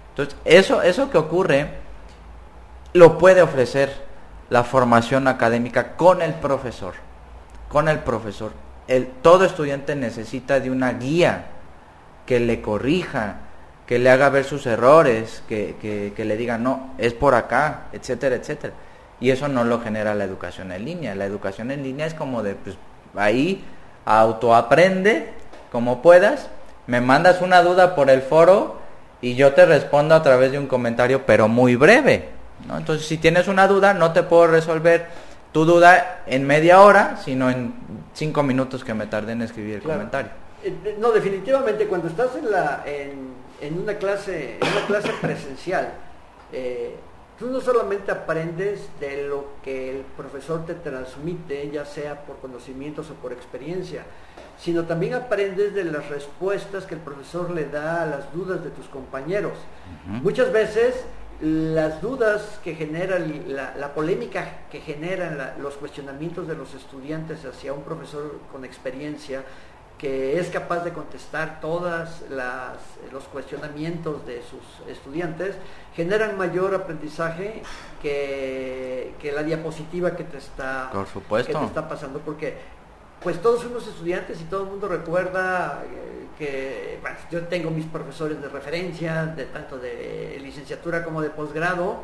Entonces, 0.09 0.35
eso, 0.43 0.81
eso 0.81 1.09
que 1.09 1.17
ocurre 1.17 1.89
lo 2.93 3.17
puede 3.17 3.41
ofrecer 3.41 3.91
la 4.49 4.63
formación 4.63 5.27
académica 5.27 5.95
con 5.95 6.21
el 6.21 6.33
profesor, 6.33 6.93
con 7.69 7.87
el 7.87 7.99
profesor. 7.99 8.51
El, 8.87 9.07
todo 9.07 9.45
estudiante 9.45 9.95
necesita 9.95 10.59
de 10.59 10.71
una 10.71 10.93
guía 10.93 11.45
que 12.25 12.39
le 12.39 12.61
corrija, 12.61 13.37
que 13.87 13.99
le 13.99 14.09
haga 14.09 14.29
ver 14.29 14.43
sus 14.43 14.65
errores, 14.65 15.43
que, 15.47 15.75
que- 15.81 16.25
le 16.25 16.37
diga, 16.37 16.57
no, 16.57 16.93
es 16.97 17.13
por 17.13 17.35
acá, 17.35 17.83
etcétera, 17.93 18.35
etcétera. 18.35 18.73
Y 19.19 19.29
eso 19.31 19.47
no 19.47 19.63
lo 19.63 19.79
genera 19.81 20.15
la 20.15 20.23
educación 20.23 20.71
en 20.71 20.83
línea. 20.85 21.15
La 21.15 21.25
educación 21.25 21.71
en 21.71 21.83
línea 21.83 22.05
es 22.05 22.13
como 22.13 22.43
de, 22.43 22.55
pues, 22.55 22.75
ahí 23.15 23.63
autoaprende 24.05 25.33
como 25.71 26.01
puedas, 26.01 26.49
me 26.87 26.99
mandas 26.99 27.41
una 27.41 27.61
duda 27.61 27.95
por 27.95 28.09
el 28.09 28.21
foro 28.21 28.79
y 29.21 29.35
yo 29.35 29.53
te 29.53 29.65
respondo 29.65 30.15
a 30.15 30.23
través 30.23 30.51
de 30.51 30.59
un 30.59 30.67
comentario, 30.67 31.25
pero 31.25 31.47
muy 31.47 31.75
breve. 31.75 32.29
¿No? 32.67 32.77
Entonces, 32.77 33.07
si 33.07 33.17
tienes 33.17 33.47
una 33.47 33.67
duda, 33.67 33.93
no 33.93 34.11
te 34.13 34.23
puedo 34.23 34.47
resolver 34.47 35.07
tu 35.51 35.65
duda 35.65 36.21
en 36.27 36.45
media 36.47 36.81
hora, 36.81 37.17
sino 37.23 37.49
en 37.49 37.73
cinco 38.13 38.43
minutos 38.43 38.83
que 38.83 38.93
me 38.93 39.07
tardé 39.07 39.33
en 39.33 39.41
escribir 39.41 39.75
el 39.75 39.81
Claro. 39.81 39.99
comentario. 39.99 40.31
Eh, 40.63 40.95
No, 40.99 41.11
definitivamente 41.11 41.87
cuando 41.87 42.07
estás 42.07 42.35
en, 42.35 42.49
la, 42.51 42.83
en, 42.85 43.33
en 43.61 43.77
una 43.81 43.95
clase 43.95 44.57
en 44.61 44.67
una 44.77 44.85
clase 44.87 45.11
presencial, 45.21 45.89
eh, 46.53 46.95
tú 47.39 47.47
no 47.47 47.59
solamente 47.59 48.11
aprendes 48.11 48.87
de 48.99 49.23
lo 49.27 49.53
que 49.63 49.89
el 49.89 50.01
profesor 50.15 50.65
te 50.65 50.75
transmite, 50.75 51.69
ya 51.71 51.85
sea 51.85 52.21
por 52.21 52.37
conocimientos 52.37 53.09
o 53.09 53.15
por 53.15 53.33
experiencia, 53.33 54.03
sino 54.59 54.83
también 54.85 55.15
aprendes 55.15 55.73
de 55.73 55.83
las 55.85 56.07
respuestas 56.09 56.85
que 56.85 56.93
el 56.93 57.01
profesor 57.01 57.49
le 57.49 57.65
da 57.65 58.03
a 58.03 58.05
las 58.05 58.31
dudas 58.33 58.63
de 58.63 58.69
tus 58.69 58.85
compañeros. 58.87 59.53
Ujú. 60.07 60.23
Muchas 60.23 60.51
veces 60.51 60.93
las 61.41 62.01
dudas 62.01 62.59
que 62.63 62.75
generan, 62.75 63.43
la, 63.47 63.73
la 63.75 63.93
polémica 63.93 64.67
que 64.71 64.79
generan 64.81 65.37
la- 65.37 65.57
los 65.57 65.75
cuestionamientos 65.75 66.47
de 66.47 66.55
los 66.55 66.73
estudiantes 66.75 67.43
hacia 67.45 67.73
un 67.73 67.81
profesor 67.83 68.39
con 68.51 68.63
experiencia, 68.63 69.43
que 69.97 70.39
es 70.39 70.49
capaz 70.49 70.83
de 70.83 70.93
contestar 70.93 71.59
todos 71.61 72.09
los 73.11 73.23
cuestionamientos 73.25 74.25
de 74.25 74.41
sus 74.41 74.87
estudiantes, 74.87 75.55
generan 75.95 76.37
mayor 76.37 76.73
aprendizaje 76.73 77.61
que, 78.01 79.13
que 79.21 79.31
la 79.31 79.43
diapositiva 79.43 80.15
que 80.15 80.23
te 80.23 80.37
está, 80.37 80.89
Por 80.91 81.07
supuesto. 81.07 81.51
que 81.53 81.57
te 81.59 81.65
está 81.65 81.87
pasando, 81.87 82.19
porque 82.19 82.57
pues 83.21 83.39
todos 83.41 83.61
somos 83.61 83.85
estudiantes 83.87 84.41
y 84.41 84.45
todo 84.45 84.63
el 84.63 84.69
mundo 84.69 84.87
recuerda 84.87 85.83
eh, 85.85 86.10
que 86.37 86.97
bueno, 87.01 87.17
yo 87.31 87.41
tengo 87.47 87.69
mis 87.71 87.85
profesores 87.85 88.41
de 88.41 88.47
referencia, 88.49 89.25
de 89.25 89.45
tanto 89.45 89.77
de 89.77 90.39
licenciatura 90.41 91.03
como 91.03 91.21
de 91.21 91.29
posgrado. 91.29 92.03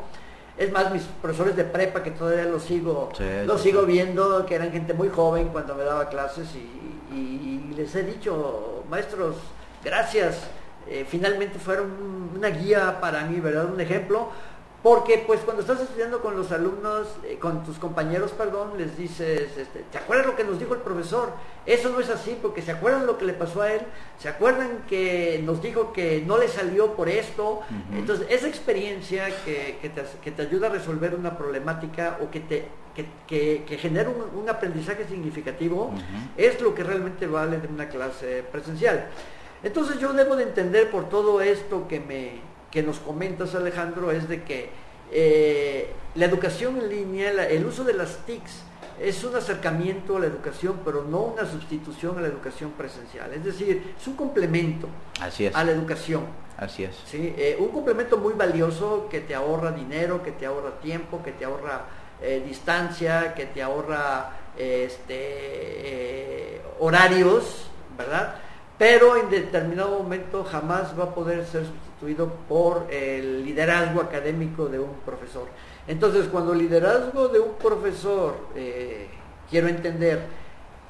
Es 0.56 0.72
más, 0.72 0.92
mis 0.92 1.02
profesores 1.02 1.54
de 1.54 1.64
prepa 1.64 2.02
que 2.02 2.10
todavía 2.10 2.44
los 2.44 2.64
sigo, 2.64 3.10
Sí, 3.16 3.24
los 3.46 3.60
sí, 3.62 3.68
sigo 3.70 3.82
sí. 3.82 3.86
viendo, 3.92 4.44
que 4.44 4.56
eran 4.56 4.72
gente 4.72 4.92
muy 4.92 5.08
joven 5.08 5.48
cuando 5.48 5.74
me 5.76 5.84
daba 5.84 6.08
clases 6.08 6.48
y, 6.56 7.14
y- 7.14 7.70
y 7.70 7.74
les 7.76 7.94
he 7.94 8.02
dicho, 8.02 8.82
maestros, 8.90 9.36
gracias, 9.84 10.36
eh, 10.88 11.06
finalmente 11.08 11.58
fueron 11.60 12.30
una 12.36 12.48
guía 12.48 12.98
para 13.00 13.24
mí, 13.24 13.38
¿verdad? 13.38 13.66
Un 13.72 13.80
ejemplo, 13.80 14.30
porque 14.82 15.24
pues 15.26 15.40
cuando 15.40 15.62
estás 15.62 15.80
estudiando 15.80 16.20
con 16.22 16.36
los 16.36 16.52
alumnos, 16.52 17.08
eh, 17.24 17.36
con 17.40 17.64
tus 17.64 17.78
compañeros, 17.78 18.30
perdón, 18.32 18.72
les 18.78 18.96
dices, 18.96 19.50
este, 19.58 19.80
¿te 19.90 19.98
acuerdas 19.98 20.26
lo 20.26 20.36
que 20.36 20.44
nos 20.44 20.58
dijo 20.58 20.74
el 20.74 20.80
profesor? 20.80 21.30
Eso 21.66 21.88
no 21.90 21.98
es 21.98 22.08
así, 22.10 22.38
porque 22.40 22.62
se 22.62 22.70
acuerdan 22.70 23.04
lo 23.06 23.18
que 23.18 23.24
le 23.24 23.32
pasó 23.32 23.62
a 23.62 23.72
él, 23.72 23.80
se 24.18 24.28
acuerdan 24.28 24.84
que 24.88 25.42
nos 25.44 25.60
dijo 25.60 25.92
que 25.92 26.22
no 26.24 26.38
le 26.38 26.46
salió 26.48 26.94
por 26.94 27.08
esto. 27.08 27.60
Entonces, 27.92 28.26
esa 28.30 28.46
experiencia 28.46 29.26
que, 29.44 29.78
que 29.82 29.88
te, 29.90 30.02
que 30.22 30.30
te 30.30 30.42
ayuda 30.42 30.68
a 30.68 30.70
resolver 30.70 31.14
una 31.14 31.36
problemática 31.36 32.18
o 32.22 32.30
que 32.30 32.40
te 32.40 32.68
que, 33.28 33.62
que- 33.64 33.78
genera 33.78 34.08
un, 34.10 34.40
un 34.42 34.48
aprendizaje 34.48 35.04
significativo, 35.06 35.92
es 36.36 36.60
lo 36.60 36.74
que 36.74 36.82
realmente 36.82 37.28
vale 37.28 37.58
de 37.58 37.68
una 37.68 37.88
clase 37.88 38.42
presencial. 38.50 39.06
Entonces 39.62 39.98
yo 40.00 40.12
debo 40.12 40.34
de 40.34 40.42
entender 40.44 40.90
por 40.90 41.08
todo 41.08 41.40
esto 41.40 41.86
que, 41.86 42.00
me, 42.00 42.40
que 42.70 42.82
nos 42.82 42.98
comentas 42.98 43.54
Alejandro, 43.54 44.10
es 44.10 44.28
de 44.28 44.42
que 44.44 44.70
eh, 45.10 45.90
la 46.16 46.26
educación 46.26 46.76
en 46.78 46.88
línea, 46.90 47.32
la- 47.32 47.48
el 47.48 47.64
uso 47.64 47.82
de 47.84 47.94
las 47.94 48.18
TICs, 48.26 48.62
es 49.00 49.22
un 49.24 49.34
acercamiento 49.36 50.16
a 50.16 50.20
la 50.20 50.26
educación, 50.26 50.80
pero 50.84 51.04
no 51.04 51.20
una 51.20 51.46
sustitución 51.46 52.18
a 52.18 52.20
la 52.20 52.26
educación 52.28 52.72
presencial. 52.72 53.32
Es 53.32 53.44
decir, 53.44 53.94
es 53.98 54.06
un 54.06 54.14
complemento 54.16 54.88
Así 55.20 55.46
es. 55.46 55.54
a 55.54 55.64
la 55.64 55.70
educación. 55.72 56.24
Así 56.56 56.82
es. 56.84 56.96
¿sí? 57.06 57.32
Eh, 57.38 57.56
un 57.60 57.68
complemento 57.68 58.18
muy 58.18 58.34
valioso 58.34 59.06
que 59.08 59.20
te 59.20 59.34
ahorra 59.34 59.70
dinero, 59.70 60.22
que 60.22 60.32
te 60.32 60.44
ahorra 60.46 60.72
tiempo, 60.80 61.22
que 61.22 61.30
te 61.32 61.44
ahorra 61.44 61.84
eh, 62.20 62.42
distancia, 62.44 63.32
que 63.34 63.46
te 63.46 63.62
ahorra 63.62 64.30
este, 65.28 66.60
horarios, 66.80 67.66
¿verdad? 67.96 68.34
Pero 68.76 69.16
en 69.16 69.30
determinado 69.30 69.98
momento 70.02 70.44
jamás 70.44 70.98
va 70.98 71.04
a 71.04 71.14
poder 71.14 71.44
ser 71.46 71.62
sustituido 71.62 71.87
por 72.48 72.86
el 72.90 73.44
liderazgo 73.44 74.00
académico 74.00 74.66
de 74.66 74.78
un 74.78 74.92
profesor. 75.04 75.48
Entonces, 75.86 76.28
cuando 76.28 76.52
el 76.52 76.58
liderazgo 76.58 77.28
de 77.28 77.40
un 77.40 77.54
profesor, 77.54 78.36
eh, 78.54 79.08
quiero 79.50 79.68
entender, 79.68 80.26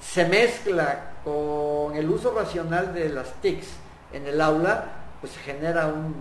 se 0.01 0.27
mezcla 0.27 1.13
con 1.25 1.97
el 1.97 2.09
uso 2.09 2.33
racional 2.35 2.93
de 2.95 3.09
las 3.09 3.33
TICs 3.41 3.69
en 4.13 4.27
el 4.27 4.41
aula, 4.41 4.85
pues 5.21 5.33
se 5.33 5.41
genera 5.41 5.87
un, 5.87 6.15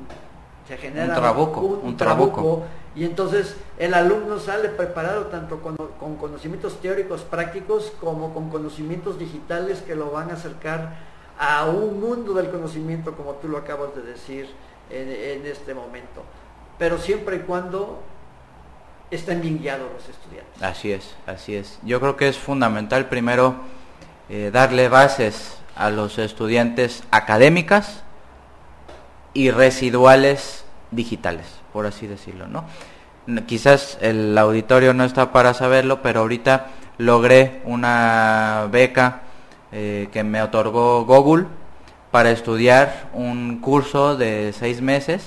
se 0.67 0.77
genera 0.77 1.13
un 1.13 1.21
trabuco, 1.21 1.61
un, 1.61 1.97
trabuco. 1.97 2.63
y 2.95 3.05
entonces 3.05 3.55
el 3.77 3.93
alumno 3.93 4.39
sale 4.39 4.69
preparado 4.69 5.27
tanto 5.27 5.61
con, 5.61 5.77
conocimientos 6.17 6.81
teóricos 6.81 7.21
prácticos 7.21 7.93
como 7.99 8.33
con 8.33 8.49
conocimientos 8.49 9.19
digitales 9.19 9.81
que 9.81 9.95
lo 9.95 10.11
van 10.11 10.31
a 10.31 10.33
acercar 10.33 10.95
a 11.39 11.65
un 11.65 11.99
mundo 11.99 12.33
del 12.33 12.49
conocimiento 12.49 13.13
como 13.15 13.33
tú 13.33 13.47
lo 13.47 13.57
acabas 13.57 13.95
de 13.95 14.01
decir 14.01 14.49
en, 14.89 15.45
este 15.45 15.73
momento. 15.73 16.23
Pero 16.77 16.97
siempre 16.97 17.38
y 17.38 17.39
cuando 17.39 18.03
estén 19.09 19.41
bien 19.41 19.59
guiados 19.59 19.89
los 19.91 20.07
estudiantes. 20.09 20.61
Así 20.61 20.91
es, 20.91 21.15
así 21.25 21.55
es. 21.55 21.79
Yo 21.83 21.99
creo 21.99 22.17
que 22.17 22.27
es 22.27 22.38
fundamental 22.38 23.07
primero 23.07 23.55
eh, 24.29 24.51
darle 24.51 24.89
bases 24.89 25.57
a 25.75 25.89
los 25.89 26.17
estudiantes 26.17 27.03
académicas 27.11 28.03
y 29.33 29.51
residuales 29.51 30.65
digitales, 30.91 31.45
por 31.73 31.85
así 31.85 32.07
decirlo, 32.07 32.47
¿no? 32.47 32.65
Quizás 33.45 33.97
el 34.01 34.38
auditorio 34.38 34.93
no 34.93 35.03
está 35.03 35.33
para 35.33 35.53
saberlo, 35.53 36.01
pero 36.01 36.21
ahorita 36.21 36.67
logré 36.97 37.61
una 37.65 38.67
beca 38.71 39.21
eh, 39.71 40.07
que 40.13 40.23
me 40.23 40.41
otorgó 40.41 41.05
Google 41.05 41.45
para 42.18 42.32
estudiar 42.32 43.09
un 43.13 43.59
curso 43.59 44.18
de 44.18 44.51
seis 44.51 44.82
meses 44.82 45.22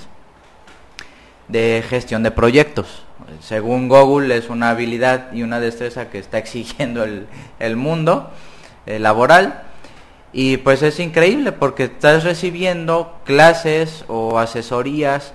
de 1.47 1.81
gestión 1.87 2.21
de 2.21 2.31
proyectos. 2.31 3.03
Según 3.39 3.87
Google 3.87 4.35
es 4.35 4.49
una 4.49 4.71
habilidad 4.71 5.31
y 5.31 5.43
una 5.43 5.61
destreza 5.61 6.09
que 6.09 6.19
está 6.19 6.37
exigiendo 6.37 7.05
el, 7.05 7.75
mundo 7.77 8.29
eh, 8.85 8.99
laboral 8.99 9.61
y 10.33 10.57
pues 10.57 10.83
es 10.83 10.99
increíble 10.99 11.53
porque 11.53 11.85
estás 11.85 12.25
recibiendo 12.25 13.21
clases 13.23 14.03
o 14.09 14.37
asesorías 14.37 15.33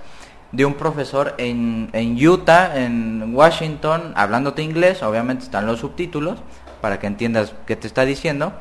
de 0.53 0.67
un 0.67 0.75
profesor 0.75 1.37
en, 1.39 1.89
en 1.95 2.23
Utah, 2.23 2.77
en 2.77 3.35
Washington, 3.35 4.13
hablándote 4.15 4.63
inglés, 4.63 5.03
obviamente 5.03 5.45
están 5.45 5.65
los 5.65 5.81
subtítulos 5.81 6.39
para 6.83 7.01
que 7.01 7.07
entiendas 7.07 7.55
qué 7.67 7.77
te 7.77 7.87
está 7.87 8.05
diciendo, 8.05 8.53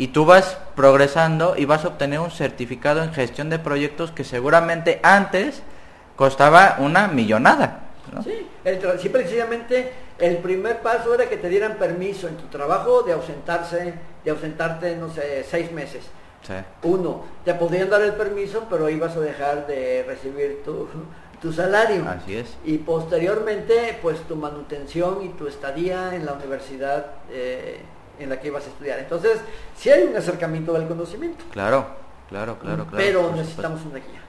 y 0.00 0.08
tú 0.08 0.24
vas 0.24 0.56
progresando 0.76 1.56
y 1.58 1.66
vas 1.66 1.84
a 1.84 1.88
obtener 1.88 2.20
un 2.20 2.30
certificado 2.30 3.02
en 3.02 3.12
gestión 3.12 3.50
de 3.50 3.58
proyectos 3.58 4.10
que 4.10 4.24
seguramente 4.24 4.98
antes 5.02 5.62
costaba 6.16 6.76
una 6.78 7.06
millonada. 7.06 7.80
Sí, 8.24 8.48
sí, 8.98 9.08
precisamente 9.10 9.92
el 10.18 10.38
primer 10.38 10.78
paso 10.78 11.14
era 11.14 11.28
que 11.28 11.36
te 11.36 11.50
dieran 11.50 11.74
permiso 11.74 12.28
en 12.28 12.38
tu 12.38 12.46
trabajo 12.46 13.02
de 13.02 13.12
ausentarse, 13.12 13.92
de 14.24 14.30
ausentarte, 14.30 14.96
no 14.96 15.12
sé, 15.12 15.44
seis 15.46 15.70
meses. 15.70 16.04
Uno, 16.82 17.26
te 17.44 17.52
podían 17.52 17.90
dar 17.90 18.00
el 18.00 18.14
permiso, 18.14 18.68
pero 18.70 18.88
ibas 18.88 19.14
a 19.16 19.20
dejar 19.20 19.66
de 19.66 20.02
recibir 20.08 20.62
tu, 20.64 20.88
tu 21.42 21.52
salario. 21.52 22.08
Así 22.08 22.38
es. 22.38 22.56
Y 22.64 22.78
posteriormente, 22.78 23.98
pues 24.00 24.18
tu 24.22 24.34
manutención 24.34 25.22
y 25.26 25.28
tu 25.28 25.46
estadía 25.46 26.14
en 26.14 26.24
la 26.24 26.32
universidad 26.32 27.04
eh, 27.30 27.82
en 28.20 28.28
la 28.28 28.40
que 28.40 28.48
ibas 28.48 28.64
a 28.66 28.68
estudiar. 28.68 28.98
Entonces, 28.98 29.40
sí 29.76 29.90
hay 29.90 30.04
un 30.04 30.16
acercamiento 30.16 30.72
del 30.72 30.86
conocimiento. 30.86 31.44
Claro, 31.50 31.86
claro, 32.28 32.58
claro, 32.58 32.86
claro. 32.86 32.96
Pero 32.96 33.32
necesitamos 33.34 33.80
una 33.84 33.98
guía 33.98 34.20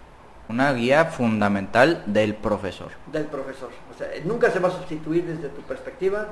una 0.52 0.74
guía 0.74 1.06
fundamental 1.06 2.04
del 2.06 2.36
profesor. 2.36 2.90
Del 3.12 3.26
profesor. 3.26 3.70
O 3.94 3.98
sea, 3.98 4.08
nunca 4.26 4.52
se 4.52 4.60
va 4.60 4.68
a 4.68 4.72
sustituir 4.72 5.26
desde 5.26 5.50
tu 5.50 5.62
perspectiva, 5.62 6.28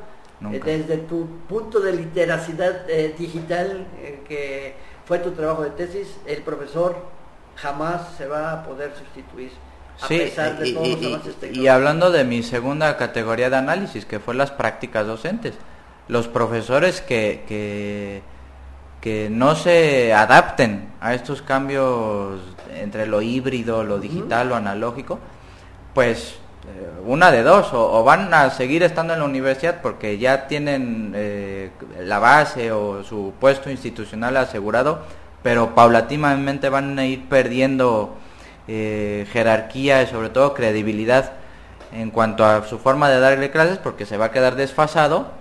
eh, 0.51 0.61
desde 0.63 0.97
tu 0.97 1.27
punto 1.47 1.79
de 1.79 1.93
literacidad 1.93 2.89
eh, 2.89 3.15
digital, 3.17 3.87
eh, 3.99 4.21
que 4.27 4.75
fue 5.05 5.19
tu 5.19 5.31
trabajo 5.31 5.63
de 5.63 5.71
tesis, 5.71 6.17
el 6.25 6.41
profesor 6.43 6.97
jamás 7.55 8.15
se 8.17 8.27
va 8.27 8.53
a 8.53 8.63
poder 8.63 8.93
sustituir. 8.95 9.51
A 10.01 10.07
pesar 10.07 10.57
de 10.57 10.71
todos 10.71 10.87
los 10.87 11.05
avances 11.05 11.35
y 11.57 11.67
hablando 11.67 12.09
de 12.09 12.23
mi 12.23 12.41
segunda 12.41 12.95
categoría 12.95 13.49
de 13.49 13.57
análisis, 13.57 14.05
que 14.05 14.21
fue 14.21 14.33
las 14.33 14.49
prácticas 14.49 15.05
docentes, 15.05 15.55
los 16.09 16.27
profesores 16.27 16.99
que, 16.99 17.45
que 17.47 18.21
que 19.01 19.29
no 19.29 19.55
se 19.55 20.13
adapten 20.13 20.89
a 20.99 21.13
estos 21.13 21.41
cambios 21.41 22.41
entre 22.75 23.07
lo 23.07 23.21
híbrido, 23.21 23.83
lo 23.83 23.99
digital, 23.99 24.49
lo 24.49 24.55
analógico, 24.55 25.19
pues 25.93 26.35
eh, 26.65 27.01
una 27.05 27.31
de 27.31 27.43
dos, 27.43 27.69
o, 27.73 28.03
van 28.03 28.33
a 28.33 28.49
seguir 28.49 28.83
estando 28.83 29.13
en 29.13 29.19
la 29.19 29.25
universidad 29.25 29.81
porque 29.81 30.17
ya 30.17 30.47
tienen 30.47 31.13
eh, 31.15 31.71
la 32.01 32.19
base 32.19 32.71
o 32.71 33.03
su 33.03 33.33
puesto 33.39 33.69
institucional 33.69 34.35
asegurado, 34.35 34.99
pero 35.41 35.73
paulatinamente 35.73 36.67
van 36.67 36.99
a 36.99 37.05
ir 37.05 37.29
perdiendo 37.29 38.15
eh, 38.67 39.25
jerarquía 39.31 40.03
y 40.03 40.07
sobre 40.07 40.29
todo 40.29 40.53
credibilidad 40.53 41.33
en 41.93 42.11
cuanto 42.11 42.45
a 42.45 42.67
su 42.67 42.77
forma 42.77 43.09
de 43.09 43.19
darle 43.19 43.49
clases 43.49 43.77
porque 43.77 44.05
se 44.05 44.17
va 44.17 44.25
a 44.25 44.31
quedar 44.31 44.55
desfasado, 44.55 45.38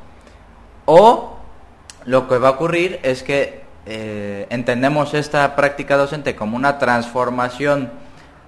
o 0.91 1.37
lo 2.07 2.27
que 2.29 2.39
va 2.39 2.49
a 2.49 2.51
ocurrir 2.53 2.99
es 3.03 3.23
que 3.23 3.61
eh, 3.85 4.47
entendemos 4.49 5.13
esta 5.13 5.55
práctica 5.55 5.99
docente 5.99 6.35
como 6.35 6.57
una 6.57 6.79
transformación 6.79 7.91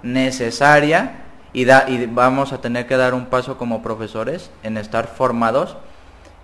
necesaria 0.03 1.25
y, 1.53 1.67
da, 1.67 1.85
y 1.87 2.07
vamos 2.07 2.55
a 2.55 2.63
tener 2.63 2.87
que 2.87 2.97
dar 2.97 3.13
un 3.13 3.27
paso 3.27 3.59
como 3.59 3.83
profesores 3.83 4.51
en 4.63 4.79
estar 4.79 5.07
formados 5.07 5.77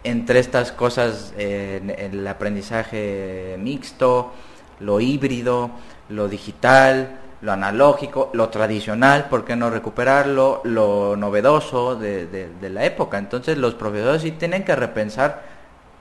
entre 0.04 0.38
estas 0.38 0.70
cosas, 0.70 1.32
eh, 1.38 1.96
el 1.98 2.26
aprendizaje 2.28 3.56
mixto, 3.58 4.34
lo 4.80 5.00
híbrido, 5.00 5.70
lo 6.10 6.28
digital, 6.28 7.20
lo 7.40 7.52
analógico, 7.52 8.28
lo 8.34 8.50
tradicional, 8.50 9.28
¿por 9.30 9.46
qué 9.46 9.56
no 9.56 9.70
recuperarlo? 9.70 10.60
Lo 10.64 11.16
novedoso 11.16 11.96
de, 11.96 12.50
la 12.60 12.84
época. 12.84 13.16
Entonces 13.16 13.56
los 13.56 13.74
profesores 13.74 14.22
sí 14.22 14.32
tienen 14.32 14.62
que 14.62 14.76
repensar 14.76 15.55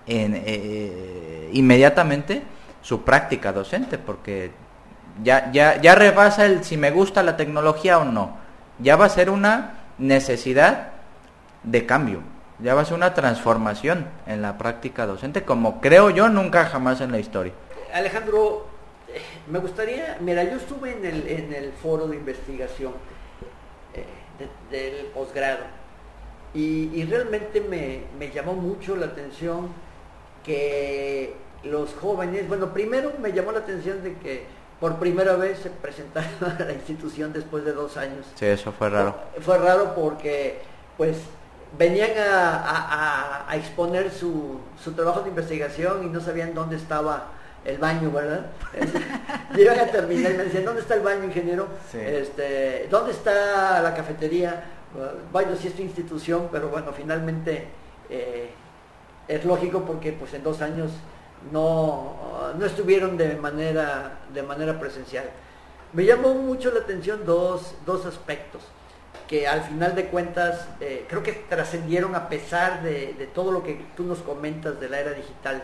en, 0.07 0.41
eh, 0.45 1.49
inmediatamente 1.53 2.43
su 2.81 3.03
práctica 3.03 3.51
docente, 3.51 3.97
porque 3.97 4.51
ya, 5.23 5.51
ya, 5.51 5.81
ya 5.81 5.95
rebasa 5.95 6.45
el 6.45 6.63
si 6.63 6.77
me 6.77 6.91
gusta 6.91 7.23
la 7.23 7.37
tecnología 7.37 7.99
o 7.99 8.05
no. 8.05 8.37
Ya 8.79 8.95
va 8.95 9.05
a 9.05 9.09
ser 9.09 9.29
una 9.29 9.79
necesidad 9.97 10.89
de 11.63 11.85
cambio, 11.85 12.21
ya 12.59 12.75
va 12.75 12.81
a 12.81 12.85
ser 12.85 12.95
una 12.95 13.13
transformación 13.13 14.05
en 14.27 14.41
la 14.41 14.57
práctica 14.57 15.05
docente, 15.05 15.43
como 15.43 15.81
creo 15.81 16.09
yo 16.09 16.29
nunca 16.29 16.65
jamás 16.65 17.01
en 17.01 17.11
la 17.11 17.19
historia. 17.19 17.53
Alejandro, 17.93 18.67
eh, 19.07 19.21
me 19.49 19.59
gustaría, 19.59 20.17
mira, 20.19 20.43
yo 20.43 20.57
estuve 20.57 20.91
en 20.91 21.05
el, 21.05 21.27
en 21.27 21.53
el 21.53 21.71
foro 21.71 22.07
de 22.07 22.17
investigación 22.17 22.93
eh, 23.93 24.05
del 24.69 25.07
posgrado 25.07 25.63
y, 26.53 27.03
realmente 27.05 27.59
me, 27.59 28.01
me 28.17 28.31
llamó 28.31 28.53
mucho 28.53 28.95
la 28.95 29.07
atención 29.07 29.69
que 30.45 31.33
los 31.63 31.93
jóvenes, 31.95 32.47
bueno, 32.47 32.73
primero 32.73 33.13
me 33.19 33.31
llamó 33.31 33.51
la 33.51 33.59
atención 33.59 34.03
de 34.03 34.13
que 34.15 34.43
por 34.79 34.97
primera 34.97 35.35
vez 35.35 35.59
se 35.59 35.69
presentaron 35.69 36.31
a 36.41 36.63
la 36.63 36.73
institución 36.73 37.33
después 37.33 37.65
de 37.65 37.73
dos 37.73 37.97
años. 37.97 38.25
Sí, 38.35 38.45
eso 38.45 38.71
fue 38.71 38.89
raro. 38.89 39.15
Fue 39.41 39.57
raro 39.57 39.93
porque, 39.95 40.59
pues, 40.97 41.17
venían 41.77 42.11
a, 42.17 43.47
exponer 43.53 44.11
su, 44.11 44.59
su, 44.81 44.93
trabajo 44.93 45.21
de 45.21 45.29
investigación 45.29 46.03
y 46.05 46.07
no 46.07 46.19
sabían 46.19 46.53
dónde 46.53 46.75
estaba 46.75 47.27
el 47.63 47.77
baño, 47.77 48.11
¿verdad? 48.11 48.47
Llegan 49.55 49.79
a 49.79 49.87
terminar 49.87 50.31
y 50.31 50.37
me 50.37 50.43
decían, 50.43 50.65
¿dónde 50.65 50.81
está 50.81 50.95
el 50.95 51.01
baño, 51.01 51.23
ingeniero? 51.23 51.67
Este, 51.93 52.87
¿Dónde 52.91 53.11
está 53.11 53.81
la 53.81 53.95
cafetería? 53.95 54.65
Bueno, 55.31 55.55
sí 55.55 55.67
es 55.67 55.73
tu 55.73 55.81
institución, 55.81 56.49
pero 56.51 56.69
bueno, 56.69 56.91
finalmente 56.95 57.67
eh, 58.09 58.49
es 59.27 59.45
lógico 59.45 59.81
porque 59.81 60.11
pues 60.11 60.33
en 60.33 60.43
dos 60.43 60.61
años 60.61 60.91
no, 61.51 62.15
no 62.57 62.65
estuvieron 62.65 63.17
de 63.17 63.35
manera, 63.35 64.19
de 64.33 64.43
manera 64.43 64.79
presencial. 64.79 65.25
Me 65.93 66.05
llamó 66.05 66.33
mucho 66.33 66.71
la 66.71 66.81
atención 66.81 67.25
dos, 67.25 67.73
aspectos 68.05 68.61
que 69.27 69.47
al 69.47 69.61
final 69.61 69.95
de 69.95 70.05
cuentas 70.07 70.67
eh, 70.79 71.05
creo 71.09 71.23
que 71.23 71.31
trascendieron 71.31 72.13
a 72.15 72.29
pesar 72.29 72.83
de, 72.83 73.29
todo 73.33 73.51
lo 73.51 73.63
que 73.63 73.81
tú 73.95 74.03
nos 74.03 74.19
comentas 74.19 74.79
de 74.79 74.89
la 74.89 74.99
era 74.99 75.11
digital. 75.11 75.63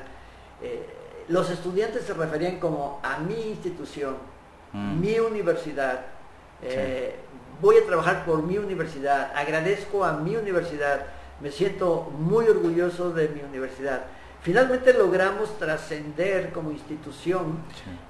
Eh, 0.62 0.86
los 1.28 1.49
estudiantes 1.49 2.03
se 2.03 2.14
referían 2.14 2.59
como 2.59 2.99
a 3.03 3.20
mi 3.20 3.36
institución, 3.36 4.16
mm. 4.74 4.99
mi 4.99 5.20
universidad, 5.20 6.05
eh, 6.64 7.16
voy 7.62 7.78
a 7.78 7.86
trabajar 7.86 8.26
por 8.26 8.41
mi 8.43 8.57
universidad, 8.57 9.32
agradezco 9.36 10.03
a 10.03 10.14
mi 10.14 10.36
universidad, 10.36 11.05
me 11.42 11.52
siento 11.52 12.12
muy 12.18 12.46
orgulloso 12.46 13.12
de 13.12 13.30
mi 13.30 13.42
universidad 13.42 14.06
finalmente 14.42 14.94
logramos 14.94 15.58
trascender 15.58 16.52
como 16.52 16.72
institución 16.72 17.60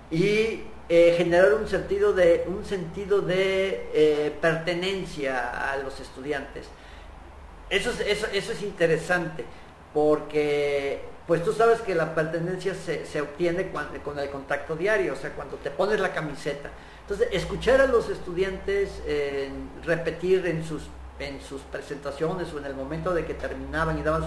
y 0.10 0.64
eh, 0.90 1.16
generar 1.18 1.54
un 1.54 1.68
sentido 1.68 2.14
de, 2.14 2.46
un 2.48 2.66
sentido 2.66 3.22
de 3.22 3.90
eh, 3.94 4.36
pertenencia 4.42 5.72
a 5.72 5.78
los 5.78 6.00
estudiantes. 6.00 6.68
Eso 7.70 7.92
es, 7.92 8.02
eso, 8.02 8.52
es 8.52 8.62
interesante 8.64 9.46
porque 9.94 11.02
pues 11.28 11.44
tú 11.44 11.54
sabes 11.54 11.80
que 11.82 11.96
la 11.96 12.14
pertenencia 12.14 12.74
se, 12.76 13.22
obtiene 13.22 13.72
con 14.04 14.20
el 14.20 14.30
contacto 14.30 14.76
diario, 14.76 15.14
o 15.14 15.16
sea, 15.16 15.32
cuando 15.32 15.56
te 15.58 15.72
pones 15.72 16.00
la 16.00 16.12
camiseta. 16.14 16.70
Entonces, 17.02 17.30
escuchar 17.32 17.80
a 17.80 17.88
los 17.88 18.10
estudiantes 18.10 19.02
repetir 19.86 20.46
en 20.48 20.66
sus, 20.66 20.84
en 21.22 21.42
sus 21.42 21.62
presentaciones 21.62 22.52
o 22.54 22.60
en 22.60 22.66
el 22.66 22.76
momento 22.76 23.14
de 23.14 23.26
que 23.26 23.34
terminaban 23.34 23.98
y 24.00 24.04
daban 24.04 24.24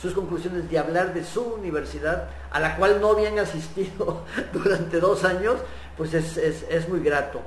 sus, 0.00 0.12
conclusiones 0.12 0.70
de 0.70 0.78
hablar 0.78 1.12
de 1.12 1.24
su 1.24 1.42
universidad, 1.42 2.28
a 2.50 2.60
la 2.60 2.76
cual 2.76 3.00
no 3.00 3.10
habían 3.10 3.38
asistido 3.38 4.24
durante 4.52 5.00
dos 5.00 5.24
años, 5.24 5.56
pues 5.96 6.14
es, 6.14 6.88
muy 6.88 7.00
grato. 7.00 7.40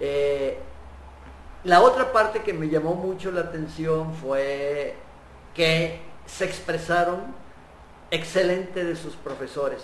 Eh, 0.00 0.58
la 1.64 1.80
otra 1.80 2.12
parte 2.12 2.42
que 2.42 2.52
me 2.52 2.68
llamó 2.68 2.94
mucho 2.94 3.30
la 3.30 3.42
atención 3.42 4.12
fue 4.14 4.96
que 5.54 6.00
se 6.26 6.44
expresaron 6.44 7.42
excelente 8.10 8.84
de 8.84 8.96
sus 8.96 9.14
profesores, 9.14 9.82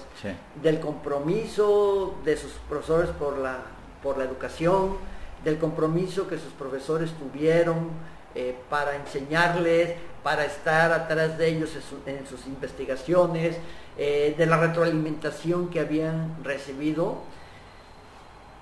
del 0.62 0.80
compromiso 0.80 2.16
de 2.24 2.36
sus 2.36 2.52
profesores 2.68 3.10
por 3.10 3.38
la, 3.38 3.58
por 4.02 4.18
la 4.18 4.24
educación, 4.24 4.96
del 5.44 5.58
compromiso 5.58 6.28
que 6.28 6.38
sus 6.38 6.52
profesores 6.52 7.10
tuvieron 7.12 7.90
eh, 8.34 8.56
para 8.68 8.96
enseñarles, 8.96 9.94
para 10.22 10.44
estar 10.44 10.92
atrás 10.92 11.38
de 11.38 11.48
ellos 11.48 11.70
en, 12.06 12.26
sus 12.26 12.46
investigaciones, 12.46 13.56
eh, 13.96 14.34
de 14.36 14.46
la 14.46 14.58
retroalimentación 14.58 15.70
que 15.70 15.80
habían 15.80 16.36
recibido. 16.44 17.22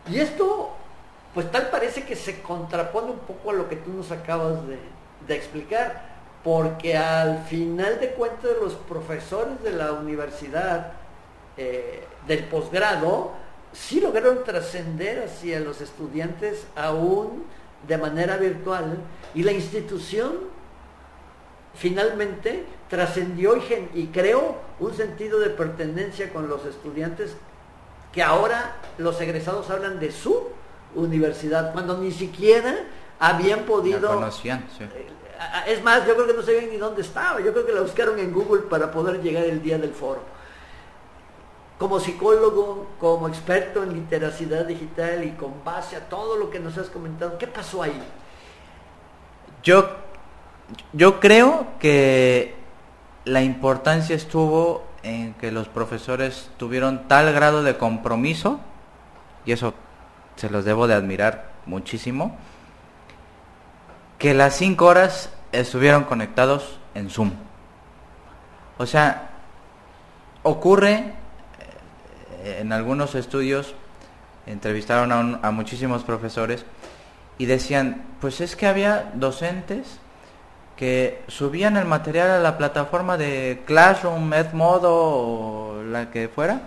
Y 0.09 0.21
esto, 0.21 0.71
pues 1.35 1.51
tal 1.51 1.69
parece 1.69 2.05
que 2.05 2.15
se 2.15 2.41
contrapone 2.43 3.11
un 3.11 3.19
poco 3.19 3.51
a 3.51 3.55
lo 3.55 3.69
que 3.69 3.77
tú 3.77 3.93
nos 3.93 4.11
acabas 4.13 4.59
de, 4.67 4.79
explicar 5.35 6.15
porque 6.45 6.97
al 6.97 7.45
final 7.47 7.99
de 7.99 8.11
cuentas 8.11 8.53
los 8.63 8.75
profesores 8.75 9.61
de 9.65 9.73
la 9.73 9.91
universidad 9.91 10.93
eh, 11.57 12.05
del 12.29 12.45
posgrado 12.45 13.33
sí 13.77 14.01
lograron 14.01 14.43
trascender 14.45 15.25
hacia 15.25 15.61
los 15.61 15.81
estudiantes 15.81 16.67
aún 16.75 17.45
de 17.87 17.99
manera 17.99 18.37
virtual 18.37 18.99
y 19.35 19.43
la 19.43 19.53
institución 19.53 20.33
finalmente 21.75 22.65
trascendió 22.89 23.57
y, 23.57 23.91
y 23.95 24.07
creó 24.07 24.57
un 24.81 24.95
sentido 24.95 25.39
de 25.39 25.51
pertenencia 25.51 26.33
con 26.33 26.49
los 26.49 26.65
estudiantes 26.65 27.37
que 28.13 28.23
ahora 28.23 28.77
los 28.97 29.21
egresados 29.21 29.69
hablan 29.69 30.01
de 30.01 30.11
su 30.11 30.49
universidad, 30.95 31.73
cuando 31.73 31.99
ni 31.99 32.11
siquiera 32.11 32.75
habían 33.19 33.65
podido 33.65 34.09
eh, 34.27 35.07
es 35.67 35.83
más, 35.83 36.07
yo 36.07 36.15
creo 36.15 36.27
que 36.27 36.33
no 36.33 36.43
sabían 36.43 36.71
ni 36.71 36.79
dónde 36.79 37.03
estaba. 37.03 37.41
Yo 37.41 37.53
creo 37.53 37.67
que 37.67 37.73
la 37.73 37.83
buscaron 37.83 38.19
en 38.19 38.33
Google 38.33 38.63
para 38.63 38.91
poder 38.91 39.21
llegar 39.21 39.45
el 39.45 39.63
día 39.63 39.79
del 39.79 39.93
foro. 39.93 40.23
Como 41.79 42.01
psicólogo, 42.01 42.87
como 42.99 43.29
experto 43.29 43.83
en 43.83 43.93
literacidad 43.93 44.65
digital 44.65 45.25
y 45.25 45.33
con 45.33 45.63
base 45.63 45.97
a 45.97 46.09
todo 46.09 46.37
lo 46.37 46.49
que 46.49 46.59
nos 46.59 46.79
has 46.79 46.89
comentado, 46.89 47.37
¿qué 47.37 47.47
pasó 47.47 47.83
ahí? 47.83 48.03
Yo, 49.63 49.91
yo 50.93 51.21
creo 51.21 51.67
que 51.79 52.55
la 53.25 53.43
importancia 53.43 54.17
estuvo 54.17 54.85
en 55.03 55.35
que 55.35 55.53
los 55.53 55.69
profesores 55.69 56.51
tuvieron 56.57 57.09
tal 57.09 57.33
grado 57.33 57.63
de 57.63 57.77
compromiso, 57.77 58.59
y 59.45 59.53
eso 59.53 59.75
se 60.37 60.49
los 60.49 60.65
debo 60.65 60.87
de 60.87 60.95
admirar 60.95 61.51
muchísimo, 61.67 62.37
que 64.19 64.33
las 64.33 64.55
cinco 64.57 64.87
horas 64.87 65.31
estuvieron 65.53 66.05
conectados 66.05 66.79
en 66.95 67.11
Zoom. 67.11 67.33
O 68.79 68.87
sea, 68.87 69.31
ocurre 70.43 71.15
en 72.47 72.73
algunos 72.73 73.15
estudios, 73.15 73.75
entrevistaron 74.47 75.41
a, 75.43 75.51
muchísimos 75.51 76.05
profesores 76.05 76.65
y 77.39 77.47
decían, 77.47 78.03
pues 78.21 78.41
es 78.41 78.57
que 78.57 78.67
había 78.67 79.11
docentes 79.15 79.99
que 80.77 81.23
subían 81.27 81.77
el 81.77 81.87
material 81.87 82.31
a 82.31 82.39
la 82.39 82.59
plataforma 82.59 83.17
de 83.17 83.63
Classroom, 83.67 84.33
Edmodo 84.33 84.93
o 84.95 85.83
la 85.83 86.11
que 86.11 86.29
fuera, 86.29 86.61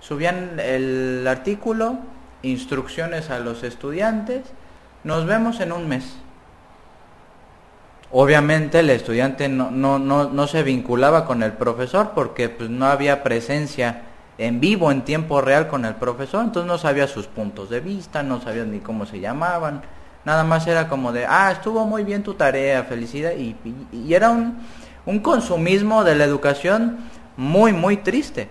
subían 0.00 0.60
el 0.60 1.24
artículo, 1.26 1.98
instrucciones 2.42 3.30
a 3.30 3.38
los 3.38 3.62
estudiantes, 3.62 4.42
nos 5.04 5.24
vemos 5.26 5.60
en 5.60 5.72
un 5.72 5.88
mes. 5.88 6.16
Obviamente 8.10 8.80
el 8.80 8.90
estudiante 8.90 9.48
no, 9.48 9.70
no, 9.70 9.98
no, 9.98 10.28
no 10.28 10.46
se 10.46 10.62
vinculaba 10.62 11.24
con 11.24 11.42
el 11.42 11.52
profesor 11.52 12.12
porque 12.14 12.48
pues, 12.48 12.70
no 12.70 12.86
había 12.86 13.22
presencia 13.22 14.02
en 14.38 14.60
vivo, 14.60 14.90
en 14.90 15.02
tiempo 15.02 15.40
real 15.40 15.68
con 15.68 15.84
el 15.84 15.94
profesor, 15.94 16.44
entonces 16.44 16.66
no 16.66 16.78
sabía 16.78 17.06
sus 17.06 17.26
puntos 17.26 17.70
de 17.70 17.80
vista, 17.80 18.22
no 18.22 18.40
sabía 18.40 18.64
ni 18.64 18.80
cómo 18.80 19.06
se 19.06 19.20
llamaban, 19.20 19.82
nada 20.24 20.44
más 20.44 20.66
era 20.66 20.88
como 20.88 21.12
de, 21.12 21.26
ah, 21.26 21.52
estuvo 21.52 21.84
muy 21.86 22.04
bien 22.04 22.22
tu 22.22 22.34
tarea, 22.34 22.84
felicidad, 22.84 23.32
y, 23.32 23.56
y, 23.92 24.14
era 24.14 24.30
un, 24.30 24.58
un 25.06 25.20
consumismo 25.20 26.04
de 26.04 26.16
la 26.16 26.24
educación 26.24 26.98
muy, 27.36 27.72
muy 27.72 27.98
triste. 27.98 28.48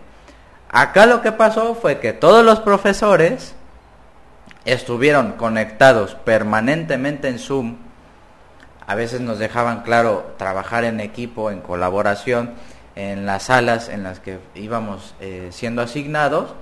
Acá 0.69 1.05
lo 1.05 1.21
que 1.21 1.31
pasó 1.31 1.75
fue 1.75 1.99
que 1.99 2.13
todos 2.13 2.43
los 2.43 2.59
profesores 2.59 3.55
estuvieron 4.65 5.33
conectados 5.33 6.15
permanentemente 6.15 7.27
en 7.27 7.39
Zoom, 7.39 7.77
a 8.85 8.95
veces 8.95 9.21
nos 9.21 9.39
dejaban 9.39 9.81
claro 9.81 10.33
trabajar 10.37 10.83
en 10.83 10.99
equipo, 10.99 11.51
en 11.51 11.61
colaboración, 11.61 12.53
en 12.95 13.25
las 13.25 13.43
salas 13.43 13.89
en 13.89 14.03
las 14.03 14.19
que 14.19 14.39
íbamos 14.55 15.15
eh, 15.19 15.49
siendo 15.51 15.81
asignados 15.81 16.53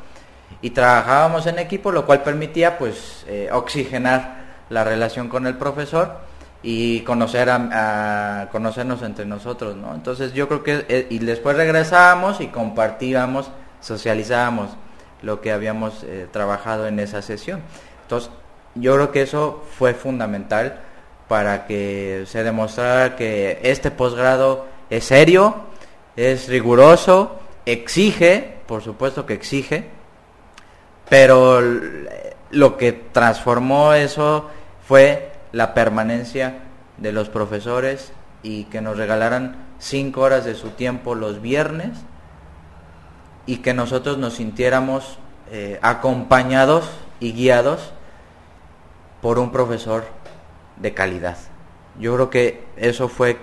y 0.62 0.72
trabajábamos 0.72 1.48
en 1.48 1.60
equipo, 1.60 1.92
lo 1.92 2.06
cual 2.06 2.24
permitía 2.24 2.78
pues 2.78 3.26
eh, 3.28 3.50
oxigenar 3.52 4.42
la 4.70 4.84
relación 4.84 5.28
con 5.28 5.48
el 5.48 5.58
profesor 5.58 6.20
y 6.64 7.02
conocer 7.02 7.50
a, 7.50 8.48
conocernos 8.52 9.02
entre 9.02 9.26
nosotros, 9.26 9.76
¿no? 9.76 9.96
Entonces 9.96 10.34
yo 10.34 10.48
creo 10.48 10.64
que 10.64 10.86
eh, 10.88 11.08
y 11.10 11.20
después 11.20 11.58
regresábamos 11.58 12.40
y 12.40 12.48
compartíamos, 12.48 13.50
socializábamos 13.82 14.70
lo 15.22 15.42
que 15.42 15.52
habíamos 15.52 16.06
trabajado 16.32 16.88
en 16.88 17.00
esa 17.00 17.22
sesión. 17.22 17.62
Entonces 18.04 18.32
yo 18.76 18.96
creo 18.96 19.12
que 19.12 19.22
eso 19.22 19.64
fue 19.78 19.94
fundamental 19.94 20.80
para 21.28 21.66
que 21.66 22.26
se 22.28 22.44
demostrara 22.44 23.16
que 23.16 23.60
este 23.64 23.92
posgrado 23.92 24.66
es 24.90 25.06
serio, 25.06 25.71
es 26.22 26.48
riguroso, 26.48 27.40
exige, 27.66 28.60
por 28.68 28.84
supuesto 28.84 29.26
que 29.26 29.34
exige, 29.34 29.90
pero 31.10 31.60
lo 32.52 32.78
que 32.78 32.92
transformó 32.94 33.94
eso 33.94 34.50
fue 34.88 35.32
la 35.52 35.74
permanencia 35.74 36.60
de 36.98 37.12
los 37.12 37.30
profesores 37.30 38.14
y 38.44 38.66
que 38.66 38.82
nos 38.82 38.98
regalaran 38.98 39.66
cinco 39.80 40.22
horas 40.22 40.46
de 40.46 40.56
su 40.56 40.70
tiempo 40.70 41.16
los 41.16 41.42
viernes 41.42 41.98
y 43.46 43.58
que 43.58 43.74
nosotros 43.74 44.18
nos 44.18 44.36
sintiéramos 44.36 45.18
eh, 45.52 45.80
acompañados 45.82 46.90
y 47.20 47.34
guiados 47.34 47.94
por 49.22 49.40
un 49.40 49.52
profesor 49.52 50.06
de 50.78 50.94
calidad. 50.94 51.38
Yo 52.00 52.16
creo 52.16 52.30
que 52.30 52.64
eso 52.78 53.10
fue 53.10 53.38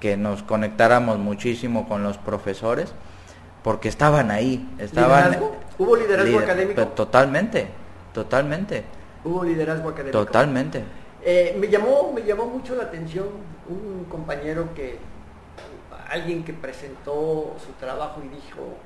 que 0.00 0.16
nos 0.16 0.42
conectáramos 0.42 1.18
muchísimo 1.18 1.88
con 1.88 2.02
los 2.02 2.18
profesores, 2.18 2.92
porque 3.62 3.88
estaban 3.88 4.30
ahí, 4.30 4.68
estaban... 4.78 5.38
¿Hubo 5.78 5.96
liderazgo 5.96 6.38
académico? 6.38 6.86
Totalmente, 6.88 7.68
totalmente. 8.12 8.84
¿Hubo 9.24 9.44
liderazgo 9.44 9.90
académico? 9.90 10.18
Totalmente. 10.18 10.82
Eh, 11.22 11.56
me, 11.58 11.68
llamó, 11.68 12.12
me 12.14 12.22
llamó 12.22 12.46
mucho 12.46 12.74
la 12.74 12.84
atención 12.84 13.26
un 13.68 14.04
compañero 14.04 14.74
que, 14.74 14.98
alguien 16.10 16.44
que 16.44 16.52
presentó 16.52 17.54
su 17.64 17.72
trabajo 17.78 18.20
y 18.24 18.28
dijo, 18.28 18.76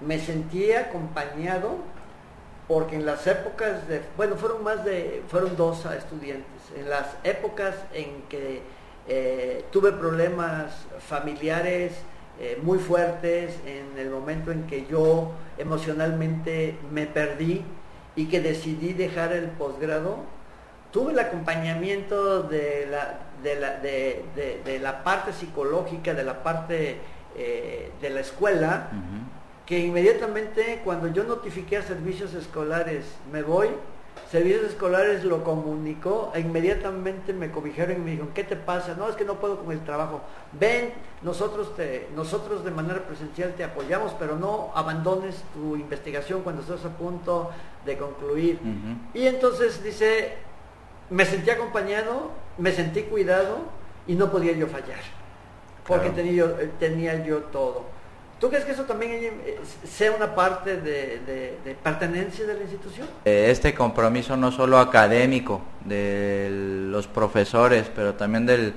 me 0.00 0.18
sentía 0.18 0.80
acompañado 0.80 1.76
porque 2.68 2.96
en 2.96 3.06
las 3.06 3.26
épocas 3.26 3.88
de, 3.88 4.02
bueno, 4.16 4.36
fueron 4.36 4.62
más 4.62 4.84
de, 4.84 5.22
fueron 5.28 5.56
dos 5.56 5.84
estudiantes, 5.86 6.57
en 6.76 6.88
las 6.88 7.16
épocas 7.24 7.74
en 7.92 8.22
que 8.28 8.62
eh, 9.06 9.64
tuve 9.70 9.92
problemas 9.92 10.86
familiares 11.06 11.92
eh, 12.40 12.58
muy 12.62 12.78
fuertes, 12.78 13.58
en 13.66 13.98
el 13.98 14.10
momento 14.10 14.52
en 14.52 14.64
que 14.66 14.86
yo 14.86 15.32
emocionalmente 15.56 16.76
me 16.92 17.06
perdí 17.06 17.64
y 18.14 18.26
que 18.26 18.40
decidí 18.40 18.92
dejar 18.92 19.32
el 19.32 19.46
posgrado, 19.46 20.18
tuve 20.92 21.12
el 21.12 21.18
acompañamiento 21.18 22.42
de 22.42 22.86
la, 22.90 23.20
de 23.42 24.78
la, 24.80 25.04
parte 25.04 25.32
psicológica, 25.32 26.14
de 26.14 26.24
la 26.24 26.42
parte 26.42 26.98
eh, 27.36 27.90
de 28.00 28.10
la 28.10 28.20
escuela, 28.20 28.88
que 29.66 29.80
inmediatamente 29.80 30.80
cuando 30.84 31.08
yo 31.08 31.24
notifiqué 31.24 31.76
a 31.76 31.82
servicios 31.82 32.34
escolares, 32.34 33.04
me 33.32 33.42
voy, 33.42 33.68
servicios 34.30 34.64
escolares 34.64 35.24
lo 35.24 35.44
comunicó, 35.44 36.32
e 36.34 36.40
inmediatamente 36.40 37.32
me 37.32 37.50
cobijaron 37.50 37.96
y 37.96 37.98
me 37.98 38.10
dijeron, 38.12 38.30
¿qué 38.34 38.44
te 38.44 38.56
pasa? 38.56 38.94
No, 38.94 39.08
es 39.08 39.16
que 39.16 39.24
no 39.24 39.34
puedo 39.34 39.58
con 39.58 39.72
el 39.72 39.80
trabajo. 39.84 40.20
Ven, 40.52 40.92
nosotros, 41.22 41.74
te, 41.76 42.08
nosotros 42.14 42.64
de 42.64 42.70
manera 42.70 43.06
presencial 43.06 43.54
te 43.54 43.64
apoyamos, 43.64 44.12
pero 44.18 44.36
no 44.36 44.70
abandones 44.74 45.42
tu 45.54 45.76
investigación 45.76 46.42
cuando 46.42 46.62
estás 46.62 46.84
a 46.84 46.90
punto 46.96 47.50
de 47.84 47.96
concluir. 47.96 48.58
Y 49.14 49.26
entonces 49.26 49.82
dice, 49.82 50.34
me 51.10 51.24
sentí 51.24 51.50
acompañado, 51.50 52.30
me 52.58 52.72
sentí 52.72 53.02
cuidado 53.02 53.58
y 54.06 54.14
no 54.14 54.30
podía 54.30 54.52
yo 54.52 54.66
fallar, 54.66 55.00
porque 55.86 56.10
tenía, 56.10 56.44
tenía 56.78 57.24
yo 57.24 57.38
todo. 57.44 57.97
¿Tú 58.40 58.48
crees 58.48 58.64
que 58.64 58.72
eso 58.72 58.84
también 58.84 59.12
eh, 59.12 59.58
sea 59.84 60.12
una 60.12 60.34
parte 60.34 60.76
de, 60.76 61.76
pertenencia 61.82 62.46
de 62.46 62.54
la 62.54 62.60
institución? 62.60 63.08
Eh, 63.24 63.48
este 63.50 63.74
compromiso 63.74 64.36
no 64.36 64.52
solo 64.52 64.78
académico 64.78 65.60
de 65.84 66.48
los 66.90 67.08
profesores, 67.08 67.90
pero 67.94 68.14
también 68.14 68.46
del 68.46 68.74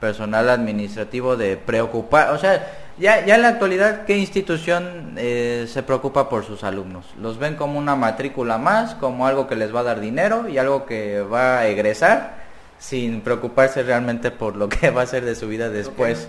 personal 0.00 0.48
administrativo 0.48 1.36
de 1.36 1.58
preocupar, 1.58 2.30
o 2.30 2.38
sea, 2.38 2.90
ya, 2.98 3.24
ya 3.24 3.36
en 3.36 3.42
la 3.42 3.48
actualidad, 3.48 4.04
¿qué 4.06 4.16
institución 4.16 5.14
eh, 5.16 5.66
se 5.68 5.82
preocupa 5.82 6.28
por 6.28 6.44
sus 6.44 6.64
alumnos? 6.64 7.06
Los 7.20 7.38
ven 7.38 7.56
como 7.56 7.78
una 7.78 7.96
matrícula 7.96 8.58
más, 8.58 8.94
como 8.94 9.26
algo 9.26 9.46
que 9.46 9.56
les 9.56 9.74
va 9.74 9.80
a 9.80 9.84
dar 9.84 10.00
dinero 10.00 10.48
y 10.48 10.58
algo 10.58 10.86
que 10.86 11.20
va 11.20 11.58
a 11.58 11.66
egresar, 11.68 12.42
sin 12.78 13.20
preocuparse 13.20 13.82
realmente 13.82 14.30
por 14.30 14.56
lo 14.56 14.68
que 14.68 14.90
va 14.90 15.02
a 15.02 15.06
ser 15.06 15.24
de 15.24 15.34
su 15.34 15.48
vida 15.48 15.68
después 15.68 16.28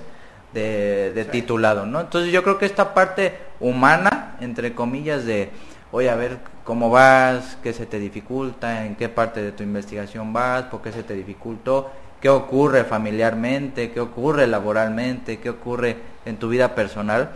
de, 0.54 1.28
titulado, 1.32 1.86
¿no? 1.86 2.02
Entonces 2.02 2.32
yo 2.32 2.44
creo 2.44 2.58
que 2.58 2.66
esta 2.66 2.94
parte 2.94 3.38
humana, 3.60 4.38
entre 4.40 4.74
comillas, 4.74 5.26
de, 5.26 5.50
oye, 5.92 6.10
a 6.10 6.16
ver 6.16 6.38
cómo 6.64 6.90
vas, 6.90 7.58
qué 7.64 7.74
se 7.74 7.86
te 7.86 8.00
dificulta, 8.00 8.86
en 8.86 8.96
qué 8.96 9.10
parte 9.10 9.42
de 9.42 9.52
tu 9.52 9.64
investigación 9.64 10.34
vas, 10.34 10.64
por 10.64 10.82
qué 10.82 10.92
se 10.92 11.04
te 11.04 11.14
dificultó, 11.14 11.92
qué 12.22 12.30
ocurre 12.30 12.84
familiarmente, 12.84 13.92
qué 13.92 14.00
ocurre 14.00 14.48
laboralmente, 14.48 15.40
qué 15.40 15.50
ocurre 15.50 15.98
en 16.26 16.38
tu 16.38 16.50
vida 16.50 16.76
personal, 16.76 17.32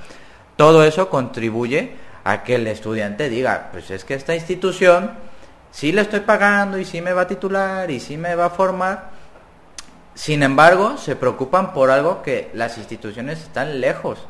todo 0.56 0.84
eso 0.84 1.10
contribuye 1.10 1.92
a 2.24 2.44
que 2.44 2.56
el 2.56 2.68
estudiante 2.68 3.30
diga, 3.30 3.70
pues 3.72 3.92
es 3.92 4.04
que 4.04 4.14
esta 4.14 4.36
institución 4.36 5.12
sí 5.72 5.92
le 5.92 6.02
estoy 6.02 6.22
pagando 6.22 6.78
y 6.78 6.86
sí 6.86 7.02
me 7.02 7.14
va 7.14 7.22
a 7.22 7.28
titular 7.28 7.90
y 7.92 8.00
sí 8.00 8.18
me 8.18 8.36
va 8.36 8.46
a 8.46 8.50
formar, 8.50 9.10
sin 10.18 10.42
embargo, 10.42 10.98
se 10.98 11.16
preocupan 11.16 11.74
por 11.74 11.92
algo 11.92 12.24
que 12.24 12.50
las 12.56 12.80
instituciones 12.80 13.40
están 13.44 13.80
lejos, 13.80 14.26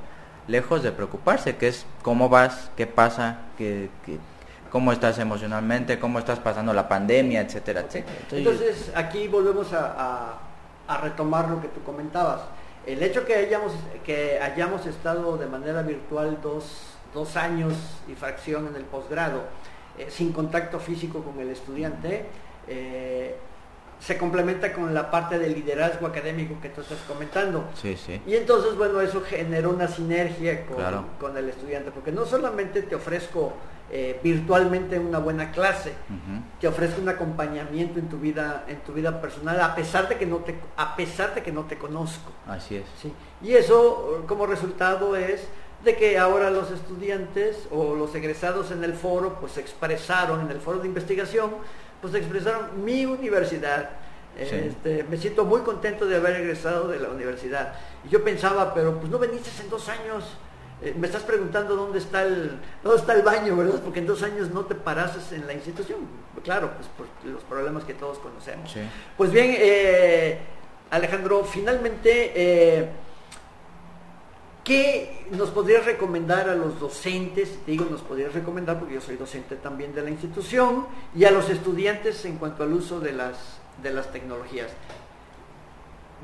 lejos 0.46 0.84
de 0.84 0.92
preocuparse, 0.92 1.56
que 1.56 1.70
es 1.70 1.86
cómo 2.02 2.28
vas, 2.28 2.72
qué 2.76 2.86
pasa, 2.88 3.44
qué, 3.58 3.90
cómo 4.70 4.92
estás 4.92 5.18
emocionalmente, 5.18 5.98
cómo 5.98 6.20
estás 6.20 6.40
pasando 6.40 6.74
la 6.74 6.90
pandemia, 6.90 7.40
etcétera, 7.40 7.82
etcétera. 7.88 8.18
Entonces, 8.32 8.92
aquí 8.96 9.30
volvemos 9.30 9.72
a, 9.72 10.40
retomar 11.02 11.48
lo 11.48 11.62
que 11.62 11.70
tú 11.70 11.82
comentabas. 11.84 12.42
El 12.86 13.02
hecho 13.02 13.26
que 13.26 13.36
hayamos, 13.36 13.72
que 14.06 14.40
hayamos 14.42 14.86
estado 14.88 15.38
de 15.38 15.46
manera 15.46 15.84
virtual 15.84 16.40
dos, 16.44 17.38
años 17.38 17.74
y 18.10 18.14
fracción 18.14 18.68
en 18.68 18.76
el 18.76 18.84
posgrado, 18.84 19.44
eh, 19.98 20.08
sin 20.10 20.34
contacto 20.34 20.80
físico 20.80 21.24
con 21.24 21.40
el 21.40 21.50
estudiante, 21.50 22.26
eh, 22.68 23.38
se 24.00 24.18
complementa 24.18 24.74
con 24.74 24.94
la 24.94 25.10
parte 25.10 25.40
del 25.40 25.54
liderazgo 25.54 26.08
académico 26.08 26.56
que 26.62 26.70
tú 26.70 26.82
estás 26.82 27.00
comentando. 27.08 27.66
Sí, 27.82 27.98
sí. 27.98 28.22
Y 28.28 28.36
entonces, 28.36 28.76
bueno, 28.76 29.02
eso 29.02 29.22
generó 29.22 29.72
una 29.72 29.88
sinergia 29.88 30.66
con, 31.20 31.36
el 31.38 31.50
estudiante, 31.50 31.92
porque 31.92 32.12
no 32.12 32.26
solamente 32.26 32.84
te 32.84 32.96
ofrezco 32.96 33.54
eh, 33.92 34.20
virtualmente 34.24 35.00
una 35.00 35.20
buena 35.20 35.52
clase, 35.52 35.94
te 36.60 36.68
ofrezco 36.68 37.02
un 37.02 37.10
acompañamiento 37.10 38.00
en 38.00 38.08
tu 38.08 38.18
vida, 38.18 38.66
en 38.68 38.80
tu 38.82 38.94
vida 38.94 39.20
personal, 39.20 39.60
a 39.62 39.76
pesar 39.76 40.08
de 40.10 40.18
que 40.18 40.26
no 40.26 40.38
te, 40.38 40.56
a 40.76 40.96
pesar 40.96 41.34
de 41.34 41.42
que 41.42 41.52
no 41.52 41.64
te 41.64 41.78
conozco. 41.78 42.32
Así 42.48 42.76
es. 42.76 42.86
¿sí? 43.02 43.12
Y 43.42 43.54
eso 43.54 44.24
como 44.28 44.46
resultado 44.46 45.16
es 45.16 45.48
de 45.84 45.96
que 45.96 46.18
ahora 46.18 46.50
los 46.50 46.72
estudiantes 46.72 47.68
o 47.72 47.96
los 47.96 48.14
egresados 48.16 48.72
en 48.72 48.84
el 48.84 48.94
foro, 48.94 49.38
pues 49.40 49.54
se 49.54 49.62
expresaron 49.62 50.42
en 50.42 50.52
el 50.52 50.60
foro 50.60 50.80
de 50.80 50.88
investigación, 50.88 51.52
pues 52.02 52.14
expresaron 52.14 52.84
mi 52.84 53.06
universidad. 53.06 53.90
Este, 54.38 55.04
me 55.10 55.18
siento 55.18 55.46
muy 55.46 55.62
contento 55.62 56.06
de 56.06 56.16
haber 56.16 56.42
egresado 56.42 56.88
de 56.88 57.00
la 57.00 57.10
universidad. 57.10 57.74
Y 58.06 58.10
yo 58.10 58.24
pensaba, 58.24 58.74
pero 58.74 59.00
pues 59.00 59.12
no 59.12 59.18
veniste 59.18 59.50
en 59.62 59.70
dos 59.70 59.90
años. 59.90 60.26
Eh, 60.80 60.94
me 60.96 61.08
estás 61.08 61.24
preguntando 61.24 61.76
dónde 61.76 61.98
está 61.98 62.22
el 62.22 62.52
dónde 62.84 63.00
está 63.00 63.14
el 63.14 63.24
baño, 63.24 63.58
¿verdad? 63.58 63.82
Porque 63.84 63.98
en 63.98 64.06
dos 64.06 64.22
años 64.22 64.52
no 64.52 64.66
te 64.66 64.76
parases 64.76 65.32
en 65.32 65.48
la 65.48 65.54
institución. 65.54 66.02
Claro, 66.44 66.72
pues 66.76 66.88
por 66.90 67.08
los 67.32 67.44
problemas 67.44 67.84
que 67.84 67.96
todos 67.96 68.20
conocemos. 68.20 68.72
Pues 69.18 69.32
bien, 69.32 69.56
eh, 69.58 70.38
Alejandro, 70.92 71.44
finalmente 71.44 72.32
eh, 72.36 72.90
¿Qué 74.68 75.26
nos 75.32 75.52
podrías 75.52 75.86
recomendar 75.86 76.50
a 76.50 76.54
los 76.54 76.78
docentes? 76.78 77.58
Te 77.66 77.72
digo, 77.72 77.88
nos 77.90 78.02
podrías 78.02 78.34
recomendar 78.34 78.78
porque 78.78 78.96
yo 78.96 79.00
soy 79.00 79.16
docente 79.16 79.56
también 79.56 79.96
de 79.96 80.02
la 80.02 80.10
institución 80.10 80.88
y 81.16 81.24
a 81.24 81.32
los 81.32 81.50
estudiantes 81.50 82.26
en 82.26 82.36
cuanto 82.38 82.64
al 82.64 82.74
uso 82.74 83.00
de 83.00 83.14
las, 83.14 83.38
de 83.82 83.92
las 83.92 84.12
tecnologías. 84.12 84.68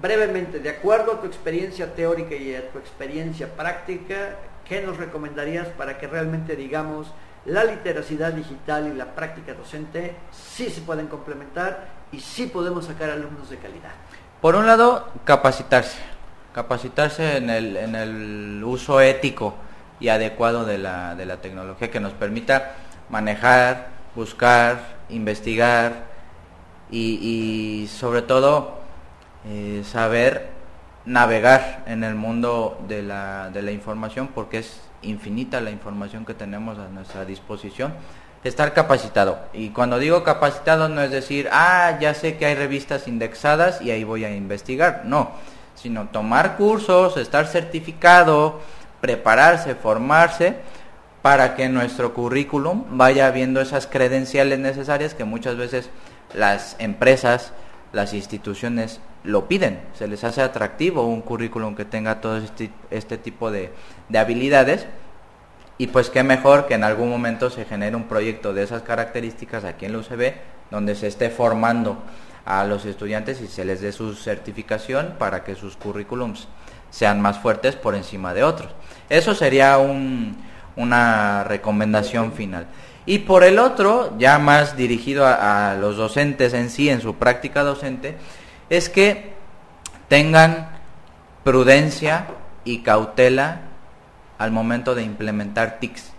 Brevemente, 0.01 0.59
de 0.59 0.69
acuerdo 0.71 1.13
a 1.13 1.21
tu 1.21 1.27
experiencia 1.27 1.95
teórica 1.95 2.35
y 2.35 2.53
a 2.53 2.69
tu 2.69 2.79
experiencia 2.79 3.55
práctica, 3.55 4.35
¿qué 4.67 4.81
nos 4.81 4.97
recomendarías 4.97 5.69
para 5.69 5.97
que 5.97 6.07
realmente 6.07 6.57
digamos 6.57 7.07
la 7.45 7.63
literacidad 7.63 8.33
digital 8.33 8.91
y 8.93 8.97
la 8.97 9.15
práctica 9.15 9.53
docente 9.53 10.17
sí 10.33 10.69
se 10.69 10.81
pueden 10.81 11.07
complementar 11.07 11.87
y 12.11 12.19
sí 12.19 12.47
podemos 12.47 12.87
sacar 12.87 13.09
alumnos 13.09 13.49
de 13.49 13.55
calidad? 13.55 13.91
Por 14.41 14.55
un 14.55 14.67
lado, 14.67 15.07
capacitarse 15.23 16.12
capacitarse 16.53 17.37
en 17.37 17.49
el, 17.49 17.77
en 17.77 17.95
el 17.95 18.63
uso 18.63 19.01
ético 19.01 19.55
y 19.99 20.09
adecuado 20.09 20.65
de 20.65 20.77
la, 20.77 21.15
de 21.15 21.25
la 21.25 21.37
tecnología 21.37 21.89
que 21.89 21.99
nos 21.99 22.13
permita 22.13 22.73
manejar, 23.09 23.89
buscar, 24.15 24.97
investigar 25.09 26.05
y, 26.91 27.89
sobre 27.91 28.21
todo 28.21 28.79
eh, 29.45 29.81
saber 29.83 30.49
navegar 31.05 31.83
en 31.87 32.03
el 32.03 32.15
mundo 32.15 32.79
de 32.87 33.01
la, 33.01 33.49
de 33.49 33.61
la 33.61 33.71
información 33.71 34.29
porque 34.33 34.59
es 34.59 34.81
infinita 35.01 35.59
la 35.59 35.71
información 35.71 36.25
que 36.25 36.33
tenemos 36.33 36.77
a 36.77 36.87
nuestra 36.87 37.25
disposición 37.25 37.93
estar 38.43 38.73
capacitado. 38.73 39.39
Y 39.53 39.69
cuando 39.69 39.99
digo 39.99 40.23
capacitado 40.23 40.89
no 40.89 41.01
es 41.01 41.11
decir, 41.11 41.49
ah, 41.51 41.97
ya 41.99 42.13
sé 42.13 42.37
que 42.37 42.45
hay 42.45 42.55
revistas 42.55 43.07
indexadas 43.07 43.81
y 43.81 43.91
ahí 43.91 44.03
voy 44.03 44.25
a 44.25 44.35
investigar. 44.35 45.03
No, 45.05 45.31
sino 45.83 46.07
tomar 46.07 46.55
cursos, 46.55 47.17
estar 47.17 47.45
certificado, 47.45 48.61
prepararse, 49.01 49.75
formarse, 49.75 50.55
para 51.21 51.55
que 51.55 51.67
nuestro 51.67 52.13
currículum 52.13 52.85
vaya 52.91 53.29
viendo 53.31 53.59
esas 53.59 53.85
credenciales 53.85 54.59
necesarias 54.59 55.13
que 55.13 55.25
muchas 55.25 55.57
veces 55.57 55.89
las 56.33 56.77
empresas, 56.79 57.51
las 57.91 58.13
instituciones 58.13 59.01
lo 59.25 59.49
piden. 59.49 59.81
Se 59.93 60.07
les 60.07 60.23
hace 60.23 60.41
atractivo 60.41 61.05
un 61.05 61.21
currículum 61.21 61.75
que 61.75 61.83
tenga 61.83 62.21
todo 62.21 62.37
este, 62.37 62.69
este 62.89 63.17
tipo 63.17 63.51
de, 63.51 63.73
de 64.07 64.19
habilidades. 64.19 64.87
Y 65.77 65.87
pues 65.87 66.09
qué 66.09 66.23
mejor 66.23 66.65
que 66.65 66.75
en 66.75 66.85
algún 66.85 67.09
momento 67.09 67.49
se 67.49 67.65
genere 67.65 67.97
un 67.97 68.05
proyecto 68.05 68.53
de 68.53 68.63
esas 68.63 68.83
características 68.83 69.65
aquí 69.65 69.85
en 69.85 69.91
la 69.91 69.97
UCB, 69.97 70.33
donde 70.71 70.95
se 70.95 71.07
esté 71.07 71.29
formando 71.29 71.97
a 72.45 72.63
los 72.65 72.85
estudiantes 72.85 73.41
y 73.41 73.47
se 73.47 73.65
les 73.65 73.81
dé 73.81 73.91
su 73.91 74.15
certificación 74.15 75.15
para 75.17 75.43
que 75.43 75.55
sus 75.55 75.75
currículums 75.75 76.47
sean 76.89 77.21
más 77.21 77.39
fuertes 77.39 77.75
por 77.75 77.95
encima 77.95 78.33
de 78.33 78.43
otros. 78.43 78.71
Eso 79.09 79.33
sería 79.33 79.77
una 80.75 81.43
recomendación 81.43 82.33
final. 82.33 82.67
Y 83.05 83.19
por 83.19 83.43
el 83.43 83.59
otro, 83.59 84.15
ya 84.17 84.39
más 84.39 84.77
dirigido 84.77 85.25
a, 85.25 85.75
los 85.79 85.97
docentes 85.97 86.53
en 86.53 86.69
sí, 86.69 86.89
en 86.89 87.01
su 87.01 87.15
práctica 87.15 87.63
docente, 87.63 88.15
es 88.69 88.89
que 88.89 89.33
tengan 90.07 90.69
prudencia 91.43 92.27
y 92.63 92.79
cautela 92.79 93.61
al 94.37 94.51
momento 94.51 94.95
de 94.95 95.03
implementar 95.03 95.79
TICs 95.79 96.11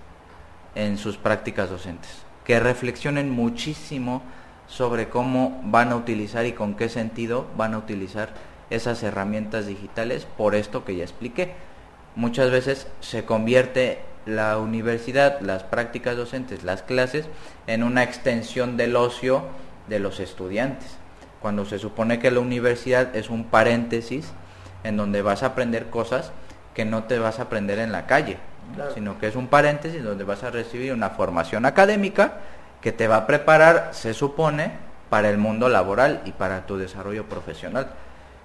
en 0.75 0.99
sus 0.99 1.17
prácticas 1.17 1.71
docentes. 1.71 2.11
Que 2.45 2.61
reflexionen 2.61 3.31
muchísimo 3.31 4.23
sobre 4.67 5.09
cómo 5.09 5.61
van 5.65 5.93
a 5.93 5.97
utilizar 5.97 6.47
y 6.47 6.53
con 6.53 6.75
qué 6.75 6.89
sentido 6.89 7.47
van 7.57 7.75
a 7.75 7.79
utilizar 7.79 8.31
esas 8.71 9.03
herramientas 9.03 9.67
digitales 9.67 10.27
por 10.37 10.55
esto 10.55 10.85
que 10.85 10.97
ya 10.97 11.05
expliqué. 11.05 11.53
Muchas 12.17 12.51
veces 12.51 12.87
se 13.01 13.25
convierte 13.25 14.01
la 14.27 14.59
universidad, 14.59 15.41
las 15.41 15.63
prácticas 15.63 16.17
docentes, 16.17 16.65
las 16.65 16.83
clases, 16.83 17.27
en 17.67 17.83
una 17.83 18.03
extensión 18.03 18.77
del 18.77 18.97
ocio 18.97 19.43
de 19.89 19.99
los 19.99 20.21
estudiantes, 20.21 20.97
cuando 21.41 21.67
se 21.67 21.79
supone 21.79 22.19
que 22.19 22.31
la 22.31 22.41
universidad 22.41 23.15
es 23.15 23.29
un 23.29 23.45
paréntesis 23.45 24.33
en 24.83 24.97
donde 24.97 25.23
vas 25.23 25.43
a 25.43 25.47
aprender 25.47 25.91
cosas 25.91 26.33
que 26.75 26.85
no 26.85 27.05
te 27.05 27.19
vas 27.19 27.39
a 27.39 27.43
aprender 27.43 27.79
en 27.79 27.93
la 27.93 28.07
calle, 28.07 28.39
sino 28.95 29.19
que 29.19 29.29
es 29.29 29.37
un 29.37 29.49
paréntesis 29.49 30.03
donde 30.03 30.25
vas 30.25 30.43
a 30.43 30.51
recibir 30.51 30.93
una 30.93 31.11
formación 31.11 31.67
académica 31.67 32.39
que 32.85 32.93
te 32.93 33.09
va 33.09 33.17
a 33.17 33.27
preparar, 33.27 33.89
se 33.93 34.13
supone, 34.13 34.73
para 35.09 35.31
el 35.31 35.39
mundo 35.39 35.71
laboral 35.71 36.21
y 36.27 36.33
para 36.33 36.67
tu 36.67 36.77
desarrollo 36.77 37.25
profesional. 37.25 37.89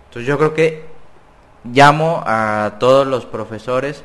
Entonces 0.06 0.26
yo 0.26 0.38
creo 0.38 0.54
que 0.54 0.86
llamo 1.66 2.24
a 2.26 2.78
todos 2.80 3.06
los 3.06 3.26
profesores 3.26 4.02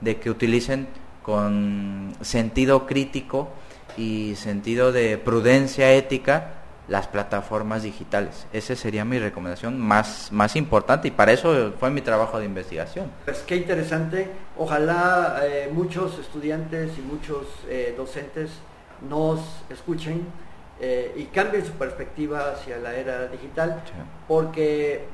de 0.00 0.16
que 0.16 0.28
utilicen 0.28 0.88
con 1.22 2.16
sentido 2.20 2.84
crítico 2.84 3.48
y 3.96 4.34
sentido 4.34 4.90
de 4.90 5.18
prudencia 5.18 5.92
ética 5.92 6.54
las 6.88 7.06
plataformas 7.06 7.84
digitales. 7.84 8.48
Esa 8.52 8.74
sería 8.74 9.04
mi 9.04 9.20
recomendación 9.20 9.78
más, 9.78 10.32
más 10.32 10.56
importante 10.56 11.06
y 11.06 11.10
para 11.12 11.30
eso 11.30 11.74
fue 11.78 11.90
mi 11.90 12.00
trabajo 12.00 12.40
de 12.40 12.46
investigación. 12.46 13.08
Pues 13.24 13.38
qué 13.46 13.54
interesante. 13.54 14.32
Ojalá 14.56 15.42
eh, 15.44 15.70
muchos 15.72 16.18
estudiantes 16.18 16.90
y 16.98 17.02
muchos 17.02 17.46
eh, 17.68 17.94
docentes 17.96 18.50
nos 19.08 19.40
escuchen 19.70 20.26
eh, 20.80 21.14
y 21.16 21.24
cambien 21.24 21.64
su 21.64 21.72
perspectiva 21.72 22.52
hacia 22.52 22.78
la 22.78 22.94
era 22.94 23.28
digital, 23.28 23.82
porque 24.28 25.04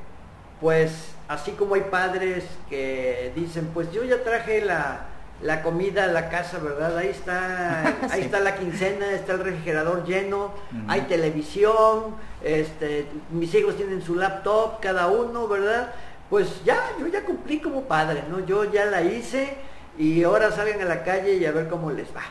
pues 0.59 1.13
así 1.27 1.51
como 1.51 1.75
hay 1.75 1.81
padres 1.81 2.45
que 2.69 3.31
dicen, 3.35 3.69
pues 3.73 3.91
yo 3.91 4.03
ya 4.03 4.23
traje 4.23 4.63
la, 4.63 5.07
la 5.41 5.61
comida 5.61 6.05
a 6.05 6.07
la 6.07 6.29
casa, 6.29 6.59
¿verdad? 6.59 6.97
Ahí 6.97 7.09
está, 7.09 7.95
ahí 8.11 8.21
está 8.21 8.39
la 8.39 8.55
quincena, 8.55 9.11
está 9.11 9.33
el 9.33 9.39
refrigerador 9.39 10.05
lleno, 10.05 10.51
hay 10.87 11.01
televisión, 11.01 12.15
este, 12.43 13.07
mis 13.31 13.53
hijos 13.55 13.75
tienen 13.75 14.01
su 14.01 14.15
laptop, 14.15 14.79
cada 14.79 15.07
uno, 15.07 15.47
¿verdad? 15.47 15.93
Pues 16.29 16.63
ya, 16.63 16.77
yo 16.99 17.07
ya 17.07 17.23
cumplí 17.23 17.59
como 17.59 17.83
padre, 17.83 18.23
¿no? 18.29 18.45
Yo 18.45 18.71
ya 18.71 18.85
la 18.85 19.01
hice 19.01 19.55
y 19.97 20.23
ahora 20.23 20.51
salgan 20.51 20.81
a 20.81 20.85
la 20.85 21.03
calle 21.03 21.35
y 21.35 21.45
a 21.45 21.51
ver 21.51 21.67
cómo 21.67 21.91
les 21.91 22.07
va. 22.07 22.23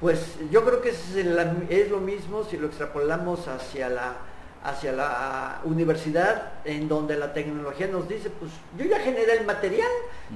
Pues 0.00 0.34
yo 0.50 0.64
creo 0.64 0.82
que 0.82 0.90
es, 0.90 1.16
es 1.68 1.90
lo 1.90 1.98
mismo 1.98 2.44
si 2.44 2.56
lo 2.56 2.66
extrapolamos 2.66 3.48
hacia 3.48 3.88
la 3.88 4.16
hacia 4.66 4.90
la 4.90 5.60
universidad 5.64 6.54
en 6.64 6.88
donde 6.88 7.16
la 7.16 7.32
tecnología 7.32 7.86
nos 7.86 8.08
dice, 8.08 8.30
pues 8.30 8.50
yo 8.76 8.84
ya 8.84 8.98
generé 8.98 9.34
el 9.38 9.46
material, 9.46 9.90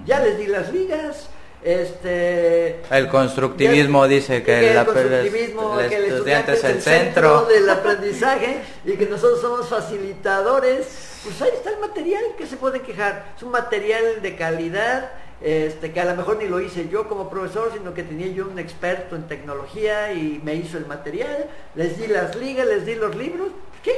ya 0.07 0.21
les 0.21 0.39
di 0.39 0.47
las 0.47 0.73
ligas, 0.73 1.29
este 1.63 2.81
el 2.91 3.09
constructivismo 3.09 4.09
dice 4.09 4.43
que, 4.43 4.71
el, 4.71 4.85
constructivismo, 4.85 5.77
que 5.77 5.97
el 5.97 6.05
estudiante 6.05 6.53
es 6.53 6.65
el 6.65 6.81
centro. 6.81 7.45
del 7.45 7.69
aprendizaje 7.69 8.63
y 8.85 8.93
que 8.93 9.07
nosotros 9.07 9.41
somos 9.41 9.69
facilitadores. 9.69 10.87
Pues 11.23 11.43
ahí 11.43 11.51
está 11.55 11.71
el 11.71 11.81
material 11.81 12.23
que 12.39 12.47
se 12.47 12.57
puede 12.57 12.81
quejar. 12.81 13.35
Es 13.37 13.43
un 13.43 13.51
material 13.51 14.23
de 14.23 14.37
calidad 14.37 15.11
este 15.41 15.93
que 15.93 16.01
a 16.01 16.05
lo 16.05 16.17
mejor 16.17 16.37
ni 16.37 16.47
lo 16.47 16.61
hice 16.61 16.89
yo 16.89 17.09
como 17.09 17.31
profesor 17.31 17.71
sino 17.73 17.95
que 17.95 18.03
tenía 18.03 18.29
yo 18.29 18.47
un 18.47 18.59
experto 18.59 19.17
en 19.17 19.27
tecnología 19.27 20.13
y 20.13 20.41
me 20.45 20.55
hizo 20.55 20.77
el 20.77 20.87
material 20.87 21.47
les 21.75 21.99
di 21.99 22.07
las 22.07 22.37
ligas 22.37 22.67
les 22.67 22.85
di 22.85 22.95
los 22.95 23.15
libros 23.17 23.49
¿qué? 23.83 23.95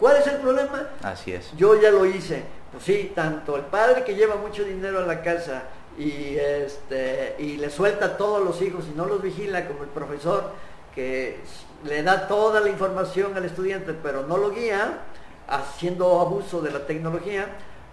¿cuál 0.00 0.16
es 0.16 0.26
el 0.26 0.36
problema? 0.36 0.88
así 1.02 1.32
es 1.32 1.52
yo 1.56 1.80
ya 1.80 1.90
lo 1.90 2.06
hice 2.06 2.42
pues 2.72 2.84
sí 2.84 3.12
tanto 3.14 3.56
el 3.56 3.64
padre 3.64 4.04
que 4.04 4.14
lleva 4.14 4.36
mucho 4.36 4.64
dinero 4.64 4.98
a 4.98 5.06
la 5.06 5.22
casa 5.22 5.64
y, 5.98 6.36
este, 6.38 7.34
y 7.38 7.56
le 7.56 7.70
suelta 7.70 8.06
a 8.06 8.16
todos 8.16 8.42
los 8.44 8.62
hijos 8.62 8.84
y 8.90 8.96
no 8.96 9.06
los 9.06 9.20
vigila 9.20 9.66
como 9.66 9.82
el 9.82 9.88
profesor 9.88 10.52
que 10.94 11.38
le 11.84 12.02
da 12.02 12.28
toda 12.28 12.60
la 12.60 12.68
información 12.68 13.36
al 13.36 13.44
estudiante 13.44 13.94
pero 13.94 14.26
no 14.26 14.36
lo 14.36 14.50
guía, 14.50 15.00
haciendo 15.48 16.20
abuso 16.20 16.60
de 16.60 16.70
la 16.70 16.86
tecnología, 16.86 17.46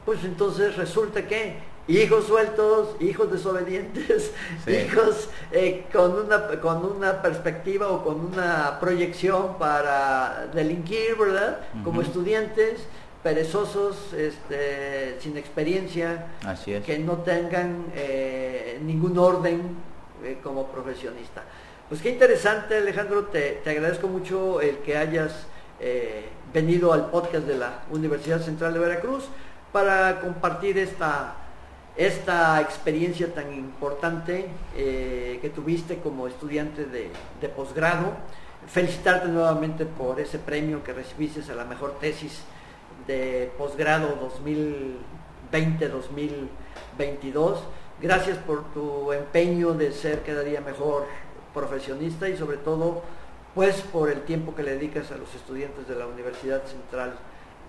pues 0.05 0.23
entonces 0.23 0.75
resulta 0.75 1.27
que 1.27 1.57
hijos 1.87 2.25
sueltos, 2.25 2.95
hijos 2.99 3.31
desobedientes, 3.31 4.31
hijos 4.67 5.29
eh, 5.51 5.85
con, 5.91 6.13
una, 6.13 6.47
con 6.59 6.85
una 6.85 7.21
perspectiva 7.21 7.89
o 7.89 8.03
con 8.03 8.19
una 8.19 8.79
proyección 8.79 9.57
para 9.57 10.47
delinquir, 10.53 11.15
¿verdad? 11.17 11.59
Como 11.83 12.01
estudiantes 12.01 12.81
perezosos, 13.25 14.13
este, 14.13 15.19
sin 15.19 15.35
experiencia, 15.35 16.27
que 16.85 16.99
no 16.99 17.13
tengan 17.23 17.87
eh, 17.95 18.79
ningún 18.83 19.17
orden 19.17 19.61
eh, 20.23 20.37
como 20.43 20.67
profesionista. 20.67 21.41
Pues 21.89 22.01
qué 22.01 22.11
interesante 22.11 22.77
Alejandro, 22.77 23.25
te, 23.25 23.61
agradezco 23.65 24.07
mucho 24.07 24.61
el 24.61 24.77
que 24.77 24.95
hayas 24.95 25.47
eh, 25.79 26.25
venido 26.53 26.93
al 26.93 27.09
podcast 27.09 27.47
de 27.47 27.57
la 27.57 27.79
Universidad 27.91 28.41
Central 28.41 28.73
de 28.73 28.79
Veracruz 28.79 29.25
para 29.71 30.19
compartir 30.21 30.77
esta, 30.77 31.35
esta 31.97 32.61
experiencia 32.61 33.33
tan 33.33 33.53
importante 33.53 34.47
que 34.75 35.51
tuviste 35.53 35.99
como 35.99 36.27
estudiante 36.27 36.85
de, 36.85 37.09
de 37.39 37.49
posgrado. 37.49 38.13
Felicitarte 38.67 39.27
nuevamente 39.27 39.85
por 39.85 40.19
ese 40.19 40.39
premio 40.39 40.83
que 40.83 40.91
recibiste 40.91 41.39
a 41.51 41.55
la 41.55 41.65
mejor 41.65 41.99
tesis 41.99 42.41
de 43.07 43.51
posgrado 43.57 44.17
2020-2022. 45.51 47.57
Gracias 48.01 48.37
por 48.39 48.73
tu 48.73 49.13
empeño 49.13 49.73
de 49.73 49.91
ser 49.91 50.23
cada 50.23 50.41
día 50.41 50.61
mejor 50.61 51.05
profesionista 51.53 52.27
y 52.27 52.35
sobre 52.35 52.57
todo 52.57 53.01
pues 53.53 53.81
por 53.81 54.11
el 54.11 54.23
tiempo 54.23 54.53
que 54.53 54.63
le 54.63 54.71
dedicas 54.71 55.11
a 55.11 55.17
los 55.17 55.33
estudiantes 55.33 55.87
de 55.87 55.95
la 55.95 56.05
Universidad 56.05 56.65
Central 56.65 57.13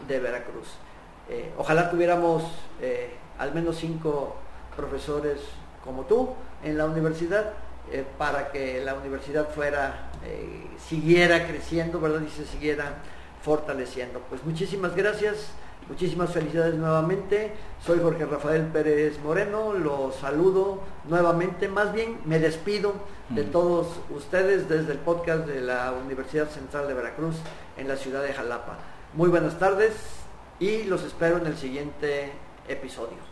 de 0.08 0.18
Veracruz. 0.18 0.66
Eh, 1.28 1.52
ojalá 1.56 1.90
tuviéramos 1.90 2.42
eh, 2.80 3.10
al 3.38 3.54
menos 3.54 3.76
cinco 3.76 4.36
profesores 4.76 5.40
como 5.84 6.04
tú 6.04 6.30
en 6.62 6.76
la 6.78 6.86
universidad 6.86 7.52
eh, 7.90 8.04
para 8.18 8.50
que 8.50 8.82
la 8.84 8.94
universidad 8.94 9.48
fuera, 9.48 10.10
siguiera 10.88 11.46
creciendo, 11.46 12.00
¿verdad? 12.00 12.20
Y 12.26 12.30
se 12.30 12.44
siguiera 12.44 12.96
fortaleciendo. 13.46 14.20
Pues 14.28 14.42
muchísimas 14.44 14.96
gracias, 14.96 15.50
muchísimas 15.88 16.32
felicidades 16.32 16.74
nuevamente. 16.74 17.52
Soy 17.80 18.00
Jorge 18.00 18.26
Rafael 18.26 18.66
Pérez 18.66 19.20
Moreno, 19.20 19.72
los 19.72 20.16
saludo 20.16 20.80
nuevamente, 21.08 21.68
más 21.68 21.92
bien 21.92 22.18
me 22.24 22.40
despido 22.40 22.94
de 23.28 23.44
todos 23.44 23.86
ustedes 24.10 24.68
desde 24.68 24.92
el 24.92 24.98
podcast 24.98 25.46
de 25.46 25.60
la 25.60 25.92
Universidad 25.92 26.48
Central 26.48 26.88
de 26.88 26.94
Veracruz 26.94 27.36
en 27.76 27.86
la 27.86 27.96
ciudad 27.96 28.22
de 28.22 28.32
Jalapa. 28.32 28.78
Muy 29.14 29.28
buenas 29.28 29.60
tardes 29.60 29.94
y 30.58 30.82
los 30.82 31.04
espero 31.04 31.38
en 31.38 31.46
el 31.46 31.56
siguiente 31.56 32.32
episodio. 32.66 33.25